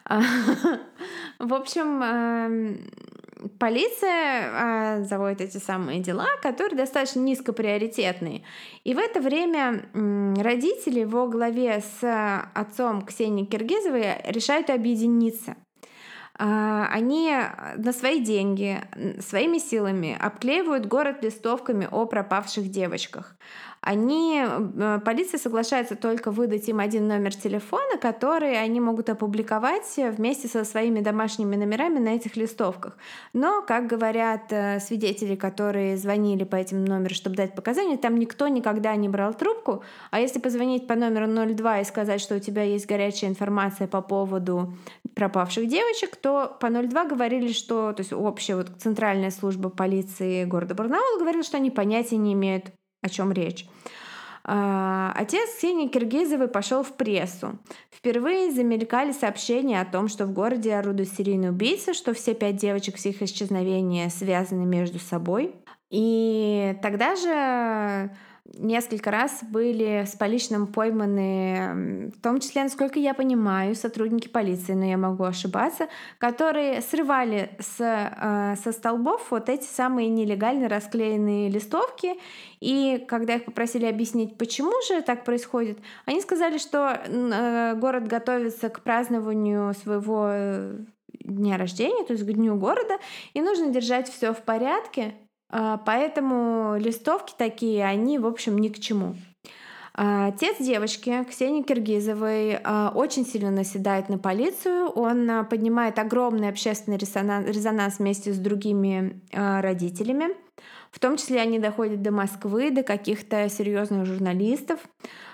В 1.39 1.53
общем, 1.53 2.03
эм, 2.03 2.91
полиция 3.59 4.51
а, 4.51 5.03
заводит 5.03 5.41
эти 5.41 5.57
самые 5.57 5.99
дела, 5.99 6.27
которые 6.41 6.77
достаточно 6.77 7.19
низкоприоритетные. 7.19 8.43
И 8.83 8.93
в 8.93 8.97
это 8.97 9.19
время 9.19 9.89
родители 9.93 11.03
во 11.03 11.27
главе 11.27 11.81
с 11.81 12.49
отцом 12.53 13.01
Ксении 13.03 13.45
Киргизовой 13.45 14.21
решают 14.25 14.69
объединиться. 14.69 15.55
А, 16.39 16.87
они 16.91 17.33
на 17.77 17.93
свои 17.93 18.19
деньги, 18.19 18.79
своими 19.19 19.57
силами 19.57 20.15
обклеивают 20.19 20.85
город 20.85 21.23
листовками 21.23 21.87
о 21.89 22.05
пропавших 22.05 22.69
девочках 22.69 23.35
они, 23.81 24.43
э, 24.43 24.99
полиция 25.05 25.37
соглашается 25.37 25.95
только 25.95 26.31
выдать 26.31 26.67
им 26.67 26.79
один 26.79 27.07
номер 27.07 27.33
телефона, 27.35 27.97
который 28.01 28.61
они 28.61 28.79
могут 28.79 29.09
опубликовать 29.09 29.97
вместе 29.97 30.47
со 30.47 30.63
своими 30.65 30.99
домашними 30.99 31.55
номерами 31.55 31.99
на 31.99 32.09
этих 32.09 32.35
листовках. 32.35 32.97
Но, 33.33 33.61
как 33.61 33.87
говорят 33.87 34.51
э, 34.51 34.79
свидетели, 34.79 35.35
которые 35.35 35.97
звонили 35.97 36.43
по 36.43 36.55
этим 36.55 36.83
номерам, 36.83 37.13
чтобы 37.13 37.35
дать 37.35 37.55
показания, 37.55 37.97
там 37.97 38.17
никто 38.17 38.47
никогда 38.47 38.95
не 38.95 39.09
брал 39.09 39.33
трубку, 39.33 39.83
а 40.11 40.19
если 40.19 40.39
позвонить 40.39 40.87
по 40.87 40.95
номеру 40.95 41.27
02 41.27 41.79
и 41.79 41.83
сказать, 41.85 42.19
что 42.19 42.35
у 42.35 42.39
тебя 42.39 42.63
есть 42.63 42.87
горячая 42.87 43.29
информация 43.29 43.87
по 43.87 44.01
поводу 44.01 44.73
пропавших 45.15 45.67
девочек, 45.67 46.15
то 46.15 46.57
по 46.59 46.69
02 46.69 47.05
говорили, 47.05 47.51
что, 47.51 47.93
то 47.93 48.01
есть 48.01 48.13
общая 48.13 48.55
вот 48.55 48.69
центральная 48.79 49.31
служба 49.31 49.69
полиции 49.69 50.45
города 50.45 50.75
Барнаула 50.75 51.19
говорила, 51.19 51.43
что 51.43 51.57
они 51.57 51.71
понятия 51.71 52.17
не 52.17 52.33
имеют, 52.33 52.65
о 53.07 53.09
чем 53.09 53.31
речь. 53.31 53.65
А, 54.49 55.11
отец 55.15 55.55
Ксении 55.57 55.87
Киргизовой 55.87 56.47
пошел 56.47 56.83
в 56.83 56.93
прессу. 56.93 57.59
Впервые 57.91 58.51
замелькали 58.51 59.11
сообщения 59.11 59.81
о 59.81 59.85
том, 59.85 60.07
что 60.07 60.25
в 60.25 60.31
городе 60.31 60.75
орудует 60.75 61.11
серийный 61.11 61.49
убийца, 61.49 61.93
что 61.93 62.13
все 62.13 62.33
пять 62.33 62.55
девочек 62.55 62.97
с 62.97 63.05
их 63.05 63.21
исчезновения 63.21 64.09
связаны 64.09 64.65
между 64.65 64.99
собой. 64.99 65.55
И 65.89 66.77
тогда 66.81 67.15
же 67.15 68.15
несколько 68.53 69.11
раз 69.11 69.39
были 69.41 70.05
с 70.05 70.15
поличным 70.15 70.67
пойманы, 70.67 72.11
в 72.15 72.21
том 72.21 72.39
числе, 72.39 72.63
насколько 72.63 72.99
я 72.99 73.13
понимаю, 73.13 73.75
сотрудники 73.75 74.27
полиции, 74.27 74.73
но 74.73 74.85
я 74.85 74.97
могу 74.97 75.23
ошибаться, 75.23 75.87
которые 76.17 76.81
срывали 76.81 77.51
с, 77.59 77.79
э, 77.79 78.55
со 78.61 78.71
столбов 78.71 79.27
вот 79.31 79.49
эти 79.49 79.65
самые 79.65 80.09
нелегально 80.09 80.69
расклеенные 80.69 81.49
листовки. 81.49 82.15
И 82.59 83.05
когда 83.07 83.35
их 83.35 83.45
попросили 83.45 83.85
объяснить, 83.85 84.37
почему 84.37 84.73
же 84.87 85.01
так 85.01 85.23
происходит, 85.23 85.79
они 86.05 86.21
сказали, 86.21 86.57
что 86.57 86.99
э, 87.05 87.75
город 87.75 88.07
готовится 88.07 88.69
к 88.69 88.81
празднованию 88.81 89.73
своего 89.73 90.27
э, 90.31 90.79
дня 91.19 91.57
рождения, 91.57 92.03
то 92.05 92.13
есть 92.13 92.25
к 92.25 92.31
дню 92.31 92.55
города, 92.55 92.97
и 93.33 93.41
нужно 93.41 93.69
держать 93.69 94.09
все 94.09 94.33
в 94.33 94.41
порядке, 94.43 95.15
поэтому 95.49 96.75
листовки 96.77 97.33
такие, 97.37 97.85
они, 97.85 98.19
в 98.19 98.25
общем, 98.25 98.57
ни 98.57 98.69
к 98.69 98.79
чему. 98.79 99.15
А, 99.99 100.27
отец 100.27 100.57
девочки, 100.59 101.23
Ксении 101.27 101.63
Киргизовой, 101.63 102.59
а, 102.63 102.91
очень 102.93 103.25
сильно 103.25 103.49
наседает 103.49 104.09
на 104.09 104.19
полицию. 104.19 104.89
Он 104.89 105.45
поднимает 105.49 105.97
огромный 105.97 106.49
общественный 106.49 106.97
резонанс 106.97 107.97
вместе 107.97 108.31
с 108.31 108.37
другими 108.37 109.21
родителями. 109.33 110.27
В 110.91 110.99
том 110.99 111.17
числе 111.17 111.41
они 111.41 111.57
доходят 111.57 112.01
до 112.01 112.11
Москвы, 112.11 112.69
до 112.69 112.83
каких-то 112.83 113.49
серьезных 113.49 114.05
журналистов. 114.05 114.79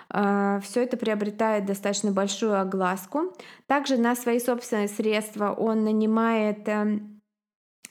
Все 0.10 0.84
это 0.84 0.98
приобретает 0.98 1.66
достаточно 1.66 2.12
большую 2.12 2.60
огласку. 2.60 3.34
Также 3.68 3.98
на 3.98 4.16
свои 4.16 4.40
собственные 4.40 4.88
средства 4.88 5.52
он 5.52 5.84
нанимает 5.84 6.68
эм, 6.68 7.13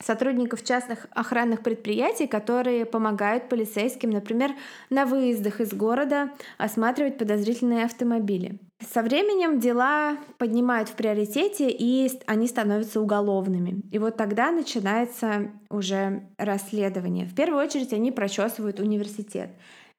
сотрудников 0.04 0.64
частных 0.64 1.06
охранных 1.10 1.62
предприятий, 1.62 2.26
которые 2.26 2.84
помогают 2.84 3.48
полицейским, 3.48 4.10
например, 4.10 4.52
на 4.90 5.06
выездах 5.06 5.60
из 5.60 5.72
города 5.72 6.30
осматривать 6.58 7.18
подозрительные 7.18 7.84
автомобили. 7.84 8.58
Со 8.92 9.02
временем 9.02 9.60
дела 9.60 10.16
поднимают 10.38 10.88
в 10.88 10.94
приоритете, 10.94 11.70
и 11.70 12.10
они 12.26 12.48
становятся 12.48 13.00
уголовными. 13.00 13.82
И 13.92 13.98
вот 13.98 14.16
тогда 14.16 14.50
начинается 14.50 15.52
уже 15.70 16.24
расследование. 16.36 17.26
В 17.26 17.34
первую 17.34 17.62
очередь 17.62 17.92
они 17.92 18.10
прочесывают 18.10 18.80
университет. 18.80 19.50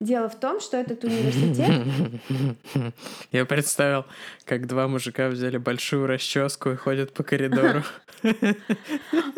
Дело 0.03 0.27
в 0.27 0.35
том, 0.35 0.59
что 0.59 0.75
этот 0.75 1.05
университет... 1.05 1.71
Я 3.31 3.45
представил, 3.45 4.03
как 4.43 4.67
два 4.67 4.89
мужика 4.89 5.29
взяли 5.29 5.55
большую 5.55 6.07
расческу 6.07 6.71
и 6.71 6.75
ходят 6.75 7.13
по 7.13 7.23
коридору. 7.23 7.83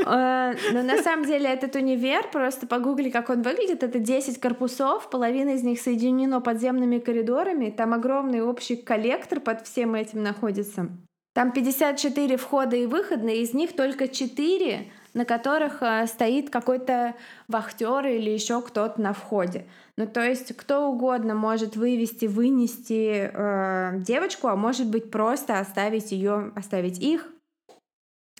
Э, 0.07 0.53
но 0.73 0.83
на 0.83 1.01
самом 1.01 1.25
деле 1.25 1.49
этот 1.49 1.75
универ, 1.75 2.29
просто 2.31 2.67
погугли, 2.67 3.09
как 3.09 3.31
он 3.31 3.41
выглядит, 3.41 3.81
это 3.81 3.97
10 3.97 4.39
корпусов, 4.39 5.09
половина 5.09 5.55
из 5.55 5.63
них 5.63 5.81
соединено 5.81 6.39
подземными 6.39 6.99
коридорами, 6.99 7.71
там 7.71 7.95
огромный 7.95 8.41
общий 8.41 8.75
коллектор 8.75 9.39
под 9.39 9.65
всем 9.65 9.95
этим 9.95 10.21
находится. 10.21 10.89
Там 11.33 11.51
54 11.51 12.37
входа 12.37 12.75
и 12.75 12.85
выхода, 12.85 13.29
из 13.29 13.55
них 13.55 13.75
только 13.75 14.07
4 14.07 14.91
на 15.15 15.23
которых 15.23 15.81
э, 15.81 16.05
стоит 16.07 16.49
какой-то 16.49 17.15
вахтер 17.47 18.05
или 18.05 18.29
еще 18.29 18.61
кто-то 18.61 19.01
на 19.01 19.13
входе. 19.13 19.65
Ну, 19.97 20.05
то 20.05 20.21
есть 20.21 20.55
кто 20.57 20.89
угодно 20.89 21.33
может 21.33 21.77
вывести, 21.77 22.25
вынести 22.25 23.31
э, 23.33 23.99
девочку, 24.01 24.49
а 24.49 24.57
может 24.57 24.87
быть 24.87 25.09
просто 25.09 25.57
оставить 25.57 26.11
ее, 26.11 26.51
оставить 26.55 26.99
их 26.99 27.29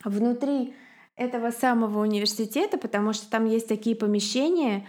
внутри 0.04 0.74
этого 1.16 1.50
самого 1.50 2.00
университета, 2.00 2.76
потому 2.76 3.14
что 3.14 3.30
там 3.30 3.46
есть 3.46 3.68
такие 3.68 3.96
помещения, 3.96 4.86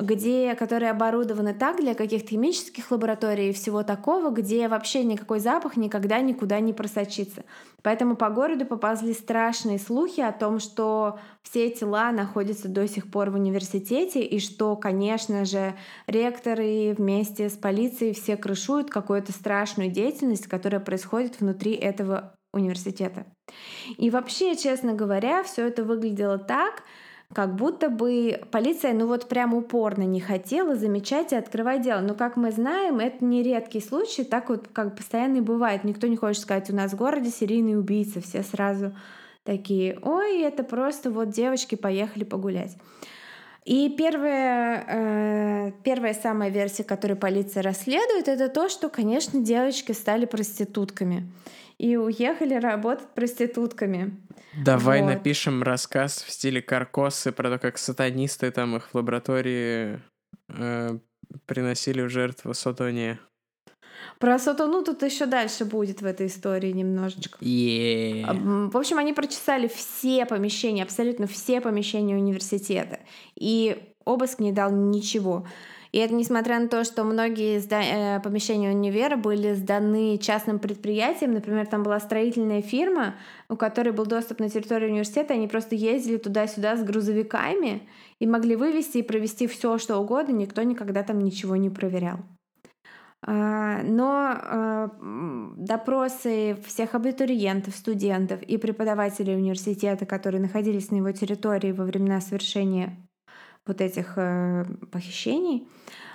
где, 0.00 0.54
которые 0.54 0.90
оборудованы 0.90 1.54
так 1.54 1.80
для 1.80 1.94
каких-то 1.94 2.28
химических 2.30 2.90
лабораторий 2.90 3.50
и 3.50 3.52
всего 3.52 3.82
такого, 3.82 4.30
где 4.30 4.68
вообще 4.68 5.04
никакой 5.04 5.40
запах 5.40 5.76
никогда 5.76 6.20
никуда 6.20 6.60
не 6.60 6.72
просочится. 6.72 7.44
Поэтому 7.82 8.16
по 8.16 8.30
городу 8.30 8.66
поползли 8.66 9.12
страшные 9.12 9.78
слухи 9.78 10.20
о 10.20 10.32
том, 10.32 10.58
что 10.58 11.18
все 11.42 11.70
тела 11.70 12.12
находятся 12.12 12.68
до 12.68 12.86
сих 12.88 13.10
пор 13.10 13.30
в 13.30 13.34
университете 13.34 14.22
и 14.22 14.38
что, 14.40 14.76
конечно 14.76 15.44
же, 15.44 15.74
ректоры 16.06 16.94
вместе 16.96 17.48
с 17.48 17.56
полицией 17.56 18.14
все 18.14 18.36
крышуют 18.36 18.90
какую-то 18.90 19.32
страшную 19.32 19.90
деятельность, 19.90 20.46
которая 20.46 20.80
происходит 20.80 21.40
внутри 21.40 21.72
этого 21.72 22.34
университета. 22.52 23.26
И 23.96 24.10
вообще, 24.10 24.56
честно 24.56 24.92
говоря, 24.92 25.42
все 25.42 25.66
это 25.66 25.84
выглядело 25.84 26.38
так, 26.38 26.82
как 27.32 27.54
будто 27.54 27.90
бы 27.90 28.40
полиция, 28.50 28.92
ну 28.92 29.06
вот 29.06 29.28
прям 29.28 29.54
упорно 29.54 30.02
не 30.02 30.20
хотела 30.20 30.74
замечать 30.74 31.32
и 31.32 31.36
открывать 31.36 31.82
дело. 31.82 32.00
Но, 32.00 32.14
как 32.14 32.36
мы 32.36 32.50
знаем, 32.50 32.98
это 32.98 33.24
не 33.24 33.42
редкий 33.42 33.80
случай, 33.80 34.24
так 34.24 34.48
вот 34.48 34.68
как 34.72 34.96
постоянно 34.96 35.36
и 35.36 35.40
бывает. 35.40 35.84
Никто 35.84 36.08
не 36.08 36.16
хочет 36.16 36.42
сказать, 36.42 36.70
у 36.70 36.74
нас 36.74 36.92
в 36.92 36.96
городе 36.96 37.30
серийный 37.30 37.78
убийца, 37.78 38.20
все 38.20 38.42
сразу 38.42 38.96
такие, 39.44 39.98
ой, 40.02 40.42
это 40.42 40.64
просто 40.64 41.10
вот 41.10 41.30
девочки 41.30 41.76
поехали 41.76 42.24
погулять. 42.24 42.76
И 43.64 43.94
первая, 43.96 44.84
э, 44.88 45.72
первая 45.84 46.14
самая 46.14 46.50
версия, 46.50 46.82
которую 46.82 47.16
полиция 47.18 47.62
расследует, 47.62 48.26
это 48.26 48.48
то, 48.48 48.68
что, 48.68 48.88
конечно, 48.88 49.40
девочки 49.40 49.92
стали 49.92 50.24
проститутками 50.24 51.30
и 51.80 51.96
уехали 51.96 52.54
работать 52.54 53.08
проститутками. 53.14 54.14
Давай 54.64 55.00
вот. 55.00 55.14
напишем 55.14 55.62
рассказ 55.62 56.22
в 56.22 56.30
стиле 56.30 56.60
Каркосы 56.60 57.32
про 57.32 57.48
то, 57.48 57.58
как 57.58 57.78
сатанисты 57.78 58.50
там 58.50 58.76
их 58.76 58.90
в 58.90 58.94
лаборатории 58.94 59.98
э, 60.48 60.98
приносили 61.46 62.02
в 62.02 62.10
жертву 62.10 62.52
сатоне. 62.52 63.18
Про 64.18 64.38
сатану 64.38 64.84
тут 64.84 65.02
еще 65.02 65.24
дальше 65.24 65.64
будет 65.64 66.02
в 66.02 66.04
этой 66.04 66.26
истории 66.26 66.72
немножечко. 66.72 67.38
Yeah. 67.40 68.70
В 68.70 68.76
общем, 68.76 68.98
они 68.98 69.14
прочесали 69.14 69.66
все 69.66 70.26
помещения, 70.26 70.82
абсолютно 70.82 71.26
все 71.26 71.62
помещения 71.62 72.14
университета. 72.14 73.00
И 73.36 73.94
обыск 74.04 74.40
не 74.40 74.52
дал 74.52 74.70
ничего. 74.70 75.46
И 75.92 75.98
это 75.98 76.14
несмотря 76.14 76.60
на 76.60 76.68
то, 76.68 76.84
что 76.84 77.02
многие 77.02 77.58
зда- 77.58 78.18
э, 78.18 78.20
помещения 78.20 78.70
универа 78.70 79.16
были 79.16 79.54
сданы 79.54 80.18
частным 80.18 80.60
предприятиям. 80.60 81.32
Например, 81.32 81.66
там 81.66 81.82
была 81.82 81.98
строительная 81.98 82.62
фирма, 82.62 83.16
у 83.48 83.56
которой 83.56 83.90
был 83.90 84.06
доступ 84.06 84.38
на 84.38 84.48
территорию 84.48 84.90
университета. 84.90 85.34
Они 85.34 85.48
просто 85.48 85.74
ездили 85.74 86.16
туда-сюда 86.16 86.76
с 86.76 86.84
грузовиками 86.84 87.88
и 88.20 88.26
могли 88.26 88.54
вывести 88.54 88.98
и 88.98 89.02
провести 89.02 89.48
все, 89.48 89.78
что 89.78 89.98
угодно. 89.98 90.32
Никто 90.32 90.62
никогда 90.62 91.02
там 91.02 91.18
ничего 91.18 91.56
не 91.56 91.70
проверял. 91.70 92.18
А, 93.22 93.82
но 93.82 94.32
а, 94.32 94.90
допросы 95.56 96.56
всех 96.64 96.94
абитуриентов, 96.94 97.74
студентов 97.74 98.42
и 98.42 98.56
преподавателей 98.56 99.36
университета, 99.36 100.06
которые 100.06 100.40
находились 100.40 100.90
на 100.90 100.96
его 100.96 101.10
территории 101.12 101.72
во 101.72 101.84
времена 101.84 102.20
совершения 102.20 102.96
вот 103.66 103.80
этих 103.80 104.14
э, 104.16 104.64
похищений, 104.90 105.68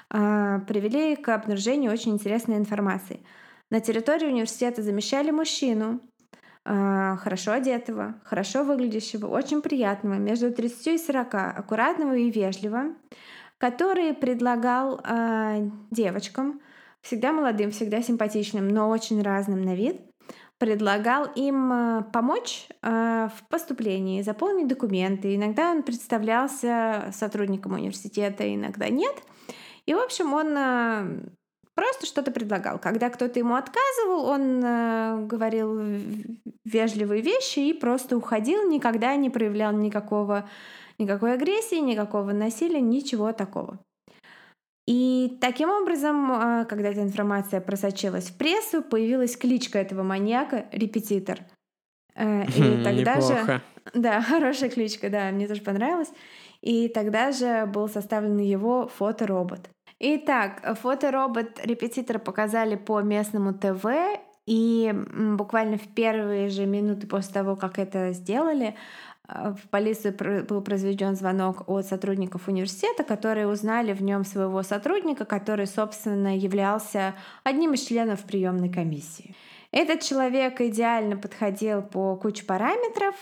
а, 0.10 0.60
привели 0.60 1.16
к 1.16 1.30
обнаружению 1.30 1.92
очень 1.92 2.14
интересной 2.14 2.58
информации. 2.58 3.20
На 3.72 3.80
территории 3.80 4.28
университета 4.28 4.82
замещали 4.82 5.32
мужчину, 5.32 6.00
хорошо 6.64 7.52
одетого, 7.52 8.16
хорошо 8.24 8.64
выглядящего, 8.64 9.28
очень 9.28 9.62
приятного, 9.62 10.16
между 10.16 10.52
30 10.52 10.88
и 10.88 10.98
40, 10.98 11.34
аккуратного 11.34 12.16
и 12.16 12.32
вежливого, 12.32 12.96
который 13.60 14.14
предлагал 14.14 15.00
девочкам 15.92 16.62
всегда 17.02 17.34
молодым, 17.34 17.70
всегда 17.70 18.02
симпатичным, 18.02 18.68
но 18.68 18.90
очень 18.90 19.22
разным 19.22 19.62
на 19.62 19.76
вид, 19.76 20.02
предлагал 20.58 21.26
им 21.36 21.72
э, 21.72 22.04
помочь 22.14 22.68
э, 22.82 23.30
в 23.36 23.48
поступлении, 23.50 24.22
заполнить 24.22 24.68
документы. 24.68 25.36
Иногда 25.36 25.72
он 25.72 25.84
представлялся 25.84 27.12
сотрудником 27.14 27.74
университета, 27.74 28.54
иногда 28.54 28.90
нет. 28.90 29.16
И, 29.86 29.94
в 29.94 30.00
общем, 30.00 30.34
он 30.34 30.56
э, 30.58 31.30
просто 31.76 32.06
что-то 32.06 32.32
предлагал. 32.32 32.80
Когда 32.80 33.10
кто-то 33.10 33.38
ему 33.38 33.56
отказывал, 33.56 34.26
он 34.26 35.28
говорил 35.28 35.78
вежливые 36.64 37.22
вещи 37.22 37.60
и 37.60 37.74
просто 37.74 38.16
уходил, 38.18 38.70
никогда 38.70 39.16
не 39.18 39.30
проявлял 39.30 39.74
никакого, 39.74 40.50
никакой 40.98 41.34
агрессии, 41.34 41.80
никакого 41.80 42.32
насилия, 42.32 42.80
ничего 42.80 43.34
такого. 43.34 43.85
И 44.88 45.38
таким 45.42 45.70
образом, 45.70 46.32
а, 46.32 46.66
когда 46.66 46.90
эта 46.90 47.02
информация 47.02 47.60
просочилась 47.60 48.30
в 48.30 48.38
прессу, 48.38 48.84
появилась 48.84 49.36
кличка 49.36 49.80
этого 49.80 50.04
маньяка 50.04 50.66
«Репетитор». 50.72 51.40
Э, 52.16 52.46
и 52.56 52.84
тогда 52.84 53.22
же... 53.22 53.62
Да, 53.94 54.20
хорошая 54.20 54.72
кличка, 54.72 55.12
да, 55.12 55.30
мне 55.30 55.48
тоже 55.48 55.62
понравилась. 55.62 56.12
И 56.60 56.88
тогда 56.90 57.32
же 57.32 57.68
был 57.68 57.88
составлен 57.88 58.40
его 58.40 58.88
фоторобот. 58.88 59.70
Итак, 60.00 60.76
фоторобот 60.82 61.60
репетитора 61.64 62.18
показали 62.18 62.78
по 62.78 63.02
местному 63.02 63.54
ТВ, 63.54 63.86
и 64.48 64.94
буквально 65.38 65.78
в 65.78 65.88
первые 65.94 66.50
же 66.50 66.66
минуты 66.66 67.08
после 67.08 67.34
того, 67.34 67.56
как 67.56 67.80
это 67.80 68.12
сделали, 68.12 68.76
в 69.28 69.70
полицию 69.70 70.16
был 70.48 70.62
произведен 70.62 71.16
звонок 71.16 71.68
от 71.68 71.86
сотрудников 71.86 72.48
университета, 72.48 73.04
которые 73.04 73.48
узнали 73.48 73.94
в 73.94 74.02
нем 74.02 74.24
своего 74.24 74.64
сотрудника, 74.64 75.26
который, 75.26 75.68
собственно, 75.68 76.38
являлся 76.38 77.16
одним 77.44 77.74
из 77.74 77.82
членов 77.82 78.24
приемной 78.24 78.70
комиссии. 78.70 79.36
Этот 79.72 80.02
человек 80.04 80.62
идеально 80.62 81.18
подходил 81.18 81.82
по 81.82 82.16
куче 82.16 82.46
параметров, 82.46 83.14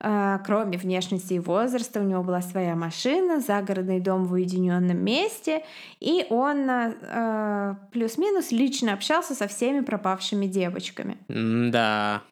а, 0.00 0.38
кроме 0.38 0.78
внешности 0.78 1.34
и 1.34 1.38
возраста. 1.38 2.00
У 2.00 2.04
него 2.04 2.22
была 2.22 2.40
своя 2.40 2.74
машина, 2.76 3.40
загородный 3.40 4.00
дом 4.00 4.24
в 4.24 4.32
уединенном 4.32 4.96
месте, 4.96 5.64
и 6.00 6.26
он 6.30 6.66
а, 6.70 7.76
плюс-минус 7.92 8.52
лично 8.52 8.94
общался 8.94 9.34
со 9.34 9.48
всеми 9.48 9.80
пропавшими 9.80 10.46
девочками. 10.46 11.18
Да, 11.28 12.22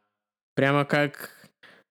прямо 0.54 0.86
как 0.86 1.35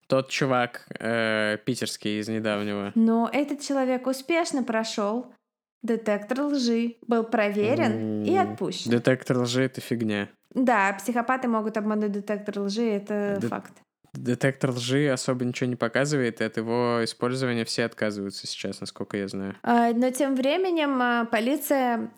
тот 0.08 0.30
чувак 0.30 0.86
э, 0.99 1.58
питерский 1.66 2.20
из 2.20 2.28
недавнего. 2.28 2.91
Но 2.95 3.30
этот 3.32 3.62
человек 3.62 4.08
успешно 4.08 4.64
прошел 4.64 5.34
детектор 5.82 6.41
лжи, 6.41 6.95
был 7.08 7.24
проверен 7.24 8.24
mm. 8.24 8.26
и 8.26 8.36
отпущен. 8.36 8.91
Детектор 8.91 9.39
лжи 9.39 9.64
это 9.64 9.82
фигня. 9.82 10.30
Да, 10.53 10.93
психопаты 10.93 11.47
могут 11.47 11.78
обмануть 11.78 12.12
детектор 12.12 12.60
лжи, 12.60 12.84
это 12.84 13.38
Де- 13.41 13.47
факт. 13.47 13.74
Детектор 14.14 14.72
лжи 14.72 15.10
особо 15.10 15.43
ничего 15.43 15.70
не 15.70 15.76
показывает, 15.76 16.39
и 16.39 16.43
от 16.43 16.58
его 16.58 17.03
использования 17.03 17.66
все 17.66 17.84
отказываются 17.84 18.47
сейчас, 18.47 18.80
насколько 18.80 19.18
я 19.18 19.28
знаю. 19.28 19.56
А, 19.62 19.91
но 19.91 20.10
тем 20.12 20.36
временем 20.36 21.01
а, 21.01 21.26
полиция 21.26 22.12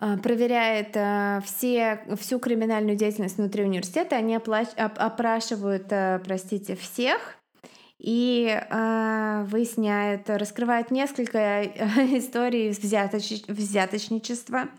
проверяет 0.00 0.96
а, 0.96 1.40
все, 1.44 2.00
всю 2.18 2.38
криминальную 2.38 2.96
деятельность 2.96 3.38
внутри 3.38 3.64
университета, 3.64 4.16
они 4.16 4.34
оплач, 4.34 4.68
опрашивают, 4.76 5.86
а, 5.90 6.18
простите, 6.18 6.76
всех 6.76 7.36
и 7.98 8.48
э, 8.48 9.44
выясняют, 9.46 10.28
раскрывают 10.28 10.90
несколько 10.90 11.62
историй 12.16 12.70
взяточ, 12.70 13.44
взяточничества. 13.46 14.70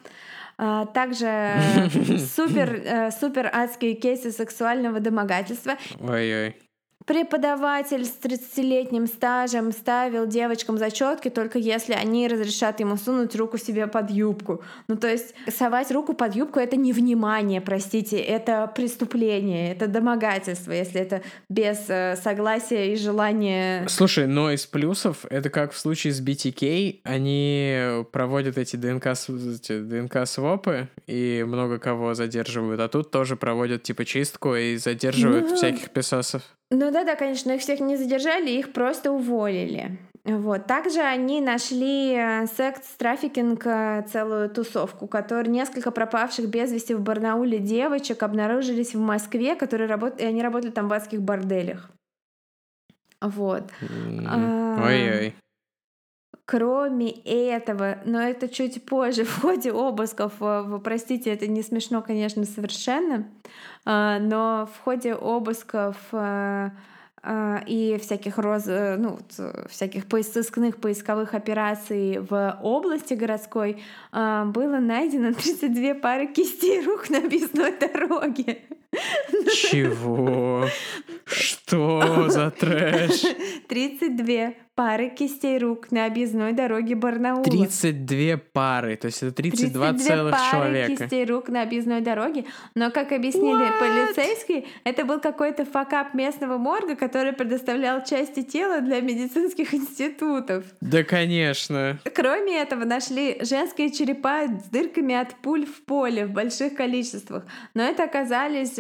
А, 0.57 0.86
также 0.88 1.53
супер, 2.36 3.14
супер 3.18 3.49
адские 3.53 3.93
кейсы 3.93 4.30
сексуального 4.30 4.99
домогательства. 4.99 5.78
Ой-ой. 6.01 6.57
Преподаватель 7.05 8.05
с 8.05 8.17
30-летним 8.21 9.07
стажем 9.07 9.71
ставил 9.71 10.25
девочкам 10.25 10.77
зачетки 10.77 11.29
только 11.29 11.59
если 11.59 11.93
они 11.93 12.27
разрешат 12.27 12.79
ему 12.79 12.97
сунуть 12.97 13.35
руку 13.35 13.57
себе 13.57 13.87
под 13.87 14.09
юбку. 14.09 14.61
Ну, 14.87 14.95
то 14.95 15.09
есть 15.09 15.33
совать 15.49 15.91
руку 15.91 16.13
под 16.13 16.35
юбку— 16.35 16.59
это 16.61 16.77
не 16.77 16.93
внимание, 16.93 17.59
простите, 17.59 18.17
это 18.17 18.71
преступление, 18.73 19.71
это 19.73 19.87
домогательство, 19.87 20.71
если 20.71 21.01
это 21.01 21.21
без 21.49 21.85
э, 21.89 22.15
согласия 22.21 22.93
и 22.93 22.95
желания. 22.95 23.85
Слушай, 23.89 24.27
но 24.27 24.51
из 24.51 24.65
плюсов, 24.65 25.25
это 25.29 25.49
как 25.49 25.73
в 25.73 25.77
случае 25.77 26.13
с 26.13 26.21
BTK, 26.21 27.01
они 27.03 28.03
проводят 28.11 28.57
эти 28.57 28.75
ДНК, 28.75 29.07
эти 29.07 29.79
ДНК-свопы 29.79 30.87
и 31.07 31.43
много 31.45 31.79
кого 31.79 32.13
задерживают, 32.13 32.79
а 32.79 32.87
тут 32.87 33.11
тоже 33.11 33.35
проводят 33.35 33.83
типа 33.83 34.05
чистку 34.05 34.55
и 34.55 34.77
задерживают 34.77 35.51
всяких 35.51 35.89
писосов. 35.89 36.43
Ну 36.76 36.89
да-да, 36.89 37.15
конечно, 37.15 37.51
их 37.51 37.61
всех 37.61 37.80
не 37.82 37.97
задержали, 37.97 38.49
их 38.49 38.74
просто 38.74 39.11
уволили. 39.11 39.99
Вот. 40.26 40.65
Также 40.65 41.01
они 41.01 41.39
нашли 41.39 42.15
э, 42.15 42.47
секс-трафикинг, 42.47 43.61
э, 43.67 44.03
целую 44.11 44.49
тусовку, 44.49 45.05
который 45.05 45.49
несколько 45.49 45.91
пропавших 45.91 46.49
без 46.49 46.71
вести 46.71 46.95
в 46.95 47.01
Барнауле 47.01 47.59
девочек 47.59 48.24
обнаружились 48.24 48.95
в 48.95 48.99
Москве, 48.99 49.55
которые 49.55 49.88
работ... 49.88 50.19
и 50.19 50.26
они 50.26 50.41
работали 50.41 50.71
там 50.71 50.88
в 50.88 50.93
адских 50.93 51.21
борделях. 51.21 51.91
Вот. 53.21 53.69
Ой-ой. 53.82 55.36
Кроме 56.45 57.11
этого, 57.11 57.99
но 58.03 58.19
это 58.19 58.49
чуть 58.49 58.84
позже, 58.86 59.24
в 59.26 59.41
ходе 59.41 59.71
обысков, 59.71 60.34
э, 60.41 60.80
простите, 60.84 61.32
это 61.32 61.45
не 61.45 61.61
смешно, 61.61 62.01
конечно, 62.01 62.43
совершенно, 62.45 63.30
а, 63.72 63.72
но 63.86 64.69
в 64.73 64.84
ходе 64.84 65.13
обысков 65.13 65.97
э, 66.11 66.69
а, 67.25 67.63
и 67.65 67.97
всяких 68.01 68.38
роз, 68.38 68.63
э, 68.67 68.97
ну, 68.97 69.17
всяких 69.69 70.07
поискных 70.07 70.75
поисковых 70.77 71.34
операций 71.34 72.19
в 72.19 72.59
области 72.61 73.13
городской 73.13 73.81
а, 74.11 74.43
было 74.43 74.79
найдено 74.79 75.34
32 75.34 75.95
пары 75.95 76.27
кистей 76.27 76.84
рук 76.86 77.09
на 77.09 77.19
объездной 77.19 77.77
дороге. 77.77 78.63
Чего? 79.53 80.67
Что? 81.25 82.29
За 82.29 82.51
трэш? 82.51 83.23
32 83.67 84.53
пары 84.75 85.09
кистей 85.09 85.59
рук 85.59 85.91
на 85.91 86.05
объездной 86.05 86.53
дороге 86.53 86.95
Барнаула. 86.95 87.43
32 87.43 88.37
пары, 88.53 88.95
то 88.95 89.05
есть 89.05 89.21
это 89.21 89.31
32, 89.31 89.89
32 89.91 90.05
целых 90.07 90.31
пары 90.31 90.51
человека. 90.51 90.95
кистей 90.95 91.25
рук 91.25 91.49
на 91.49 91.61
объездной 91.61 92.01
дороге. 92.01 92.45
Но, 92.73 92.89
как 92.89 93.11
объяснили 93.11 93.63
What? 93.63 93.79
полицейские, 93.79 94.65
это 94.83 95.05
был 95.05 95.19
какой-то 95.19 95.65
факап 95.65 96.13
местного 96.15 96.57
морга, 96.57 96.95
который 96.95 97.33
предоставлял 97.33 98.03
части 98.03 98.41
тела 98.41 98.81
для 98.81 98.99
медицинских 99.01 99.73
институтов. 99.73 100.63
Да, 100.81 101.03
конечно. 101.03 101.99
Кроме 102.15 102.59
этого, 102.59 102.83
нашли 102.83 103.37
женские 103.41 103.91
черепа 103.91 104.47
с 104.47 104.69
дырками 104.69 105.13
от 105.13 105.35
пуль 105.35 105.65
в 105.65 105.83
поле 105.83 106.25
в 106.25 106.31
больших 106.31 106.75
количествах. 106.75 107.45
Но 107.75 107.83
это 107.83 108.03
оказались 108.03 108.79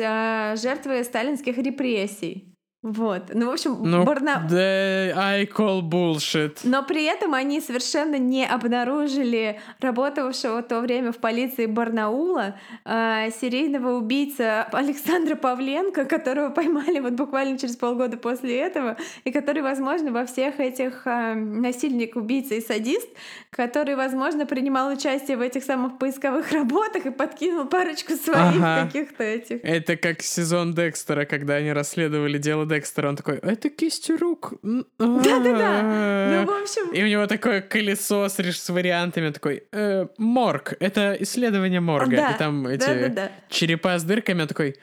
жертвы 0.55 1.03
сталинских 1.03 1.57
репрессий. 1.57 2.52
Вот. 2.83 3.31
Ну, 3.33 3.49
в 3.49 3.53
общем, 3.53 3.77
Ну, 3.81 4.03
Барна... 4.03 4.45
I 4.51 5.45
call 5.45 5.81
bullshit. 5.81 6.59
Но 6.63 6.83
при 6.83 7.05
этом 7.05 7.33
они 7.33 7.61
совершенно 7.61 8.17
не 8.17 8.45
обнаружили 8.45 9.61
работавшего 9.79 10.59
в 10.61 10.63
то 10.63 10.81
время 10.81 11.13
в 11.13 11.17
полиции 11.17 11.65
Барнаула 11.65 12.55
э, 12.83 13.29
серийного 13.39 13.93
убийца 13.97 14.63
Александра 14.63 15.35
Павленко, 15.35 16.03
которого 16.03 16.49
поймали 16.49 16.99
вот 16.99 17.13
буквально 17.13 17.57
через 17.57 17.77
полгода 17.77 18.17
после 18.17 18.59
этого, 18.59 18.97
и 19.23 19.31
который, 19.31 19.61
возможно, 19.61 20.11
во 20.11 20.25
всех 20.25 20.59
этих 20.59 21.03
э, 21.05 21.35
насильник, 21.35 22.17
убийца 22.17 22.55
и 22.55 22.61
садист, 22.61 23.07
который, 23.49 23.95
возможно, 23.95 24.45
принимал 24.45 24.91
участие 24.91 25.37
в 25.37 25.41
этих 25.41 25.63
самых 25.63 25.97
поисковых 25.99 26.51
работах 26.51 27.05
и 27.05 27.11
подкинул 27.11 27.65
парочку 27.65 28.13
своих 28.13 28.61
Ага. 28.61 28.85
каких-то 28.85 29.23
этих. 29.23 29.63
Это 29.63 29.95
как 29.95 30.21
сезон 30.21 30.73
Декстера, 30.73 31.23
когда 31.23 31.55
они 31.55 31.71
расследовали 31.71 32.37
дело 32.37 32.65
Декстера. 32.73 33.09
Он 33.09 33.15
такой, 33.15 33.37
это 33.37 33.69
кисть 33.69 34.09
рук. 34.09 34.53
Да-да-да. 34.99 36.45
Ну, 36.45 36.45
в 36.45 36.61
общем, 36.61 36.91
И 36.93 37.03
у 37.03 37.07
него 37.07 37.27
такое 37.27 37.61
колесо 37.61 38.27
с, 38.27 38.39
с 38.39 38.69
вариантами, 38.69 39.31
такой, 39.31 39.63
«Э, 39.71 40.07
морг, 40.17 40.73
это 40.79 41.15
исследование 41.19 41.79
морга. 41.79 42.17
Да, 42.17 42.31
И 42.31 42.37
там 42.37 42.67
эти 42.67 43.31
черепа 43.49 43.97
с 43.97 44.03
дырками, 44.03 44.41
он 44.41 44.47
такой, 44.47 44.75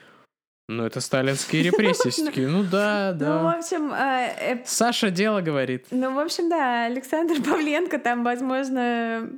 ну 0.71 0.85
это 0.85 1.01
сталинские 1.01 1.63
репрессии. 1.69 2.25
Такие, 2.25 2.47
ну 2.47 2.63
да, 2.63 3.11
ну, 3.11 3.17
в 3.17 3.19
да. 3.19 3.51
общем, 3.51 3.93
э, 3.93 4.33
э, 4.39 4.57
Саша 4.65 5.11
дело 5.11 5.41
говорит. 5.41 5.87
Ну, 5.91 6.13
в 6.13 6.19
общем, 6.19 6.49
да, 6.49 6.85
Александр 6.85 7.41
Павленко 7.45 7.99
там, 7.99 8.23
возможно... 8.23 9.29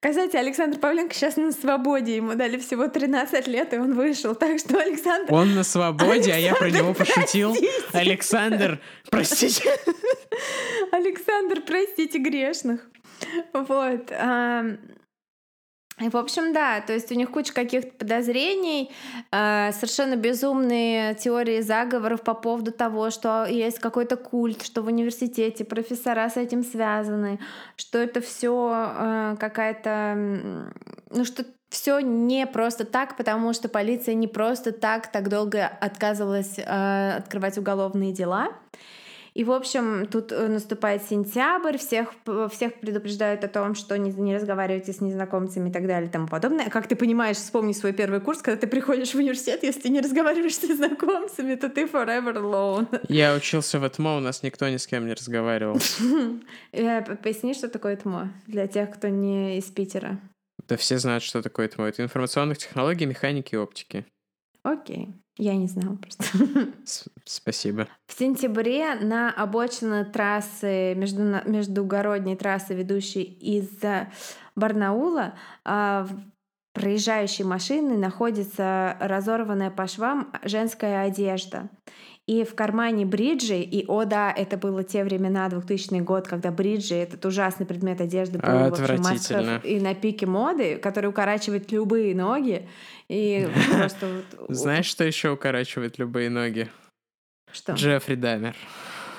Кстати, 0.00 0.36
Александр 0.36 0.78
Павленко 0.78 1.14
сейчас 1.14 1.36
на 1.36 1.52
свободе, 1.52 2.16
ему 2.16 2.34
дали 2.34 2.58
всего 2.58 2.86
13 2.88 3.46
лет, 3.48 3.72
и 3.74 3.78
он 3.78 3.94
вышел. 3.94 4.34
Так 4.34 4.58
что 4.58 4.78
Александр... 4.78 5.32
Он 5.32 5.54
на 5.54 5.64
свободе, 5.64 6.32
а 6.32 6.36
я 6.36 6.54
про 6.54 6.70
него 6.70 6.88
Александр, 6.88 7.14
пошутил. 7.14 7.52
простите. 7.52 7.98
Александр, 7.98 8.80
простите. 9.10 9.62
Александр, 10.92 11.62
простите 11.66 12.18
грешных. 12.18 12.88
Вот. 13.52 14.12
И, 15.98 16.10
в 16.10 16.16
общем, 16.16 16.52
да, 16.52 16.82
то 16.82 16.92
есть 16.92 17.10
у 17.10 17.14
них 17.14 17.30
куча 17.30 17.54
каких-то 17.54 17.90
подозрений, 17.90 18.92
э, 19.32 19.72
совершенно 19.72 20.14
безумные 20.16 21.14
теории 21.14 21.62
заговоров 21.62 22.20
по 22.20 22.34
поводу 22.34 22.70
того, 22.70 23.08
что 23.08 23.46
есть 23.46 23.78
какой-то 23.78 24.16
культ, 24.16 24.62
что 24.62 24.82
в 24.82 24.88
университете 24.88 25.64
профессора 25.64 26.28
с 26.28 26.36
этим 26.36 26.64
связаны, 26.64 27.40
что 27.76 27.98
это 27.98 28.20
все 28.20 29.36
какая-то, 29.40 29.90
м, 29.90 30.74
ну 31.10 31.24
что 31.24 31.46
все 31.70 32.00
не 32.00 32.46
просто 32.46 32.84
так, 32.84 33.16
потому 33.16 33.52
что 33.52 33.68
полиция 33.68 34.14
не 34.14 34.28
просто 34.28 34.72
так 34.72 35.10
так 35.10 35.28
долго 35.28 35.66
отказывалась 35.66 36.58
э, 36.58 37.16
открывать 37.16 37.58
уголовные 37.58 38.12
дела. 38.12 38.48
И, 39.36 39.44
в 39.44 39.52
общем, 39.52 40.06
тут 40.06 40.32
э, 40.32 40.48
наступает 40.48 41.02
сентябрь, 41.02 41.76
всех, 41.76 42.14
всех 42.50 42.80
предупреждают 42.80 43.44
о 43.44 43.48
том, 43.48 43.74
что 43.74 43.98
не, 43.98 44.10
не 44.10 44.34
разговаривайте 44.34 44.94
с 44.94 45.02
незнакомцами 45.02 45.68
и 45.68 45.72
так 45.72 45.86
далее 45.86 46.08
и 46.08 46.10
тому 46.10 46.26
подобное. 46.26 46.70
Как 46.70 46.88
ты 46.88 46.96
понимаешь, 46.96 47.36
вспомни 47.36 47.74
свой 47.74 47.92
первый 47.92 48.20
курс, 48.22 48.40
когда 48.40 48.58
ты 48.58 48.66
приходишь 48.66 49.10
в 49.10 49.18
университет, 49.18 49.62
если 49.62 49.82
ты 49.82 49.88
не 49.90 50.00
разговариваешь 50.00 50.54
с 50.54 50.62
незнакомцами, 50.62 51.54
то 51.54 51.68
ты 51.68 51.84
forever 51.84 52.34
alone. 52.34 53.04
Я 53.10 53.34
учился 53.34 53.78
в 53.78 53.86
ЭТМО, 53.86 54.16
у 54.16 54.20
нас 54.20 54.42
никто 54.42 54.66
ни 54.70 54.78
с 54.78 54.86
кем 54.86 55.06
не 55.06 55.12
разговаривал. 55.12 55.78
Э, 56.72 57.02
Поясни, 57.16 57.52
что 57.52 57.68
такое 57.68 57.96
ТМО 57.96 58.32
для 58.46 58.66
тех, 58.66 58.90
кто 58.90 59.08
не 59.08 59.58
из 59.58 59.64
Питера. 59.64 60.18
Да 60.66 60.78
все 60.78 60.96
знают, 60.96 61.22
что 61.22 61.42
такое 61.42 61.66
ЭТМО. 61.66 61.84
Это 61.84 62.02
информационных 62.02 62.56
технологий, 62.56 63.04
механики 63.04 63.54
и 63.54 63.58
оптики. 63.58 64.06
Окей, 64.62 65.14
я 65.38 65.54
не 65.56 65.66
знала 65.66 65.96
просто. 65.96 66.24
Спасибо. 67.24 67.88
В 68.06 68.18
сентябре 68.18 68.94
на 68.94 69.30
обочине 69.30 70.04
трассы, 70.04 70.94
между, 70.94 71.22
междугородней 71.44 72.36
трассы, 72.36 72.74
ведущей 72.74 73.22
из 73.22 73.82
э, 73.82 74.10
Барнаула, 74.54 75.34
а, 75.64 76.04
в 76.04 76.16
проезжающей 76.72 77.44
машины 77.44 77.96
находится 77.96 78.96
разорванная 79.00 79.70
по 79.70 79.86
швам 79.86 80.32
женская 80.42 81.02
одежда. 81.02 81.70
И 82.26 82.42
в 82.42 82.56
кармане 82.56 83.06
бриджи, 83.06 83.60
и 83.60 83.86
о 83.86 84.04
да, 84.04 84.32
это 84.32 84.56
было 84.56 84.82
те 84.82 85.04
времена, 85.04 85.48
2000 85.48 86.00
год, 86.00 86.26
когда 86.26 86.50
бриджи, 86.50 86.96
этот 86.96 87.24
ужасный 87.24 87.66
предмет 87.66 88.00
одежды 88.00 88.40
был 88.40 88.48
Отвратительно. 88.48 89.10
мастер 89.10 89.60
и 89.62 89.78
на 89.78 89.94
пике 89.94 90.26
моды, 90.26 90.76
который 90.76 91.08
укорачивает 91.08 91.70
любые 91.70 92.16
ноги. 92.16 92.68
И 93.08 93.48
просто. 93.78 94.22
Знаешь, 94.48 94.86
что 94.86 95.04
еще 95.04 95.30
укорачивает 95.30 95.98
любые 95.98 96.28
ноги? 96.28 96.68
что? 97.52 97.72
Джеффри 97.72 98.14
Дамер. 98.16 98.56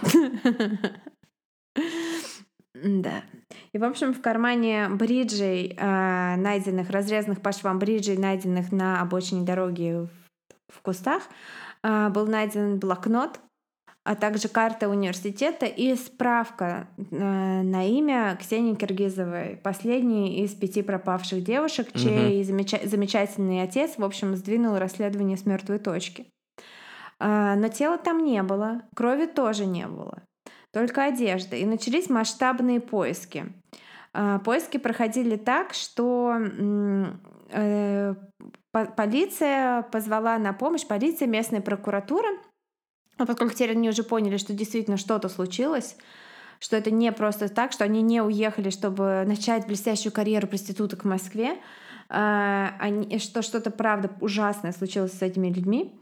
Да. 2.84 3.24
И, 3.74 3.80
в 3.80 3.84
общем, 3.84 4.14
в 4.14 4.22
кармане 4.22 4.88
бриджей, 4.88 5.74
э, 5.76 6.36
найденных, 6.36 6.92
разрезанных 6.92 7.42
по 7.42 7.52
швам 7.52 7.80
бриджей, 7.80 8.18
найденных 8.18 8.72
на 8.72 9.02
обочине 9.02 9.44
дороги 9.44 10.08
в, 10.70 10.82
кустах, 10.82 11.24
э, 11.84 12.10
был 12.10 12.28
найден 12.28 12.80
блокнот, 12.80 13.40
а 14.04 14.16
также 14.16 14.48
карта 14.48 14.88
университета 14.88 15.66
и 15.66 15.94
справка 15.96 16.88
э, 16.98 17.04
на 17.14 17.86
имя 17.86 18.38
Ксении 18.40 18.74
Киргизовой, 18.74 19.58
последней 19.58 20.44
из 20.44 20.56
пяти 20.56 20.82
пропавших 20.82 21.44
девушек, 21.44 21.90
чей 21.94 22.42
замеча- 22.44 22.88
замечательный 22.88 23.62
отец, 23.62 23.98
в 23.98 24.04
общем, 24.06 24.36
сдвинул 24.36 24.78
расследование 24.78 25.36
с 25.36 25.46
мертвой 25.46 25.80
точки. 25.80 26.28
А, 27.20 27.56
Но 27.56 27.68
тела 27.68 27.98
там 27.98 28.24
не 28.24 28.42
было, 28.44 28.84
крови 28.96 29.26
тоже 29.26 29.66
не 29.66 29.88
было, 29.88 30.24
только 30.72 31.04
одежда. 31.06 31.56
И 31.58 31.66
начались 31.66 32.10
масштабные 32.10 32.80
поиски. 32.80 33.54
А, 34.14 34.40
Поиски 34.40 34.78
проходили 34.78 35.36
так, 35.36 35.74
что 35.74 36.38
э, 37.52 38.16
полиция 38.86 39.84
позвала 39.84 40.38
на 40.38 40.54
помощь, 40.54 40.86
полиция, 40.86 41.28
местная 41.28 41.62
прокуратура, 41.62 42.28
а 43.18 43.26
поскольку 43.26 43.54
теперь 43.54 43.72
они 43.72 43.90
уже 43.90 44.04
поняли, 44.04 44.38
что 44.38 44.54
действительно 44.54 44.98
что-то 44.98 45.30
случилось, 45.30 45.98
что 46.60 46.76
это 46.76 46.92
не 46.92 47.12
просто 47.12 47.50
так, 47.50 47.72
что 47.72 47.84
они 47.84 48.02
не 48.02 48.22
уехали, 48.22 48.70
чтобы 48.70 49.24
начать 49.28 49.68
блестящую 49.68 50.14
карьеру 50.14 50.48
проституток 50.48 51.04
в 51.04 51.08
Москве, 51.08 51.58
а, 52.10 52.74
что 53.20 53.42
что-то 53.42 53.72
правда 53.72 54.12
ужасное 54.22 54.72
случилось 54.72 55.14
с 55.14 55.22
этими 55.22 55.50
людьми, 55.50 56.00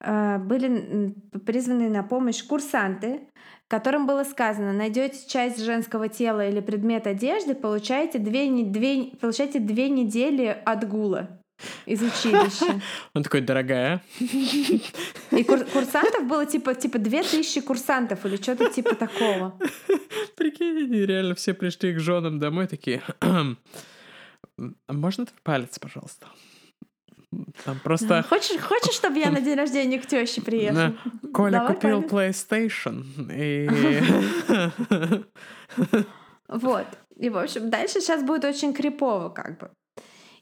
а, 0.00 0.38
были 0.38 1.14
призваны 1.44 1.88
на 1.88 2.02
помощь 2.02 2.42
курсанты, 2.42 3.28
которым 3.68 4.06
было 4.06 4.24
сказано, 4.24 4.72
найдете 4.72 5.26
часть 5.28 5.62
женского 5.62 6.08
тела 6.08 6.48
или 6.48 6.60
предмет 6.60 7.06
одежды, 7.06 7.54
получаете 7.54 8.18
две, 8.18 8.50
две, 8.64 9.16
получаете 9.20 9.58
две 9.58 9.88
недели 9.88 10.62
отгула 10.64 11.40
из 11.86 12.02
училища. 12.02 12.80
Он 13.14 13.22
такой, 13.22 13.40
дорогая. 13.40 14.02
И 14.20 15.44
кур- 15.46 15.64
курсантов 15.64 16.26
было 16.26 16.46
типа, 16.46 16.74
типа 16.74 16.98
2000 16.98 17.60
курсантов 17.62 18.24
или 18.26 18.36
что-то 18.36 18.68
типа 18.70 18.94
такого. 18.94 19.58
Прикинь, 20.36 20.78
они 20.84 21.06
реально 21.06 21.34
все 21.34 21.54
пришли 21.54 21.94
к 21.94 22.00
женам 22.00 22.38
домой 22.38 22.66
такие. 22.66 23.02
«А 23.20 24.92
Можно 24.92 25.26
твой 25.26 25.38
палец, 25.42 25.78
пожалуйста? 25.78 26.26
Там 27.64 27.80
просто... 27.82 28.22
Хочешь, 28.28 28.60
хочешь, 28.60 28.94
чтобы 28.94 29.18
я 29.18 29.30
на 29.30 29.40
день 29.40 29.56
рождения 29.56 29.98
к 29.98 30.06
теще 30.06 30.40
приехал? 30.40 30.76
На- 30.76 30.96
Коля 31.32 31.58
Давай 31.58 31.74
купил 31.74 32.02
палец. 32.02 32.46
PlayStation. 32.50 33.04
И... 33.32 33.68
Вот. 36.48 36.86
И, 37.16 37.30
в 37.30 37.38
общем, 37.38 37.70
дальше 37.70 38.00
сейчас 38.00 38.22
будет 38.22 38.44
очень 38.44 38.74
крипово 38.74 39.30
как 39.30 39.58
бы. 39.58 39.70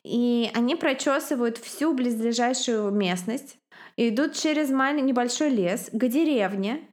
И 0.05 0.50
они 0.55 0.74
прочесывают 0.74 1.59
всю 1.59 1.94
близлежащую 1.94 2.90
местность, 2.90 3.57
и 3.96 4.09
идут 4.09 4.34
через 4.34 4.70
маленький 4.70 5.07
небольшой 5.07 5.50
лес 5.50 5.90
к 5.92 6.09
деревне. 6.09 6.88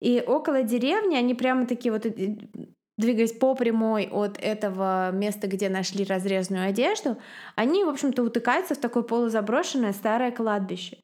И 0.00 0.22
около 0.26 0.62
деревни 0.62 1.16
они 1.16 1.34
прямо 1.34 1.66
такие 1.66 1.92
вот 1.92 2.06
э, 2.06 2.36
двигаясь 2.98 3.32
по 3.32 3.54
прямой 3.54 4.08
от 4.10 4.38
этого 4.38 5.10
места, 5.10 5.46
где 5.46 5.68
нашли 5.68 6.04
разрезанную 6.04 6.68
одежду, 6.68 7.18
они, 7.54 7.84
в 7.84 7.88
общем-то, 7.88 8.22
утыкаются 8.22 8.74
в 8.74 8.78
такое 8.78 9.02
полузаброшенное 9.02 9.92
старое 9.92 10.30
кладбище. 10.30 10.98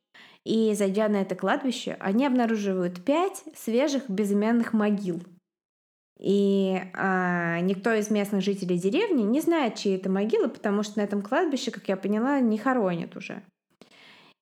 И 0.45 0.75
зайдя 0.75 1.09
на 1.09 1.17
это 1.17 1.37
кладбище, 1.37 1.97
они 2.01 2.27
обнаруживают 2.27 3.05
пять 3.05 3.45
свежих 3.57 4.09
безымянных 4.11 4.73
могил. 4.73 5.23
И 6.19 6.81
а, 6.95 7.61
никто 7.61 7.93
из 7.93 8.11
местных 8.11 8.43
жителей 8.43 8.79
деревни 8.79 9.23
не 9.23 9.41
знает, 9.41 9.77
чьи 9.77 9.97
это 9.97 10.09
могилы, 10.09 10.49
потому 10.49 10.83
что 10.83 10.99
на 10.99 11.03
этом 11.03 11.23
кладбище, 11.23 11.71
как 11.71 11.89
я 11.89 11.97
поняла, 11.97 12.41
не 12.41 12.59
хоронят 12.59 13.17
уже. 13.17 13.43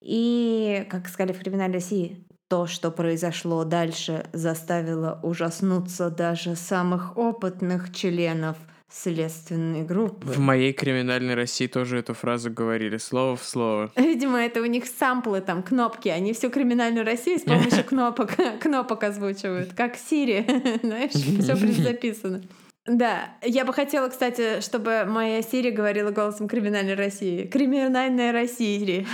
И, 0.03 0.87
как 0.91 1.09
сказали 1.09 1.33
в 1.33 1.41
криминальной 1.41 1.75
России, 1.75 2.27
то, 2.49 2.67
что 2.67 2.91
произошло 2.91 3.65
дальше, 3.65 4.27
заставило 4.33 5.21
ужаснуться 5.23 6.11
даже 6.11 6.57
самых 6.57 7.17
опытных 7.17 7.95
членов 7.95 8.57
следственной 8.91 9.83
группы. 9.83 10.27
В 10.27 10.39
моей 10.39 10.73
криминальной 10.73 11.35
России 11.35 11.67
тоже 11.67 11.99
эту 11.99 12.15
фразу 12.15 12.51
говорили, 12.51 12.97
слово 12.97 13.37
в 13.37 13.45
слово. 13.45 13.93
Видимо, 13.97 14.39
это 14.39 14.61
у 14.61 14.65
них 14.67 14.87
самплы, 14.87 15.41
там, 15.41 15.63
кнопки. 15.63 16.09
Они 16.09 16.33
всю 16.33 16.51
криминальную 16.51 17.07
Россию 17.07 17.39
с 17.39 17.43
помощью 17.43 17.85
кнопок, 17.89 18.33
кнопок 18.61 19.05
озвучивают. 19.05 19.73
Как 19.75 19.97
Сири, 19.97 20.45
знаешь, 20.83 21.13
все 21.13 21.57
предзаписано. 21.57 22.43
Да, 22.87 23.37
я 23.43 23.65
бы 23.65 23.73
хотела, 23.73 24.09
кстати, 24.09 24.61
чтобы 24.61 25.05
моя 25.05 25.43
Сири 25.43 25.71
говорила 25.71 26.11
голосом 26.11 26.49
криминальной 26.49 26.95
России. 26.95 27.47
Криминальная 27.47 28.33
Россия. 28.33 29.07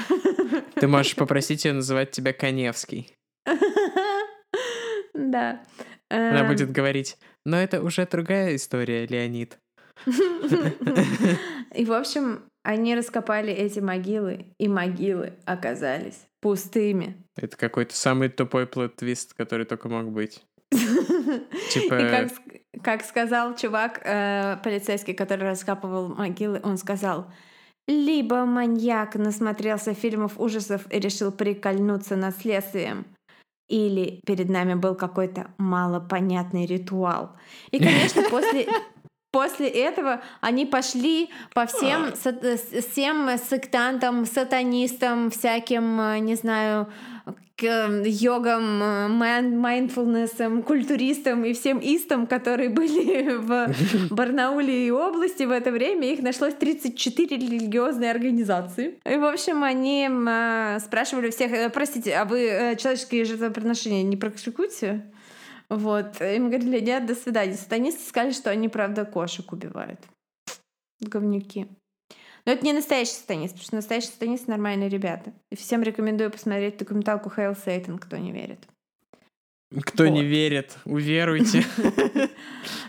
Ты 0.77 0.87
можешь 0.87 1.17
попросить 1.17 1.65
ее 1.65 1.73
называть 1.73 2.13
тебя 2.13 2.33
Коневский. 2.33 3.13
Да. 5.13 5.61
Она 6.09 6.41
эм. 6.41 6.49
будет 6.49 6.71
говорить, 6.71 7.19
но 7.45 7.57
это 7.57 7.83
уже 7.83 8.07
другая 8.07 8.55
история, 8.55 9.07
Леонид. 9.07 9.59
И, 11.75 11.85
в 11.85 11.93
общем, 11.93 12.43
они 12.63 12.95
раскопали 12.95 13.53
эти 13.53 13.81
могилы, 13.81 14.47
и 14.59 14.69
могилы 14.69 15.35
оказались 15.45 16.27
пустыми. 16.41 17.17
Это 17.37 17.57
какой-то 17.57 17.95
самый 17.95 18.29
тупой 18.29 18.67
плод-твист, 18.67 19.35
который 19.35 19.67
только 19.67 19.89
мог 19.89 20.11
быть. 20.11 20.43
Типа... 20.71 21.95
И 21.95 22.11
как, 22.11 22.29
как 22.83 23.05
сказал 23.05 23.57
чувак, 23.57 24.01
э, 24.05 24.59
полицейский, 24.63 25.15
который 25.15 25.49
раскапывал 25.49 26.09
могилы, 26.09 26.61
он 26.63 26.77
сказал, 26.77 27.31
либо 27.87 28.45
маньяк 28.45 29.15
насмотрелся 29.15 29.95
фильмов 29.95 30.39
ужасов 30.39 30.87
и 30.93 30.99
решил 30.99 31.31
прикольнуться 31.31 32.17
над 32.17 32.37
следствием, 32.37 33.07
или 33.69 34.21
перед 34.25 34.49
нами 34.49 34.75
был 34.75 34.95
какой-то 34.95 35.51
малопонятный 35.59 36.67
ритуал. 36.67 37.37
И, 37.71 37.79
конечно, 37.79 38.23
после, 38.31 38.67
после 39.31 39.69
этого 39.69 40.23
они 40.41 40.67
пошли 40.67 41.31
по 41.55 41.67
всем, 41.67 42.13
всем 42.13 43.31
сектантам, 43.39 44.25
сатанистам, 44.25 45.31
всяким, 45.31 46.25
не 46.25 46.35
знаю, 46.35 46.89
к 47.57 48.03
йогам, 48.05 49.17
майндфулнесам, 49.59 50.63
культуристам 50.63 51.45
и 51.45 51.55
всем 51.55 51.81
истам, 51.83 52.27
которые 52.27 52.69
были 52.81 53.35
в 53.37 53.75
Барнауле 54.11 54.87
и 54.87 54.91
области 54.91 55.45
в 55.45 55.51
это 55.51 55.71
время. 55.73 56.13
Их 56.13 56.21
нашлось 56.23 56.55
34 56.55 57.37
религиозные 57.37 58.11
организации. 58.11 58.99
И, 59.05 59.17
в 59.17 59.25
общем, 59.25 59.65
они 59.65 60.07
спрашивали 60.81 61.31
всех, 61.31 61.53
«Э, 61.53 61.71
простите, 61.71 62.15
а 62.15 62.27
вы 62.27 62.41
э, 62.41 62.77
человеческие 62.77 63.25
жертвоприношения 63.25 64.03
не 64.03 64.17
практикуете? 64.17 65.07
Вот. 65.69 66.21
Им 66.21 66.51
говорили, 66.51 66.81
нет, 66.81 67.07
до 67.07 67.15
свидания. 67.15 67.55
Сатанисты 67.55 68.09
сказали, 68.09 68.33
что 68.33 68.51
они, 68.51 68.69
правда, 68.69 69.05
кошек 69.05 69.51
убивают. 69.53 70.01
Говнюки. 71.01 71.67
Но 72.45 72.53
это 72.53 72.65
не 72.65 72.73
настоящий 72.73 73.15
сатанист, 73.15 73.55
потому 73.55 73.67
что 73.67 73.77
настоящий 73.77 74.07
сатанист— 74.07 74.47
нормальные 74.49 74.89
ребята. 74.89 75.33
И 75.51 75.57
всем 75.57 75.83
рекомендую 75.83 76.31
посмотреть 76.31 76.79
документалку 76.79 77.29
«Hail 77.29 77.57
Satan», 77.57 77.99
кто 77.99 78.17
не 78.17 78.31
верит. 78.31 78.61
Кто 79.85 80.05
вот. 80.05 80.11
не 80.11 80.25
верит, 80.25 80.77
уверуйте. 80.85 81.65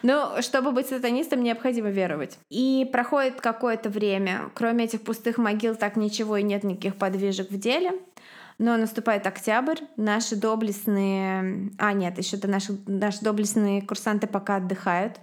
Ну, 0.03 0.41
чтобы 0.41 0.71
быть 0.71 0.87
сатанистом, 0.87 1.43
необходимо 1.43 1.89
веровать. 1.89 2.37
И 2.49 2.87
проходит 2.91 3.41
какое-то 3.41 3.89
время. 3.89 4.51
Кроме 4.53 4.85
этих 4.85 5.01
пустых 5.01 5.39
могил, 5.39 5.75
так 5.75 5.97
ничего 5.97 6.37
и 6.37 6.43
нет 6.43 6.63
никаких 6.63 6.95
подвижек 6.95 7.49
в 7.49 7.59
деле. 7.59 7.93
Но 8.59 8.75
наступает 8.75 9.27
октябрь, 9.27 9.81
наши 9.97 10.35
доблестные... 10.35 11.71
А, 11.77 11.93
нет, 11.93 12.17
еще 12.17 12.37
до 12.37 12.47
наших... 12.47 12.77
наши 12.87 13.21
доблестные 13.21 13.83
курсанты 13.83 14.25
пока 14.25 14.55
отдыхают. 14.55 15.19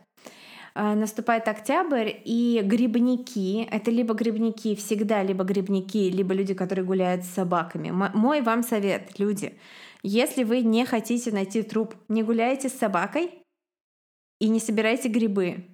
А, 0.77 0.95
наступает 0.95 1.49
октябрь, 1.49 2.11
и 2.25 2.61
грибники, 2.65 3.67
это 3.71 3.91
либо 3.91 4.15
грибники 4.15 4.75
всегда, 4.77 5.23
либо 5.23 5.45
грибники, 5.45 6.11
либо 6.11 6.35
люди, 6.35 6.55
которые 6.55 6.85
гуляют 6.85 7.25
с 7.25 7.31
собаками. 7.31 7.91
Мой 7.91 8.41
вам 8.41 8.63
совет, 8.63 9.19
люди, 9.19 9.59
если 10.03 10.45
вы 10.45 10.61
не 10.61 10.85
хотите 10.85 11.31
найти 11.33 11.63
труп, 11.63 11.95
не 12.09 12.23
гуляйте 12.23 12.69
с 12.69 12.75
собакой 12.75 13.31
и 14.41 14.49
не 14.49 14.61
собирайте 14.61 15.09
грибы. 15.09 15.65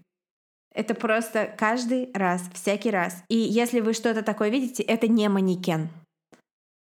Это 0.75 0.95
просто 0.95 1.53
каждый 1.59 2.11
раз, 2.15 2.49
всякий 2.55 2.91
раз. 2.91 3.25
И 3.29 3.37
если 3.37 3.81
вы 3.81 3.93
что-то 3.93 4.23
такое 4.23 4.51
видите, 4.51 4.83
это 4.83 5.09
не 5.09 5.29
манекен. 5.29 5.89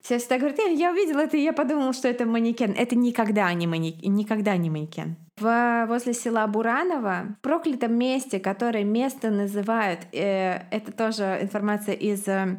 Все 0.07 0.19
всегда 0.19 0.39
говорят, 0.39 0.61
я, 0.61 0.67
я 0.67 0.93
увидел 0.93 1.19
это, 1.19 1.37
и 1.37 1.43
я 1.43 1.53
подумал, 1.53 1.93
что 1.93 2.07
это 2.07 2.27
манекен. 2.27 2.71
Это 2.71 2.95
никогда 2.95 3.53
не 3.53 3.67
манекен. 3.67 4.15
Никогда 4.15 4.57
не 4.57 4.71
манекен. 4.71 5.17
В, 5.37 5.87
возле 5.89 6.15
села 6.15 6.47
Бураново, 6.47 7.35
в 7.37 7.43
проклятом 7.43 7.99
месте, 7.99 8.39
которое 8.39 8.85
место 8.85 9.31
называют, 9.31 10.07
э, 10.13 10.63
это 10.71 10.93
тоже 10.93 11.41
информация 11.43 11.97
из 11.97 12.29
э, 12.29 12.57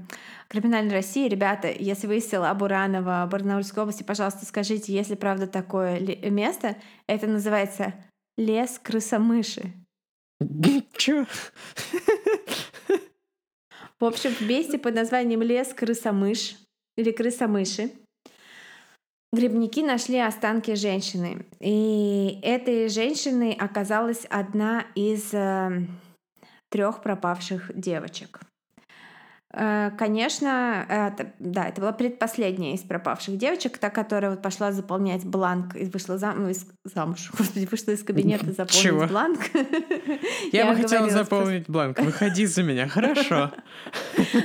криминальной 0.49 0.91
России. 0.91 1.29
Ребята, 1.29 1.69
если 1.71 2.07
вы 2.07 2.17
из 2.17 2.29
села 2.29 2.53
Бураново, 2.53 3.25
Барнаульской 3.31 3.83
области, 3.83 4.03
пожалуйста, 4.03 4.45
скажите, 4.45 4.91
если 4.91 5.15
правда 5.15 5.47
такое 5.47 6.01
место, 6.29 6.75
это 7.07 7.27
называется 7.27 7.93
лес 8.35 8.77
крысомыши. 8.77 9.71
Чё? 10.97 11.25
В 14.01 14.03
общем, 14.03 14.31
в 14.31 14.41
месте 14.41 14.77
под 14.77 14.95
названием 14.95 15.41
лес 15.41 15.73
крысомыш 15.73 16.57
или 16.97 17.11
крыса-мыши, 17.11 17.91
грибники 19.31 19.83
нашли 19.83 20.19
останки 20.19 20.75
женщины. 20.75 21.45
И 21.59 22.39
этой 22.41 22.89
женщиной 22.89 23.53
оказалась 23.53 24.25
одна 24.29 24.85
из 24.95 25.33
э, 25.33 25.87
трех 26.69 27.01
пропавших 27.01 27.71
девочек. 27.75 28.41
Э, 29.59 29.89
конечно, 29.97 30.85
это, 30.87 31.31
да, 31.39 31.67
это 31.67 31.81
была 31.81 31.91
предпоследняя 31.91 32.75
из 32.75 32.81
пропавших 32.81 33.39
девочек, 33.39 33.79
та, 33.79 33.89
которая 33.89 34.31
вот 34.31 34.41
пошла 34.43 34.71
заполнять 34.71 35.25
бланк 35.25 35.75
и 35.75 35.85
вышла 35.85 36.19
зам, 36.19 36.43
ну, 36.43 36.49
из, 36.49 36.67
замуж, 36.83 37.31
господи, 37.37 37.65
вышла 37.65 37.91
из 37.91 38.03
кабинета 38.03 38.45
заполнить 38.51 38.75
Чего? 38.75 39.07
бланк. 39.07 39.39
Я, 40.51 40.65
Я 40.65 40.71
бы 40.71 40.79
хотела 40.79 41.09
заполнить 41.09 41.65
просто... 41.65 41.71
бланк. 41.71 41.99
Выходи 41.99 42.45
за 42.45 42.61
меня, 42.61 42.87
хорошо. 42.87 43.51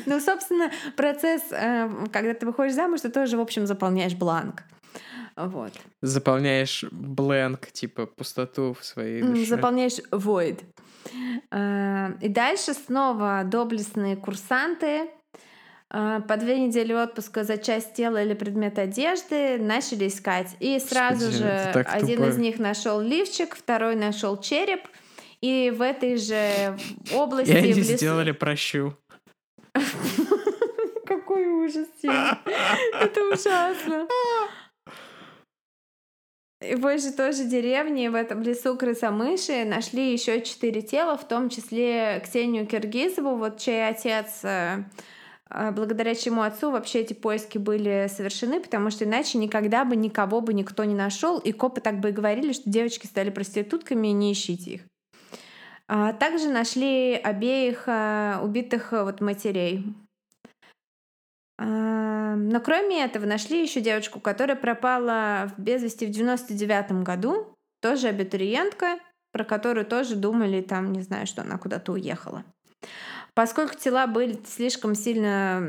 Ну, 0.06 0.20
собственно, 0.20 0.70
процесс, 0.96 1.42
э, 1.50 1.88
когда 2.10 2.32
ты 2.32 2.46
выходишь 2.46 2.74
замуж, 2.74 3.00
ты 3.00 3.10
тоже, 3.10 3.36
в 3.36 3.40
общем, 3.40 3.66
заполняешь 3.66 4.14
бланк. 4.14 4.62
Вот. 5.36 5.72
Заполняешь 6.00 6.84
бленк, 6.90 7.70
типа 7.70 8.06
пустоту 8.06 8.74
в 8.78 8.84
своей 8.84 9.22
душе. 9.22 9.46
Заполняешь 9.46 9.98
void. 10.10 10.60
Э, 11.50 12.12
и 12.20 12.28
дальше 12.28 12.74
снова 12.74 13.42
доблестные 13.44 14.16
курсанты 14.16 15.10
э, 15.90 16.20
по 16.26 16.36
две 16.36 16.58
недели 16.58 16.92
отпуска 16.92 17.44
за 17.44 17.58
часть 17.58 17.94
тела 17.94 18.22
или 18.22 18.34
предмет 18.34 18.78
одежды 18.78 19.58
начали 19.58 20.08
искать. 20.08 20.56
И 20.60 20.78
сразу 20.78 21.26
Господи, 21.26 21.38
же 21.38 21.50
один 21.86 22.16
тупо. 22.18 22.28
из 22.28 22.38
них 22.38 22.58
нашел 22.58 23.00
лифчик, 23.00 23.54
второй 23.54 23.96
нашел 23.96 24.36
череп. 24.36 24.82
И 25.40 25.72
в 25.76 25.82
этой 25.82 26.16
же 26.18 26.78
области... 27.12 27.50
И 27.50 27.56
они 27.56 27.72
лесу... 27.72 27.96
сделали 27.96 28.30
прощу. 28.30 28.96
Какой 31.06 31.46
ужас, 31.48 31.88
Это 32.02 33.20
ужасно. 33.32 34.06
И 36.64 36.74
в 36.74 36.98
же 36.98 37.12
тоже 37.12 37.44
деревне, 37.44 38.10
в 38.10 38.14
этом 38.14 38.42
лесу 38.42 38.76
крысомыши, 38.76 39.64
нашли 39.64 40.12
еще 40.12 40.40
четыре 40.42 40.82
тела, 40.82 41.16
в 41.16 41.26
том 41.26 41.48
числе 41.48 42.20
Ксению 42.24 42.66
Киргизову, 42.66 43.36
вот 43.36 43.58
чей 43.58 43.88
отец 43.88 44.40
э, 44.44 44.84
э, 45.50 45.70
благодаря 45.72 46.14
чему 46.14 46.42
отцу 46.42 46.70
вообще 46.70 47.00
эти 47.00 47.14
поиски 47.14 47.58
были 47.58 48.08
совершены, 48.08 48.60
потому 48.60 48.90
что 48.90 49.04
иначе 49.04 49.38
никогда 49.38 49.84
бы 49.84 49.96
никого 49.96 50.40
бы 50.40 50.54
никто 50.54 50.84
не 50.84 50.94
нашел, 50.94 51.38
и 51.38 51.52
копы 51.52 51.80
так 51.80 52.00
бы 52.00 52.10
и 52.10 52.12
говорили, 52.12 52.52
что 52.52 52.68
девочки 52.68 53.06
стали 53.06 53.30
проститутками, 53.30 54.08
не 54.08 54.32
ищите 54.32 54.70
их. 54.70 54.80
А 55.88 56.12
также 56.12 56.48
нашли 56.48 57.14
обеих 57.14 57.84
э, 57.86 58.38
убитых 58.42 58.92
вот 58.92 59.20
матерей. 59.20 59.84
Но 61.58 62.60
кроме 62.60 63.04
этого 63.04 63.26
нашли 63.26 63.62
еще 63.62 63.80
девочку, 63.80 64.20
которая 64.20 64.56
пропала 64.56 65.52
без 65.58 65.82
вести 65.82 66.06
в 66.06 66.10
99 66.10 67.04
году, 67.04 67.54
тоже 67.80 68.08
абитуриентка, 68.08 68.98
про 69.32 69.44
которую 69.44 69.86
тоже 69.86 70.16
думали, 70.16 70.60
там, 70.62 70.92
не 70.92 71.02
знаю, 71.02 71.26
что 71.26 71.42
она 71.42 71.58
куда-то 71.58 71.92
уехала. 71.92 72.44
Поскольку 73.34 73.76
тела 73.76 74.06
были 74.06 74.38
слишком 74.46 74.94
сильно 74.94 75.66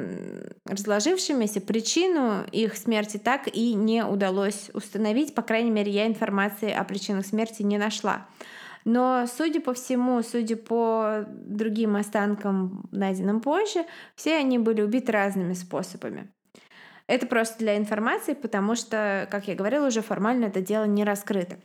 разложившимися, 0.65 1.61
причину 1.61 2.43
их 2.51 2.75
смерти 2.75 3.17
так 3.17 3.47
и 3.47 3.73
не 3.73 4.05
удалось 4.05 4.69
установить. 4.73 5.33
По 5.33 5.41
крайней 5.43 5.71
мере, 5.71 5.91
я 5.91 6.05
информации 6.05 6.71
о 6.71 6.83
причинах 6.83 7.25
смерти 7.25 7.63
не 7.63 7.77
нашла. 7.77 8.27
Но, 8.85 9.25
судя 9.27 9.61
по 9.61 9.73
всему, 9.73 10.21
судя 10.23 10.57
по 10.57 11.25
другим 11.27 11.95
останкам, 11.95 12.87
найденным 12.91 13.39
позже, 13.39 13.85
все 14.15 14.37
они 14.37 14.59
были 14.59 14.81
убиты 14.81 15.11
разными 15.11 15.53
способами. 15.53 16.31
Это 17.07 17.27
просто 17.27 17.59
для 17.59 17.77
информации, 17.77 18.33
потому 18.33 18.75
что, 18.75 19.27
как 19.29 19.47
я 19.47 19.55
говорила, 19.55 19.87
уже 19.87 20.01
формально 20.01 20.45
это 20.45 20.61
дело 20.61 20.85
не 20.85 21.03
раскрыто. 21.03 21.57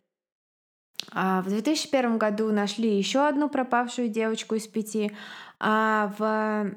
А 1.12 1.42
в 1.42 1.48
2001 1.48 2.18
году 2.18 2.52
нашли 2.52 2.96
еще 2.96 3.26
одну 3.26 3.48
пропавшую 3.48 4.08
девочку 4.08 4.56
из 4.56 4.66
пяти, 4.66 5.12
а 5.60 6.12
в 6.18 6.74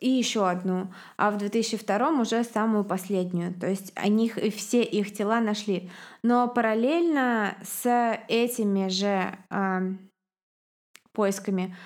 и 0.00 0.08
еще 0.08 0.48
одну, 0.48 0.92
а 1.16 1.30
в 1.30 1.38
2002 1.38 2.20
уже 2.20 2.44
самую 2.44 2.84
последнюю. 2.84 3.54
То 3.54 3.68
есть 3.68 3.92
они 3.94 4.28
все 4.28 4.82
их 4.82 5.12
тела 5.12 5.40
нашли. 5.40 5.90
Но 6.22 6.48
параллельно 6.48 7.56
с 7.62 8.18
этими 8.28 8.88
же 8.88 9.36
э, 9.50 9.80
поисками 11.12 11.76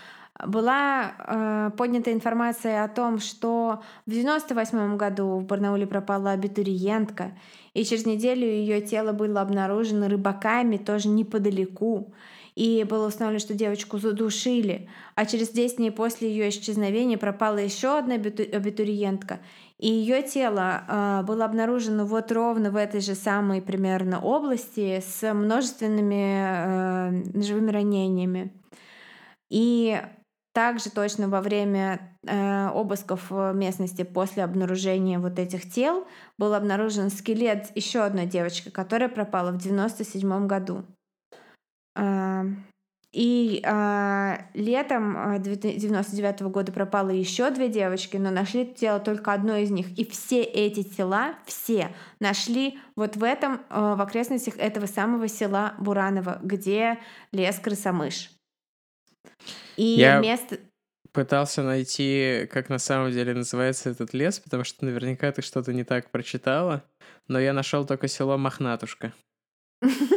была 0.45 1.13
э, 1.19 1.71
поднята 1.77 2.13
информация 2.13 2.85
о 2.85 2.89
том, 2.89 3.19
что 3.19 3.83
в 4.05 4.11
98 4.11 4.97
году 4.97 5.39
в 5.39 5.45
Барнауле 5.45 5.87
пропала 5.87 6.33
абитуриентка, 6.33 7.33
и 7.75 7.85
через 7.85 8.07
неделю 8.07 8.47
ее 8.47 8.81
тело 8.81 9.13
было 9.13 9.41
обнаружено 9.41 10.09
рыбаками 10.09 10.77
тоже 10.77 11.09
неподалеку 11.09 12.13
и 12.57 12.85
было 12.85 13.07
установлено, 13.07 13.39
что 13.39 13.55
девочку 13.55 13.99
задушили, 13.99 14.89
а 15.15 15.27
через 15.27 15.51
10 15.51 15.77
дней 15.77 15.91
после 15.91 16.31
ее 16.31 16.49
исчезновения 16.49 17.19
пропала 17.19 17.59
еще 17.59 17.99
одна 17.99 18.15
абитуриентка, 18.15 19.41
и 19.79 19.89
ее 19.89 20.23
тело 20.23 20.83
э, 20.89 21.23
было 21.25 21.45
обнаружено 21.45 22.07
вот 22.07 22.33
ровно 22.33 22.71
в 22.71 22.77
этой 22.77 23.03
же 23.03 23.15
самой 23.15 23.61
примерно 23.61 24.23
области 24.23 25.03
с 25.07 25.35
множественными 25.35 27.37
э, 27.37 27.43
живыми 27.43 27.71
ранениями. 27.71 28.55
И 29.51 30.01
также 30.55 30.91
точно 30.91 31.29
во 31.29 31.43
время 31.43 32.17
э, 32.27 32.69
обысков 32.69 33.31
местности 33.31 34.03
после 34.03 34.45
обнаружения 34.45 35.19
вот 35.19 35.39
этих 35.39 35.71
тел 35.71 36.07
был 36.39 36.55
обнаружен 36.55 37.11
скелет 37.11 37.67
еще 37.75 38.01
одной 38.01 38.25
девочки, 38.25 38.71
которая 38.71 39.11
пропала 39.11 39.51
в 39.51 39.59
97 39.59 40.47
году. 40.47 40.87
И 43.17 43.63
э, 43.65 44.37
летом 44.53 45.41
99 45.41 46.41
-го 46.43 46.51
года 46.51 46.71
пропало 46.71 47.09
еще 47.09 47.51
две 47.51 47.71
девочки, 47.71 48.19
но 48.19 48.31
нашли 48.31 48.67
тело 48.67 49.01
только 49.01 49.33
одной 49.33 49.63
из 49.63 49.71
них. 49.71 49.99
И 49.99 50.05
все 50.05 50.43
эти 50.43 50.83
тела, 50.83 51.35
все 51.47 51.95
нашли 52.21 52.79
вот 52.95 53.17
в 53.17 53.25
этом, 53.25 53.63
э, 53.71 53.95
в 53.97 54.03
окрестностях 54.03 54.59
этого 54.59 54.85
самого 54.85 55.29
села 55.29 55.75
Буранова, 55.79 56.41
где 56.43 56.99
лес 57.33 57.59
крысомыш. 57.59 58.33
И 59.79 59.85
Я 59.85 60.19
место... 60.19 60.59
пытался 61.13 61.63
найти, 61.63 62.47
как 62.53 62.69
на 62.69 62.79
самом 62.79 63.13
деле 63.13 63.33
называется 63.33 63.89
этот 63.89 64.13
лес, 64.13 64.41
потому 64.41 64.63
что 64.65 64.85
наверняка 64.85 65.33
ты 65.33 65.41
что-то 65.41 65.73
не 65.73 65.85
так 65.85 66.11
прочитала, 66.11 66.85
но 67.29 67.41
я 67.41 67.55
нашел 67.55 67.87
только 67.87 68.09
село 68.09 68.37
Мохнатушка. 68.37 69.15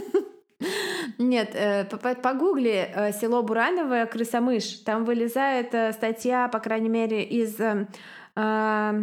Нет, 1.19 1.51
э, 1.53 1.85
погугли 2.23 2.89
э, 2.95 3.11
село 3.11 3.43
Бурановое, 3.43 4.05
крысомыш. 4.05 4.79
Там 4.85 5.03
вылезает 5.03 5.73
э, 5.73 5.91
статья, 5.91 6.47
по 6.47 6.59
крайней 6.59 6.87
мере, 6.87 7.23
из 7.23 7.59
э, 7.59 7.87
а, 8.35 8.95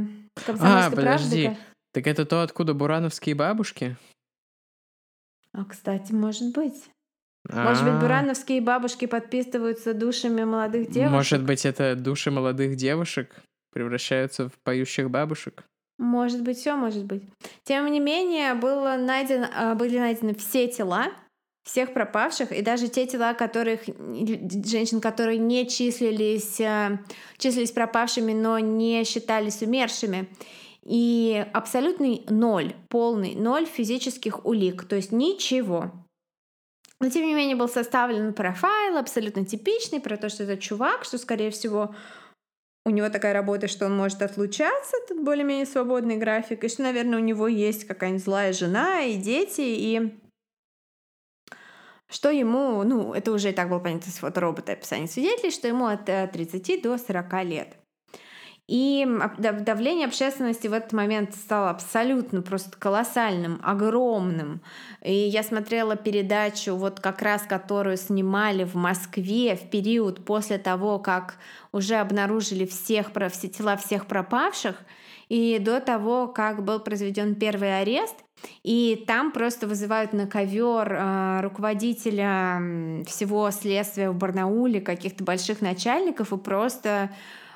подожди. 0.47 0.97
Правды. 0.97 1.57
Так 1.93 2.07
это 2.07 2.25
то, 2.25 2.43
откуда 2.43 2.73
бурановские 2.73 3.35
бабушки? 3.35 3.97
А, 5.53 5.65
кстати, 5.67 6.13
может 6.13 6.55
быть. 6.55 6.85
Может 7.49 7.85
быть, 7.85 7.93
а. 7.93 8.01
бурановские 8.01 8.61
бабушки 8.61 9.07
подписываются 9.07 9.93
душами 9.93 10.45
молодых 10.45 10.91
девушек? 10.91 11.13
Может 11.13 11.45
быть, 11.45 11.67
это 11.67 11.95
души 11.95 12.31
молодых 12.31 12.77
девушек 12.77 13.37
превращаются 13.73 14.49
в 14.49 14.53
поющих 14.65 15.11
бабушек? 15.11 15.65
Может 15.99 16.43
быть, 16.43 16.57
все 16.57 16.77
может 16.77 17.05
быть. 17.05 17.23
Тем 17.65 17.87
не 17.91 18.01
менее, 18.01 18.55
было 18.55 18.97
найдено, 18.97 19.47
а, 19.55 19.75
были 19.75 19.99
найдены 19.99 20.35
все 20.35 20.67
тела, 20.69 21.09
всех 21.67 21.93
пропавших, 21.93 22.53
и 22.53 22.63
даже 22.63 22.87
те 22.87 23.07
тела, 23.07 23.35
которых 23.35 23.81
женщин, 24.65 25.01
которые 25.01 25.39
не 25.39 25.69
числились, 25.69 26.61
э, 26.61 26.99
числились 27.39 27.73
пропавшими, 27.73 28.33
но 28.33 28.61
не 28.61 29.03
считались 29.05 29.63
умершими. 29.63 30.29
И 30.85 31.45
абсолютный 31.53 32.25
ноль, 32.31 32.73
полный 32.89 33.35
ноль 33.35 33.67
физических 33.67 34.47
улик, 34.47 34.85
то 34.85 34.95
есть 34.95 35.11
ничего. 35.11 35.91
Но 37.01 37.11
тем 37.11 37.27
не 37.27 37.35
менее 37.35 37.57
был 37.57 37.69
составлен 37.69 38.33
профайл 38.33 38.97
абсолютно 38.97 39.45
типичный 39.45 40.01
про 40.01 40.17
то, 40.17 40.29
что 40.29 40.45
это 40.45 40.57
чувак, 40.57 41.05
что, 41.05 41.19
скорее 41.19 41.51
всего, 41.51 41.97
у 42.85 42.91
него 42.91 43.09
такая 43.09 43.33
работа, 43.33 43.67
что 43.67 43.87
он 43.87 43.97
может 43.97 44.23
отлучаться, 44.23 44.97
тут 45.09 45.25
более-менее 45.25 45.67
свободный 45.67 46.17
график, 46.17 46.63
и 46.63 46.69
что, 46.69 46.83
наверное, 46.83 47.19
у 47.19 47.23
него 47.23 47.49
есть 47.49 47.85
какая-нибудь 47.87 48.25
злая 48.25 48.53
жена 48.53 49.03
и 49.03 49.17
дети, 49.17 49.63
и 49.63 50.21
что 52.09 52.31
ему, 52.31 52.83
ну, 52.85 53.13
это 53.13 53.33
уже 53.33 53.51
и 53.51 53.53
так 53.53 53.69
было 53.69 53.79
понятно 53.79 54.11
с 54.11 54.19
фоторобота 54.19 54.73
описания 54.73 55.09
свидетелей, 55.09 55.51
что 55.51 55.69
ему 55.69 55.87
от 55.87 56.05
30 56.05 56.71
э, 56.71 56.81
до 56.81 56.99
40 56.99 57.45
лет. 57.45 57.77
И 58.69 59.07
давление 59.39 60.09
общественности 60.09 60.67
в 60.67 60.73
этот 60.73 60.93
момент 60.93 61.37
стало 61.37 61.71
абсолютно 61.71 62.43
просто 62.43 62.77
колоссальным, 62.77 63.61
огромным. 63.63 64.61
И 65.05 65.15
я 65.15 65.45
смотрела 65.45 65.95
передачу, 65.95 66.75
вот 66.75 66.99
как 66.99 67.23
раз 67.23 67.43
которую 67.43 67.97
снимали 67.97 68.65
в 68.65 68.75
Москве 68.75 69.55
в 69.55 69.71
период 69.71 70.25
после 70.25 70.59
того, 70.59 70.99
как 70.99 71.37
уже 71.71 71.95
обнаружили 71.95 72.67
всех, 72.67 73.13
все 73.31 73.49
тела 73.49 73.77
всех 73.77 74.07
пропавших, 74.07 74.75
и 75.29 75.59
до 75.59 75.81
того, 75.81 76.29
как 76.29 76.65
был 76.65 76.81
произведен 76.81 77.35
первый 77.35 77.81
арест. 77.81 78.17
И 78.63 79.03
там 79.07 79.33
просто 79.33 79.67
вызывают 79.67 80.13
на 80.13 80.27
ковер 80.27 80.93
э, 80.93 81.41
руководителя 81.41 82.61
всего 83.07 83.51
следствия 83.51 84.11
в 84.11 84.17
Барнауле, 84.17 84.81
каких-то 84.81 85.25
больших 85.25 85.63
начальников, 85.63 86.33
и 86.33 86.37
просто 86.37 87.11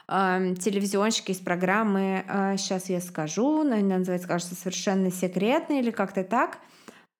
э, 0.08 0.54
телевизионщики 0.58 1.32
из 1.32 1.38
программы, 1.38 2.24
э, 2.26 2.56
сейчас 2.56 2.88
я 2.88 3.00
скажу, 3.00 3.60
она 3.60 3.76
называется, 3.76 4.26
кажется, 4.26 4.54
совершенно 4.54 5.12
секретно 5.12 5.74
или 5.74 5.90
как-то 5.90 6.24
так, 6.24 6.58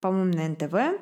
по-моему, 0.01 0.32
на 0.32 0.48
НТВ. 0.48 0.98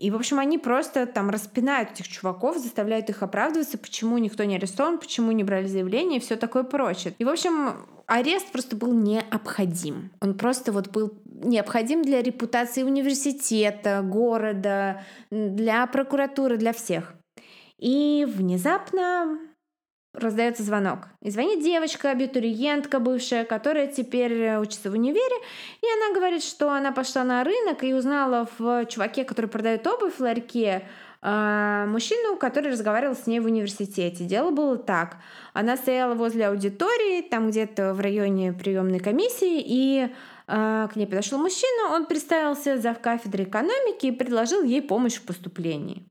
И, 0.00 0.10
в 0.10 0.16
общем, 0.16 0.38
они 0.38 0.56
просто 0.56 1.04
там 1.04 1.28
распинают 1.28 1.92
этих 1.92 2.08
чуваков, 2.08 2.56
заставляют 2.56 3.10
их 3.10 3.22
оправдываться, 3.22 3.76
почему 3.76 4.16
никто 4.16 4.44
не 4.44 4.56
арестован, 4.56 4.98
почему 4.98 5.30
не 5.30 5.44
брали 5.44 5.66
заявление 5.66 6.18
и 6.18 6.22
все 6.22 6.36
такое 6.36 6.62
прочее. 6.62 7.14
И, 7.18 7.24
в 7.24 7.28
общем, 7.28 7.86
арест 8.06 8.50
просто 8.50 8.76
был 8.76 8.94
необходим. 8.94 10.10
Он 10.22 10.32
просто 10.38 10.72
вот 10.72 10.88
был 10.88 11.12
необходим 11.26 12.00
для 12.02 12.22
репутации 12.22 12.82
университета, 12.82 14.00
города, 14.00 15.02
для 15.30 15.86
прокуратуры, 15.86 16.56
для 16.56 16.72
всех. 16.72 17.12
И 17.76 18.26
внезапно 18.26 19.38
раздается 20.12 20.62
звонок. 20.62 21.08
И 21.22 21.30
звонит 21.30 21.62
девочка, 21.62 22.10
абитуриентка 22.10 22.98
бывшая, 22.98 23.44
которая 23.44 23.86
теперь 23.86 24.56
учится 24.56 24.90
в 24.90 24.94
универе. 24.94 25.36
И 25.82 25.86
она 25.86 26.14
говорит, 26.14 26.42
что 26.42 26.72
она 26.72 26.92
пошла 26.92 27.24
на 27.24 27.44
рынок 27.44 27.84
и 27.84 27.94
узнала 27.94 28.48
в 28.58 28.86
чуваке, 28.86 29.24
который 29.24 29.46
продает 29.46 29.86
обувь 29.86 30.14
в 30.14 30.20
ларьке, 30.20 30.82
а, 31.22 31.86
мужчину, 31.86 32.36
который 32.36 32.72
разговаривал 32.72 33.14
с 33.14 33.26
ней 33.26 33.40
в 33.40 33.44
университете. 33.44 34.24
Дело 34.24 34.50
было 34.50 34.76
так. 34.78 35.18
Она 35.52 35.76
стояла 35.76 36.14
возле 36.14 36.48
аудитории, 36.48 37.20
там 37.22 37.50
где-то 37.50 37.92
в 37.92 38.00
районе 38.00 38.52
приемной 38.52 39.00
комиссии, 39.00 39.62
и 39.64 40.08
а, 40.46 40.88
к 40.88 40.96
ней 40.96 41.06
подошел 41.06 41.38
мужчина, 41.38 41.94
он 41.94 42.06
представился 42.06 42.78
за 42.78 42.94
кафедрой 42.94 43.44
экономики 43.44 44.06
и 44.06 44.12
предложил 44.12 44.62
ей 44.62 44.82
помощь 44.82 45.16
в 45.16 45.22
поступлении. 45.22 46.09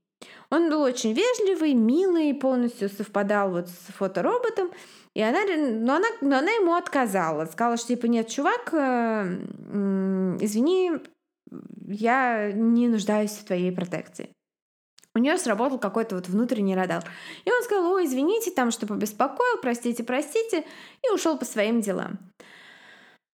Он 0.52 0.70
был 0.70 0.82
очень 0.82 1.14
вежливый, 1.14 1.74
милый, 1.74 2.34
полностью 2.34 2.90
совпадал 2.90 3.52
вот 3.52 3.70
с 3.70 3.94
фотороботом. 3.94 4.72
И 5.14 5.22
она, 5.22 5.40
но 5.46 5.96
она, 5.96 6.08
но 6.22 6.38
она 6.38 6.52
ему 6.52 6.74
отказала. 6.74 7.46
Сказала, 7.46 7.78
что 7.78 7.88
типа 7.90 8.08
нет, 8.08 8.28
чувак, 8.28 8.74
э, 8.74 9.38
извини, 10.42 10.92
я 11.88 12.52
не 12.52 12.88
нуждаюсь 12.88 13.32
в 13.32 13.46
твоей 13.46 13.72
протекции. 13.72 14.32
У 15.16 15.20
нее 15.20 15.38
сработал 15.38 15.80
какой-то 15.80 16.16
вот 16.16 16.30
внутренний 16.30 16.76
радар. 16.76 17.04
И 17.46 17.52
он 17.52 17.64
сказал, 17.64 17.92
ой, 17.92 18.06
извините, 18.06 18.52
там, 18.52 18.72
что 18.72 18.88
побеспокоил, 18.88 19.60
простите, 19.62 20.04
простите, 20.04 20.66
и 21.04 21.14
ушел 21.14 21.38
по 21.38 21.46
своим 21.46 21.82
делам. 21.82 22.20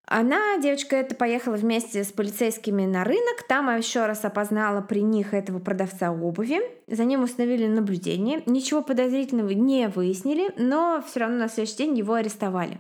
Она, 0.08 0.58
девочка 0.60 0.96
эта, 0.96 1.16
поехала 1.16 1.56
вместе 1.56 2.04
с 2.04 2.12
полицейскими 2.12 2.86
на 2.86 3.04
рынок. 3.04 3.44
Там 3.48 3.76
еще 3.76 4.06
раз 4.06 4.24
опознала 4.24 4.82
при 4.82 5.02
них 5.02 5.34
этого 5.34 5.60
продавца 5.60 6.12
обуви. 6.12 6.62
За 6.88 7.06
ним 7.06 7.24
установили 7.24 7.68
наблюдение. 7.68 8.44
Ничего 8.46 8.84
подозрительного 8.84 9.50
не 9.50 9.88
выяснили, 9.88 10.54
но 10.58 11.04
все 11.08 11.22
равно 11.22 11.38
на 11.38 11.50
следующий 11.50 11.78
день 11.78 11.98
его 11.98 12.14
арестовали. 12.14 12.80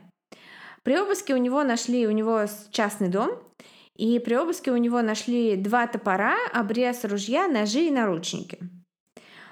При 0.83 0.99
обыске 0.99 1.33
у 1.33 1.37
него 1.37 1.63
нашли, 1.63 2.05
у 2.07 2.11
него 2.11 2.45
частный 2.69 3.09
дом, 3.09 3.31
и 3.95 4.19
при 4.19 4.35
обыске 4.35 4.71
у 4.71 4.77
него 4.77 5.01
нашли 5.01 5.55
два 5.55 5.87
топора, 5.87 6.35
обрез 6.53 7.03
ружья, 7.05 7.47
ножи 7.47 7.85
и 7.85 7.91
наручники. 7.91 8.59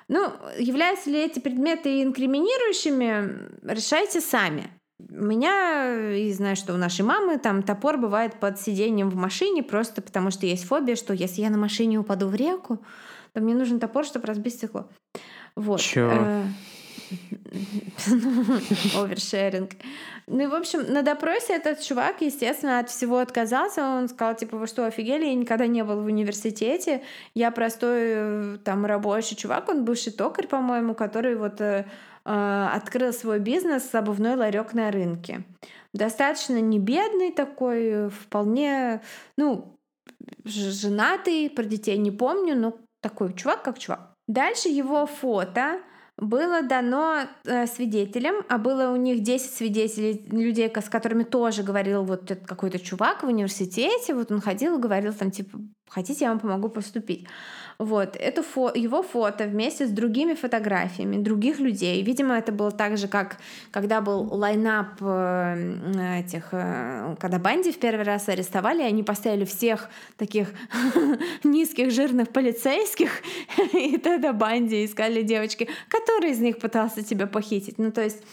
Ну, 0.07 0.31
являются 0.59 1.09
ли 1.09 1.19
эти 1.19 1.39
предметы 1.39 2.03
инкриминирующими, 2.03 3.63
решайте 3.63 4.21
сами. 4.21 4.69
У 5.09 5.23
меня, 5.23 6.15
и 6.15 6.31
знаю, 6.31 6.55
что 6.55 6.73
у 6.73 6.77
нашей 6.77 7.03
мамы 7.03 7.37
там 7.37 7.63
топор 7.63 7.97
бывает 7.97 8.39
под 8.39 8.59
сиденьем 8.59 9.09
в 9.09 9.15
машине, 9.15 9.63
просто 9.63 10.01
потому 10.01 10.31
что 10.31 10.45
есть 10.45 10.65
фобия, 10.65 10.95
что 10.95 11.13
если 11.13 11.41
я 11.41 11.49
на 11.49 11.57
машине 11.57 11.97
упаду 11.97 12.27
в 12.27 12.35
реку, 12.35 12.79
то 13.33 13.41
мне 13.41 13.55
нужен 13.55 13.79
топор, 13.79 14.05
чтобы 14.05 14.27
разбить 14.27 14.53
стекло. 14.53 14.87
Вот. 15.55 15.81
Чё? 15.81 16.09
Э, 16.11 16.43
Овершеринг. 18.95 19.71
Ну 20.27 20.43
и, 20.43 20.47
в 20.47 20.53
общем, 20.53 20.91
на 20.91 21.01
допросе 21.01 21.53
этот 21.55 21.81
чувак, 21.81 22.21
естественно, 22.21 22.79
от 22.79 22.89
всего 22.89 23.19
отказался. 23.19 23.83
Он 23.83 24.07
сказал, 24.07 24.35
типа, 24.35 24.57
вы 24.57 24.67
что, 24.67 24.85
офигели? 24.85 25.25
Я 25.25 25.35
никогда 25.35 25.67
не 25.67 25.83
был 25.83 26.01
в 26.01 26.05
университете. 26.05 27.03
Я 27.33 27.51
простой 27.51 27.99
э, 28.01 28.57
там 28.63 28.85
рабочий 28.85 29.35
чувак, 29.35 29.69
он 29.69 29.83
бывший 29.85 30.13
токарь, 30.13 30.47
по-моему, 30.47 30.95
который 30.95 31.35
вот 31.35 31.59
э, 32.25 32.69
открыл 32.73 33.13
свой 33.13 33.39
бизнес, 33.39 33.93
обувной 33.93 34.35
ларек 34.35 34.73
на 34.73 34.91
рынке. 34.91 35.43
Достаточно 35.93 36.59
не 36.59 36.79
бедный 36.79 37.31
такой, 37.31 38.09
вполне, 38.09 39.01
ну, 39.37 39.77
женатый, 40.43 41.49
про 41.49 41.63
детей 41.63 41.97
не 41.97 42.11
помню, 42.11 42.55
но 42.55 42.77
такой 43.01 43.33
чувак 43.33 43.63
как 43.63 43.79
чувак. 43.79 44.13
Дальше 44.27 44.69
его 44.69 45.05
фото 45.05 45.81
было 46.17 46.61
дано 46.61 47.27
э, 47.45 47.67
свидетелям, 47.67 48.35
а 48.47 48.57
было 48.57 48.91
у 48.91 48.95
них 48.95 49.23
10 49.23 49.51
свидетелей, 49.51 50.25
людей, 50.31 50.71
с 50.73 50.89
которыми 50.89 51.23
тоже 51.23 51.63
говорил 51.63 52.03
вот 52.03 52.29
этот 52.29 52.47
какой-то 52.47 52.79
чувак 52.79 53.23
в 53.23 53.27
университете, 53.27 54.13
вот 54.13 54.31
он 54.31 54.39
ходил 54.39 54.77
и 54.77 54.81
говорил 54.81 55.13
там 55.13 55.31
типа, 55.31 55.59
хотите, 55.89 56.25
я 56.25 56.29
вам 56.29 56.39
помогу 56.39 56.69
поступить. 56.69 57.27
Вот, 57.79 58.15
это 58.15 58.43
фо 58.43 58.71
его 58.73 59.01
фото 59.01 59.45
вместе 59.45 59.87
с 59.87 59.89
другими 59.89 60.33
фотографиями 60.33 61.21
других 61.21 61.59
людей. 61.59 62.01
Видимо, 62.03 62.35
это 62.37 62.51
было 62.51 62.71
так 62.71 62.97
же, 62.97 63.07
как 63.07 63.37
когда 63.71 64.01
был 64.01 64.33
лайнап 64.33 65.01
э, 65.01 66.19
этих, 66.19 66.49
э, 66.51 67.15
когда 67.19 67.39
Банди 67.39 67.71
в 67.71 67.79
первый 67.79 68.05
раз 68.05 68.29
арестовали, 68.29 68.83
они 68.83 69.03
поставили 69.03 69.45
всех 69.45 69.89
таких 70.17 70.49
низких 71.43 71.91
жирных 71.91 72.29
полицейских, 72.29 73.21
и 73.73 73.97
тогда 73.97 74.33
Банди 74.33 74.85
искали 74.85 75.23
девочки, 75.23 75.67
который 75.87 76.31
из 76.31 76.39
них 76.39 76.59
пытался 76.59 77.03
тебя 77.03 77.27
похитить. 77.27 77.79
Ну, 77.79 77.91
то 77.91 78.01
есть, 78.01 78.23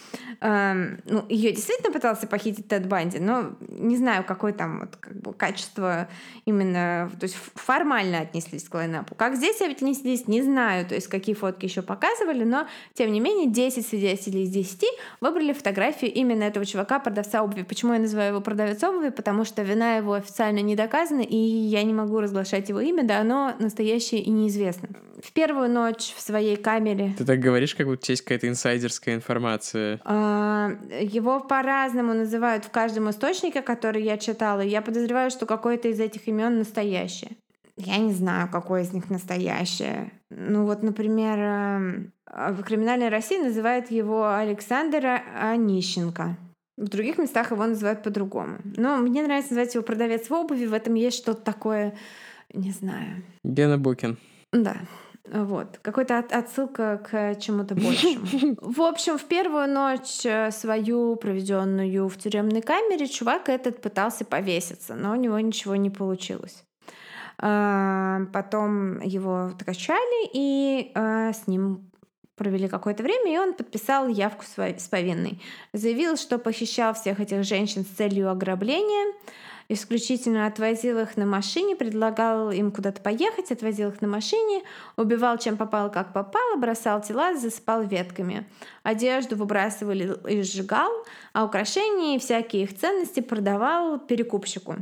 э, 0.40 0.96
ну, 1.06 1.24
ее 1.28 1.52
действительно 1.52 1.92
пытался 1.92 2.26
похитить 2.26 2.68
Тед 2.68 2.86
Банди, 2.86 3.18
но 3.18 3.52
не 3.68 3.96
знаю, 3.96 4.24
какое 4.24 4.52
там 4.52 4.80
вот, 4.80 4.96
как 4.96 5.14
бы, 5.20 5.32
качество 5.32 6.08
именно, 6.44 7.10
то 7.18 7.24
есть 7.24 7.36
формально 7.54 8.20
отнеслись 8.20 8.68
к 8.68 8.74
лайнапу. 8.74 9.14
Как 9.14 9.36
здесь 9.36 9.60
отнеслись, 9.60 10.28
не 10.28 10.42
знаю, 10.42 10.86
то 10.86 10.94
есть 10.94 11.08
какие 11.08 11.34
фотки 11.34 11.64
еще 11.66 11.82
показывали, 11.82 12.44
но 12.44 12.66
тем 12.94 13.12
не 13.12 13.20
менее 13.20 13.48
10 13.48 13.86
свидетелей 13.86 14.44
из 14.44 14.50
10 14.50 14.84
выбрали 15.20 15.52
фотографию 15.52 16.12
именно 16.12 16.44
этого 16.44 16.64
чувака, 16.66 16.98
продавца 16.98 17.42
обуви. 17.42 17.62
Почему 17.62 17.92
я 17.92 17.98
называю 17.98 18.30
его 18.30 18.40
продавец 18.40 18.82
обуви? 18.82 19.10
Потому 19.10 19.44
что 19.44 19.62
вина 19.62 19.96
его 19.96 20.14
официально 20.14 20.60
не 20.60 20.76
доказана, 20.76 21.22
и 21.22 21.36
я 21.36 21.82
не 21.82 21.92
могу 21.92 22.20
разглашать 22.20 22.68
его 22.68 22.80
имя, 22.80 23.04
да 23.04 23.20
оно 23.20 23.54
настоящее 23.58 24.22
и 24.22 24.30
неизвестно. 24.30 24.88
В 25.22 25.32
первую 25.32 25.70
ночь 25.70 26.14
в 26.16 26.20
своей 26.20 26.56
камере... 26.56 27.14
Ты 27.18 27.24
так 27.24 27.38
говоришь, 27.40 27.74
как 27.74 27.86
будто 27.86 28.10
есть 28.10 28.22
какая-то 28.22 28.48
инсайдерская 28.48 29.14
информация. 29.14 30.00
А, 30.04 30.72
его 31.00 31.40
по-разному 31.40 32.14
называют 32.14 32.64
в 32.64 32.70
каждом 32.70 33.10
источнике, 33.10 33.60
который 33.60 34.02
я 34.02 34.16
читала. 34.16 34.60
Я 34.60 34.80
подозреваю, 34.80 35.30
что 35.30 35.46
какое-то 35.46 35.88
из 35.88 36.00
этих 36.00 36.26
имен 36.26 36.58
настоящее. 36.58 37.29
Я 37.86 37.98
не 37.98 38.12
знаю, 38.12 38.48
какое 38.50 38.82
из 38.82 38.92
них 38.92 39.10
настоящее. 39.10 40.12
Ну 40.30 40.64
вот, 40.66 40.82
например, 40.82 41.38
эм, 41.38 42.12
в 42.26 42.62
«Криминальной 42.62 43.08
России» 43.08 43.38
называют 43.38 43.90
его 43.90 44.32
Александра 44.32 45.22
Онищенко. 45.40 46.36
В 46.76 46.88
других 46.88 47.18
местах 47.18 47.50
его 47.50 47.66
называют 47.66 48.02
по-другому. 48.02 48.58
Но 48.76 48.96
мне 48.98 49.22
нравится 49.22 49.50
называть 49.50 49.74
его 49.74 49.84
продавец 49.84 50.30
в 50.30 50.32
обуви. 50.32 50.66
В 50.66 50.72
этом 50.72 50.94
есть 50.94 51.18
что-то 51.18 51.42
такое, 51.42 51.94
не 52.52 52.70
знаю. 52.70 53.22
Гена 53.44 53.76
Букин. 53.78 54.18
Да. 54.52 54.76
Вот. 55.30 55.78
Какая-то 55.82 56.18
отсылка 56.18 56.98
к 56.98 57.34
чему-то 57.40 57.74
большему. 57.74 58.56
В 58.60 58.82
общем, 58.82 59.18
в 59.18 59.24
первую 59.24 59.68
ночь 59.68 60.24
э, 60.24 60.50
свою, 60.50 61.14
проведенную 61.16 62.08
в 62.08 62.16
тюремной 62.16 62.62
камере, 62.62 63.06
чувак 63.06 63.48
этот 63.48 63.80
пытался 63.80 64.24
повеситься, 64.24 64.94
но 64.94 65.12
у 65.12 65.16
него 65.16 65.38
ничего 65.38 65.76
не 65.76 65.90
получилось. 65.90 66.64
А, 67.42 68.20
потом 68.32 69.00
его 69.00 69.52
качали 69.64 70.28
и 70.34 70.92
а, 70.94 71.32
с 71.32 71.46
ним 71.46 71.90
провели 72.36 72.68
какое-то 72.68 73.02
время, 73.02 73.34
и 73.34 73.38
он 73.38 73.54
подписал 73.54 74.08
явку 74.08 74.44
с 74.44 74.88
повинной. 74.88 75.42
Заявил, 75.72 76.16
что 76.16 76.38
похищал 76.38 76.94
всех 76.94 77.20
этих 77.20 77.44
женщин 77.44 77.84
с 77.84 77.88
целью 77.96 78.30
ограбления, 78.30 79.14
исключительно 79.68 80.46
отвозил 80.46 80.98
их 80.98 81.16
на 81.16 81.26
машине, 81.26 81.76
предлагал 81.76 82.50
им 82.50 82.72
куда-то 82.72 83.00
поехать, 83.00 83.52
отвозил 83.52 83.90
их 83.90 84.00
на 84.00 84.08
машине, 84.08 84.62
убивал 84.96 85.38
чем 85.38 85.56
попало, 85.56 85.90
как 85.90 86.12
попало, 86.12 86.56
бросал 86.56 87.00
тела, 87.00 87.36
засыпал 87.36 87.82
ветками. 87.82 88.46
Одежду 88.82 89.36
выбрасывали 89.36 90.16
и 90.28 90.42
сжигал, 90.42 90.90
а 91.32 91.44
украшения 91.44 92.16
и 92.16 92.18
всякие 92.18 92.64
их 92.64 92.76
ценности 92.76 93.20
продавал 93.20 93.98
перекупщику. 93.98 94.76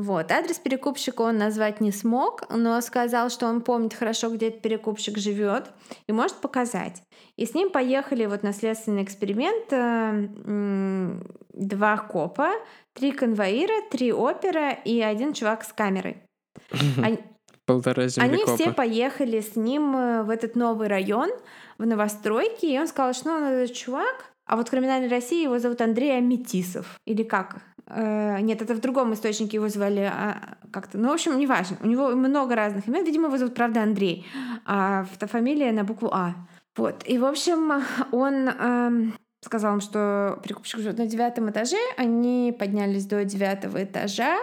Вот. 0.00 0.32
Адрес 0.32 0.58
перекупщика 0.58 1.20
он 1.20 1.36
назвать 1.36 1.82
не 1.82 1.92
смог, 1.92 2.44
но 2.48 2.80
сказал, 2.80 3.28
что 3.28 3.46
он 3.46 3.60
помнит 3.60 3.92
хорошо, 3.92 4.30
где 4.30 4.48
этот 4.48 4.62
перекупщик 4.62 5.18
живет 5.18 5.70
и 6.06 6.12
может 6.12 6.36
показать. 6.36 7.02
И 7.36 7.44
с 7.44 7.52
ним 7.52 7.68
поехали 7.68 8.24
вот 8.24 8.42
на 8.42 8.54
следственный 8.54 9.02
эксперимент 9.02 9.66
э, 9.70 11.20
два 11.52 11.98
копа, 11.98 12.52
три 12.94 13.12
конвоира, 13.12 13.74
три 13.90 14.10
опера 14.10 14.70
и 14.70 15.02
один 15.02 15.34
чувак 15.34 15.64
с 15.64 15.72
камерой. 15.74 16.22
Они, 17.02 17.18
Полтора 17.66 18.04
Они 18.16 18.42
все 18.46 18.72
поехали 18.72 19.40
с 19.40 19.54
ним 19.54 19.94
э, 19.94 20.22
в 20.22 20.30
этот 20.30 20.56
новый 20.56 20.88
район, 20.88 21.30
в 21.76 21.84
новостройки, 21.84 22.64
и 22.64 22.78
он 22.78 22.86
сказал, 22.88 23.12
что 23.12 23.32
он 23.32 23.42
этот 23.42 23.76
чувак, 23.76 24.32
а 24.46 24.56
вот 24.56 24.68
в 24.68 24.70
криминальной 24.70 25.08
России 25.08 25.44
его 25.44 25.58
зовут 25.58 25.80
Андрей 25.82 26.16
Аметисов. 26.16 26.98
Или 27.04 27.22
как? 27.22 27.62
Э, 27.92 28.40
нет, 28.40 28.62
это 28.62 28.74
в 28.74 28.80
другом 28.80 29.12
источнике 29.14 29.56
его 29.56 29.68
звали 29.68 30.00
а, 30.00 30.56
как-то. 30.70 30.98
Ну, 30.98 31.08
в 31.08 31.12
общем, 31.12 31.38
неважно. 31.38 31.76
У 31.82 31.86
него 31.86 32.10
много 32.10 32.54
разных 32.54 32.86
имен. 32.88 33.04
Видимо, 33.04 33.26
его 33.26 33.36
зовут, 33.36 33.54
правда, 33.54 33.82
Андрей. 33.82 34.26
А 34.64 35.04
фамилия 35.20 35.72
на 35.72 35.84
букву 35.84 36.08
А. 36.12 36.34
Вот. 36.76 37.02
И, 37.06 37.18
в 37.18 37.24
общем, 37.24 37.82
он 38.12 38.48
э, 38.48 39.12
сказал 39.44 39.74
им, 39.74 39.80
что 39.80 40.38
прикупщик 40.42 40.80
живет 40.80 40.98
на 40.98 41.06
девятом 41.06 41.50
этаже. 41.50 41.78
Они 41.96 42.54
поднялись 42.56 43.06
до 43.06 43.24
девятого 43.24 43.82
этажа. 43.82 44.36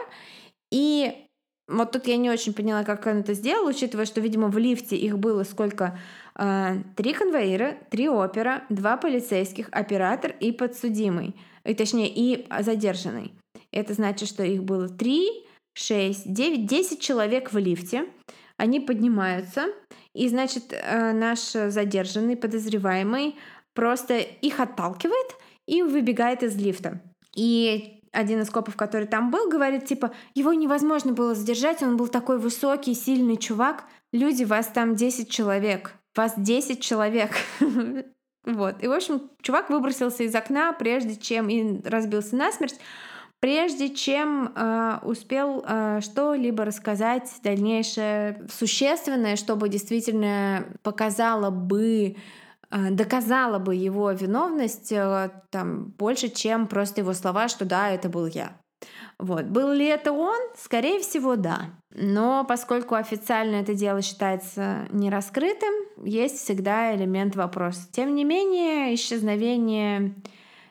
И 0.71 1.25
вот 1.69 1.91
тут 1.91 2.07
я 2.07 2.17
не 2.17 2.29
очень 2.29 2.53
поняла, 2.53 2.83
как 2.83 3.05
он 3.05 3.19
это 3.19 3.33
сделал, 3.33 3.67
учитывая, 3.67 4.05
что, 4.05 4.21
видимо, 4.21 4.49
в 4.49 4.57
лифте 4.57 4.97
их 4.97 5.17
было 5.17 5.43
сколько? 5.43 5.97
Э, 6.35 6.75
три 6.97 7.13
конвоира, 7.13 7.77
три 7.89 8.09
опера, 8.09 8.63
два 8.69 8.97
полицейских, 8.97 9.69
оператор 9.71 10.35
и 10.39 10.51
подсудимый 10.51 11.35
и, 11.63 11.73
точнее, 11.73 12.09
и 12.09 12.45
задержанный. 12.59 13.36
Это 13.77 13.93
значит, 13.93 14.27
что 14.27 14.43
их 14.43 14.63
было 14.63 14.89
3, 14.89 15.45
6, 15.75 16.33
9, 16.33 16.65
10 16.65 16.99
человек 16.99 17.53
в 17.53 17.57
лифте. 17.59 18.05
Они 18.57 18.79
поднимаются, 18.79 19.67
и, 20.15 20.27
значит, 20.29 20.71
э, 20.71 21.11
наш 21.11 21.51
задержанный, 21.51 22.35
подозреваемый, 22.35 23.35
просто 23.75 24.17
их 24.17 24.59
отталкивает 24.59 25.35
и 25.67 25.83
выбегает 25.83 26.41
из 26.41 26.55
лифта. 26.55 27.03
И 27.35 28.01
один 28.11 28.41
из 28.41 28.49
копов, 28.49 28.75
который 28.75 29.05
там 29.05 29.29
был, 29.29 29.47
говорит, 29.47 29.85
типа, 29.85 30.11
его 30.33 30.53
невозможно 30.53 31.13
было 31.13 31.35
задержать, 31.35 31.83
он 31.83 31.97
был 31.97 32.07
такой 32.07 32.39
высокий, 32.39 32.95
сильный 32.95 33.37
чувак. 33.37 33.83
Люди, 34.11 34.43
вас 34.43 34.65
там 34.67 34.95
10 34.95 35.29
человек. 35.29 35.93
Вас 36.15 36.33
10 36.35 36.81
человек. 36.81 37.31
Вот. 38.47 38.81
И, 38.81 38.87
в 38.87 38.93
общем, 38.93 39.29
чувак 39.41 39.69
выбросился 39.69 40.23
из 40.23 40.33
окна, 40.33 40.71
прежде 40.71 41.17
чем 41.17 41.49
и 41.49 41.81
разбился 41.85 42.33
насмерть, 42.37 42.79
прежде 43.39 43.89
чем 43.89 44.53
э, 44.55 44.99
успел 45.03 45.63
э, 45.65 46.01
что-либо 46.01 46.65
рассказать 46.65 47.31
дальнейшее 47.43 48.45
существенное, 48.49 49.35
чтобы 49.35 49.69
действительно 49.69 50.65
показало 50.81 51.49
бы 51.49 52.15
э, 52.69 52.89
доказала 52.91 53.59
бы 53.59 53.75
его 53.75 54.11
виновность 54.11 54.91
э, 54.91 55.31
там 55.51 55.89
больше, 55.97 56.29
чем 56.29 56.67
просто 56.67 57.01
его 57.01 57.13
слова, 57.13 57.47
что 57.47 57.65
да, 57.65 57.89
это 57.89 58.09
был 58.09 58.25
я. 58.25 58.57
Вот. 59.19 59.45
Был 59.45 59.71
ли 59.71 59.85
это 59.85 60.11
он? 60.11 60.37
Скорее 60.55 60.99
всего, 60.99 61.35
да. 61.35 61.71
Но 61.91 62.45
поскольку 62.47 62.95
официально 62.95 63.55
это 63.55 63.73
дело 63.73 64.01
считается 64.01 64.87
нераскрытым, 64.91 65.73
есть 66.03 66.37
всегда 66.37 66.95
элемент 66.95 67.35
вопроса. 67.35 67.87
Тем 67.91 68.13
не 68.13 68.23
менее, 68.23 68.93
исчезновения 68.93 70.13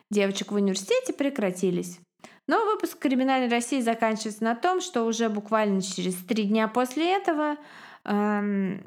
девочек 0.09 0.51
в 0.51 0.55
университете 0.55 1.11
прекратились. 1.11 1.99
Но 2.47 2.65
выпуск 2.65 2.97
«Криминальной 2.97 3.49
России» 3.49 3.81
заканчивается 3.81 4.43
на 4.43 4.55
том, 4.55 4.81
что 4.81 5.03
уже 5.03 5.29
буквально 5.29 5.81
через 5.81 6.15
три 6.15 6.43
дня 6.45 6.67
после 6.67 7.13
этого 7.15 7.57
эм, 8.05 8.81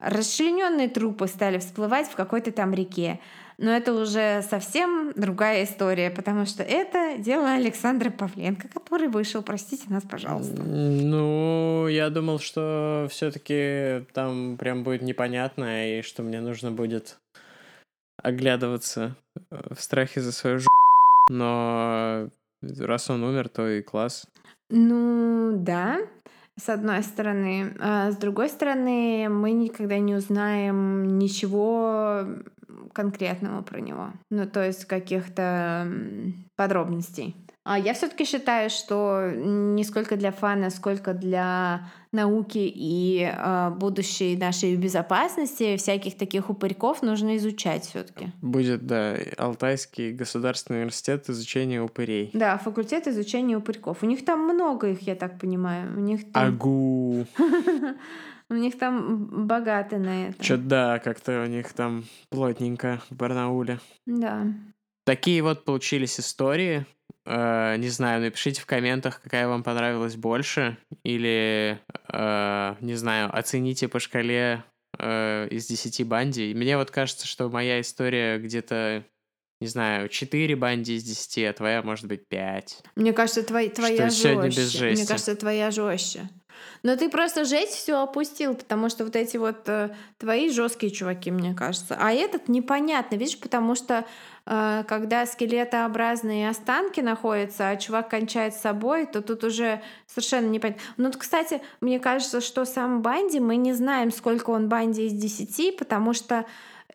расчлененные 0.00 0.88
трупы 0.88 1.28
стали 1.28 1.58
всплывать 1.58 2.08
в 2.08 2.16
какой-то 2.16 2.50
там 2.50 2.74
реке. 2.74 3.20
Но 3.58 3.70
это 3.70 3.92
уже 3.92 4.42
совсем 4.48 5.12
другая 5.14 5.64
история, 5.64 6.10
потому 6.10 6.46
что 6.46 6.62
это 6.62 7.18
дело 7.18 7.52
Александра 7.52 8.10
Павленко, 8.10 8.68
который 8.68 9.08
вышел, 9.08 9.42
простите 9.42 9.84
нас, 9.88 10.02
пожалуйста. 10.02 10.62
Ну, 10.62 11.86
я 11.86 12.08
думал, 12.08 12.38
что 12.38 13.06
все-таки 13.10 14.06
там 14.14 14.56
прям 14.56 14.82
будет 14.82 15.02
непонятно, 15.02 15.98
и 15.98 16.02
что 16.02 16.22
мне 16.22 16.40
нужно 16.40 16.72
будет 16.72 17.18
оглядываться 18.22 19.16
э, 19.50 19.74
в 19.74 19.80
страхе 19.80 20.22
за 20.22 20.32
свою 20.32 20.60
ж... 20.60 20.64
Но 21.28 22.30
раз 22.62 23.10
он 23.10 23.22
умер, 23.22 23.48
то 23.48 23.68
и 23.68 23.82
класс. 23.82 24.26
Ну, 24.70 25.52
да, 25.56 26.00
с 26.56 26.68
одной 26.68 27.02
стороны. 27.02 27.76
А 27.80 28.10
с 28.10 28.16
другой 28.16 28.48
стороны, 28.48 29.28
мы 29.28 29.52
никогда 29.52 29.98
не 29.98 30.14
узнаем 30.14 31.18
ничего 31.18 32.26
конкретного 32.92 33.62
про 33.62 33.80
него. 33.80 34.12
Ну, 34.30 34.46
то 34.46 34.64
есть 34.64 34.84
каких-то 34.84 35.90
подробностей. 36.56 37.36
А 37.70 37.78
я 37.78 37.94
все-таки 37.94 38.24
считаю, 38.24 38.68
что 38.68 39.30
не 39.32 39.84
сколько 39.84 40.16
для 40.16 40.32
фана, 40.32 40.70
сколько 40.70 41.14
для 41.14 41.88
науки 42.10 42.58
и 42.58 43.32
э, 43.32 43.70
будущей 43.70 44.36
нашей 44.36 44.74
безопасности 44.74 45.76
всяких 45.76 46.16
таких 46.16 46.50
упырьков 46.50 47.00
нужно 47.02 47.36
изучать 47.36 47.84
все-таки. 47.84 48.32
Будет, 48.42 48.86
да, 48.86 49.16
Алтайский 49.38 50.10
государственный 50.10 50.80
университет 50.80 51.30
изучения 51.30 51.80
упырей. 51.80 52.30
Да, 52.32 52.58
факультет 52.58 53.06
изучения 53.06 53.56
упырьков. 53.56 54.02
У 54.02 54.06
них 54.06 54.24
там 54.24 54.40
много 54.40 54.88
их, 54.88 55.02
я 55.02 55.14
так 55.14 55.38
понимаю. 55.38 55.96
У 55.96 56.00
них 56.00 56.32
там... 56.32 56.48
Агу. 56.48 57.24
У 58.48 58.54
них 58.54 58.78
там 58.80 59.46
богаты 59.46 59.98
на 59.98 60.26
это. 60.26 60.42
Чё 60.42 60.56
да, 60.56 60.98
как-то 60.98 61.44
у 61.44 61.46
них 61.46 61.72
там 61.72 62.02
плотненько 62.30 63.00
в 63.08 63.14
Барнауле. 63.14 63.78
Да. 64.06 64.44
Такие 65.04 65.42
вот 65.42 65.64
получились 65.64 66.20
истории. 66.20 66.86
Э, 67.26 67.76
не 67.76 67.88
знаю, 67.88 68.20
напишите 68.22 68.60
в 68.60 68.66
комментах, 68.66 69.20
какая 69.22 69.48
вам 69.48 69.62
понравилась 69.62 70.16
больше. 70.16 70.76
Или, 71.04 71.80
э, 72.12 72.74
не 72.80 72.94
знаю, 72.94 73.36
оцените 73.36 73.88
по 73.88 73.98
шкале 73.98 74.64
э, 74.98 75.48
из 75.50 75.66
10 75.66 76.06
банди. 76.06 76.54
Мне 76.54 76.76
вот 76.76 76.90
кажется, 76.90 77.26
что 77.26 77.48
моя 77.48 77.80
история 77.80 78.38
где-то 78.38 79.04
не 79.60 79.66
знаю, 79.66 80.08
4 80.08 80.56
банди 80.56 80.96
из 80.96 81.04
10, 81.04 81.44
а 81.44 81.52
твоя 81.52 81.82
может 81.82 82.06
быть 82.06 82.26
5. 82.28 82.82
Мне 82.96 83.12
кажется, 83.12 83.42
твоя, 83.42 83.68
твоя 83.68 84.08
что 84.10 84.42
жестче. 84.42 84.46
без 84.46 84.70
жести. 84.70 85.00
Мне 85.00 85.06
кажется, 85.06 85.36
твоя 85.36 85.70
жестче. 85.70 86.30
Но 86.82 86.96
ты 86.96 87.10
просто 87.10 87.44
жесть 87.44 87.74
все 87.74 88.02
опустил, 88.02 88.54
потому 88.54 88.88
что 88.88 89.04
вот 89.04 89.16
эти 89.16 89.36
вот 89.36 89.68
э, 89.68 89.94
твои 90.18 90.50
жесткие 90.50 90.90
чуваки, 90.90 91.30
мне 91.30 91.54
кажется. 91.54 91.96
А 91.98 92.10
этот 92.10 92.48
непонятно, 92.48 93.16
видишь, 93.16 93.38
потому 93.38 93.74
что 93.74 94.06
когда 94.50 95.26
скелетообразные 95.26 96.48
останки 96.48 97.00
находятся, 97.00 97.68
а 97.68 97.76
чувак 97.76 98.08
кончает 98.10 98.54
с 98.54 98.60
собой, 98.60 99.06
то 99.06 99.22
тут 99.22 99.44
уже 99.44 99.80
совершенно 100.08 100.48
непонятно. 100.48 100.82
Ну, 100.96 101.12
кстати, 101.12 101.62
мне 101.80 102.00
кажется, 102.00 102.40
что 102.40 102.64
сам 102.64 103.00
Банди, 103.00 103.38
мы 103.38 103.54
не 103.54 103.72
знаем, 103.72 104.10
сколько 104.10 104.50
он 104.50 104.68
Банди 104.68 105.06
из 105.06 105.12
10, 105.12 105.76
потому 105.76 106.14
что 106.14 106.46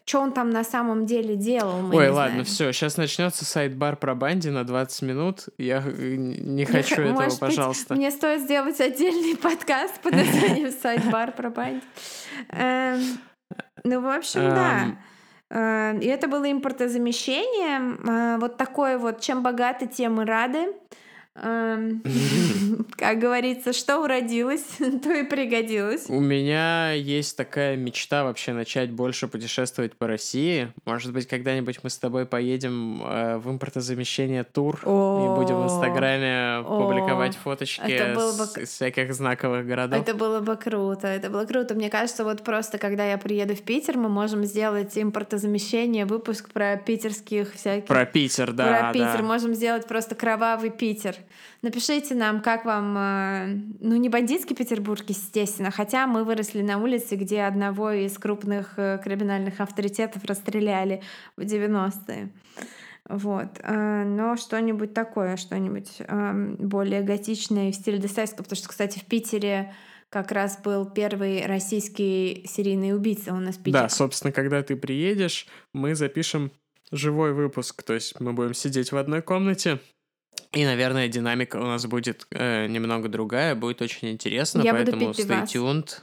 что 0.06 0.20
он 0.20 0.34
там 0.34 0.52
на 0.52 0.64
самом 0.64 1.08
деле 1.08 1.36
делал. 1.36 1.82
Мы 1.82 1.96
Ой, 1.96 2.10
ладно, 2.10 2.44
все, 2.44 2.72
сейчас 2.72 2.96
начнется 2.96 3.44
sidebar 3.44 3.96
про 3.96 4.14
Банди 4.14 4.50
на 4.50 4.64
20 4.64 5.02
минут. 5.02 5.46
Я 5.58 5.84
э, 5.84 6.16
не 6.16 6.66
хочу 6.66 7.02
этого, 7.02 7.24
Может 7.24 7.40
пожалуйста. 7.40 7.90
Быть, 7.90 7.98
мне 7.98 8.12
стоит 8.12 8.42
сделать 8.42 8.80
отдельный 8.80 9.36
подкаст 9.42 10.00
под 10.02 10.14
названием 10.14 10.72
sidebar 10.82 11.32
про 11.32 11.50
Банди. 11.50 11.82
Эм, 12.50 13.02
ну, 13.84 14.02
в 14.02 14.08
общем, 14.08 14.42
да. 14.42 14.96
Эм, 15.50 16.00
и 16.00 16.06
это 16.08 16.28
было 16.28 16.52
импортозамещение. 16.52 17.98
Э, 18.08 18.38
вот 18.40 18.58
такое 18.58 18.98
вот, 18.98 19.22
чем 19.22 19.44
богаты, 19.44 19.88
тем 19.88 20.22
и 20.22 20.26
рады. 20.26 20.74
Эм, 21.38 22.02
как 22.98 23.20
говорится, 23.20 23.74
что 23.74 24.02
уродилось, 24.02 24.64
то 25.04 25.12
и 25.12 25.24
пригодилось. 25.24 26.06
У 26.08 26.22
меня 26.22 26.92
есть 26.92 27.36
такая 27.36 27.76
мечта 27.76 28.24
вообще 28.24 28.54
начать 28.54 28.92
больше 28.92 29.28
путешествовать 29.28 29.98
по 29.98 30.08
России. 30.08 30.72
Может 30.86 31.12
быть, 31.12 31.28
когда-нибудь 31.28 31.80
мы 31.84 31.90
с 31.90 31.98
тобой 31.98 32.26
поедем 32.26 33.02
э, 33.04 33.38
в 33.38 33.52
импортозамещение 33.52 34.46
тур 34.46 34.80
и 34.82 34.86
будем 34.86 35.62
в 35.62 35.66
Инстаграме 35.66 36.64
публиковать 36.64 37.36
фоточки 37.36 38.16
всяких 38.64 39.14
знаковых 39.14 39.68
городов. 39.68 40.02
Это 40.02 40.14
было 40.14 40.40
бы 40.40 40.56
круто, 40.56 41.08
это 41.08 41.30
было 41.30 41.46
круто. 41.46 41.76
Мне 41.76 41.90
кажется, 41.90 42.24
вот 42.24 42.44
просто 42.44 42.78
когда 42.78 43.06
я 43.06 43.18
приеду 43.18 43.56
в 43.56 43.62
Питер, 43.62 43.98
мы 43.98 44.08
можем 44.08 44.46
сделать 44.46 44.98
импортозамещение, 44.98 46.06
выпуск 46.06 46.50
про 46.52 46.78
питерских 46.78 47.54
всяких... 47.54 47.88
Про 47.88 48.06
Питер, 48.06 48.54
да. 48.54 48.80
Про 48.80 48.94
Питер. 48.94 49.22
Можем 49.22 49.54
сделать 49.54 49.86
просто 49.86 50.16
кровавый 50.16 50.70
Питер. 50.70 51.16
Напишите 51.62 52.16
нам, 52.16 52.42
как 52.42 52.66
вам, 52.66 52.98
э, 52.98 53.48
ну 53.80 53.96
не 53.96 54.10
бандитский 54.10 54.56
Петербург, 54.56 55.04
естественно, 55.08 55.72
хотя 55.72 56.08
мы 56.08 56.24
выросли 56.24 56.62
на 56.62 56.78
улице, 56.78 57.16
где 57.16 57.44
одного 57.44 57.92
из 57.92 58.18
крупных 58.18 58.74
э, 58.78 59.00
криминальных 59.04 59.60
авторитетов 59.60 60.24
расстреляли 60.26 61.02
в 61.38 61.42
90-е. 61.42 62.30
Вот. 63.08 63.60
Э, 63.60 64.04
но 64.04 64.36
что-нибудь 64.36 64.94
такое, 64.94 65.38
что-нибудь 65.38 65.98
эм, 66.00 66.56
более 66.56 67.02
готичное 67.02 67.72
в 67.72 67.76
стиле 67.76 68.00
Достоевского, 68.00 68.44
потому 68.44 68.58
что, 68.58 68.70
кстати, 68.70 69.00
в 69.00 69.06
Питере 69.06 69.74
как 70.10 70.32
раз 70.32 70.60
был 70.64 70.86
первый 70.86 71.46
российский 71.46 72.46
серийный 72.48 72.96
убийца 72.96 73.34
у 73.34 73.38
нас 73.38 73.56
в 73.56 73.60
Питере. 73.60 73.84
Да, 73.84 73.90
собственно, 73.90 74.32
когда 74.32 74.64
ты 74.64 74.76
приедешь, 74.76 75.48
мы 75.74 75.94
запишем 75.94 76.52
живой 76.92 77.34
выпуск. 77.34 77.84
То 77.84 77.94
есть 77.94 78.20
мы 78.20 78.34
будем 78.34 78.54
сидеть 78.54 78.92
в 78.92 78.98
одной 78.98 79.22
комнате, 79.22 79.80
и, 80.52 80.66
наверное, 80.66 81.08
динамика 81.08 81.58
у 81.58 81.66
нас 81.66 81.86
будет 81.86 82.28
э, 82.32 82.68
немного 82.68 83.10
другая, 83.10 83.56
будет 83.56 83.82
очень 83.82 84.12
интересно, 84.12 84.62
Я 84.62 84.74
поэтому 84.74 85.12
stay 85.12 85.44
tuned, 85.46 86.00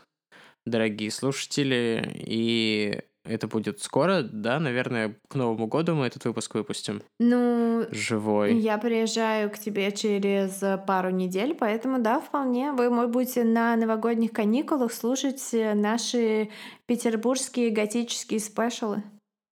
дорогие 0.66 1.10
слушатели, 1.10 2.12
и 2.14 3.00
это 3.24 3.46
будет 3.46 3.80
скоро, 3.80 4.22
да, 4.22 4.58
наверное, 4.58 5.16
к 5.28 5.34
Новому 5.36 5.68
году 5.68 5.94
мы 5.94 6.06
этот 6.06 6.24
выпуск 6.24 6.54
выпустим. 6.54 7.02
Ну, 7.20 7.86
живой. 7.90 8.56
Я 8.58 8.78
приезжаю 8.78 9.50
к 9.50 9.58
тебе 9.58 9.92
через 9.92 10.62
пару 10.86 11.10
недель, 11.10 11.54
поэтому 11.54 12.00
да, 12.00 12.20
вполне. 12.20 12.72
Вы, 12.72 12.90
быть, 13.06 13.36
на 13.36 13.76
новогодних 13.76 14.32
каникулах 14.32 14.92
слушать 14.92 15.50
наши 15.52 16.50
петербургские 16.86 17.70
готические 17.70 18.40
спешалы. 18.40 19.04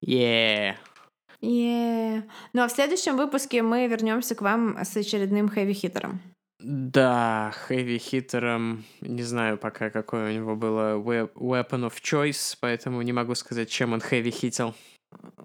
Yeah. 0.04 0.76
Yeah. 1.40 2.22
Ну 2.52 2.62
а 2.62 2.68
в 2.68 2.72
следующем 2.72 3.16
выпуске 3.16 3.62
мы 3.62 3.86
вернемся 3.86 4.34
к 4.34 4.42
вам 4.42 4.78
с 4.78 4.96
очередным 4.96 5.48
хэви-хитером. 5.48 6.20
Да, 6.58 7.52
хэви-хитером, 7.68 8.84
не 9.00 9.22
знаю 9.22 9.58
пока, 9.58 9.90
какое 9.90 10.30
у 10.30 10.34
него 10.34 10.56
было 10.56 10.96
weapon 10.96 11.86
of 11.86 11.94
choice, 12.02 12.56
поэтому 12.60 13.02
не 13.02 13.12
могу 13.12 13.34
сказать, 13.34 13.68
чем 13.68 13.92
он 13.92 14.00
хэви-хитил. 14.00 14.74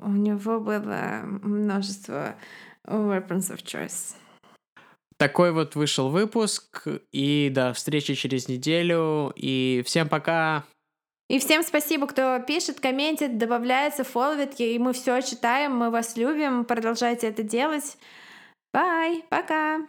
У 0.02 0.10
него 0.10 0.60
было 0.60 1.22
множество 1.24 2.36
weapons 2.88 3.52
of 3.52 3.64
choice. 3.64 4.16
Такой 5.18 5.52
вот 5.52 5.76
вышел 5.76 6.10
выпуск, 6.10 6.88
и 7.12 7.52
до 7.54 7.74
встречи 7.74 8.16
через 8.16 8.48
неделю, 8.48 9.32
и 9.36 9.84
всем 9.86 10.10
пока! 10.10 10.64
И 11.32 11.40
всем 11.40 11.64
спасибо, 11.64 12.08
кто 12.08 12.40
пишет, 12.40 12.82
комментит, 12.82 13.38
добавляется, 13.38 14.04
фолловит, 14.04 14.60
и 14.60 14.78
мы 14.78 14.92
все 14.92 15.22
читаем, 15.22 15.74
мы 15.74 15.90
вас 15.90 16.18
любим, 16.18 16.66
продолжайте 16.66 17.30
это 17.30 17.42
делать. 17.42 17.98
Бай, 18.74 19.24
пока! 19.30 19.80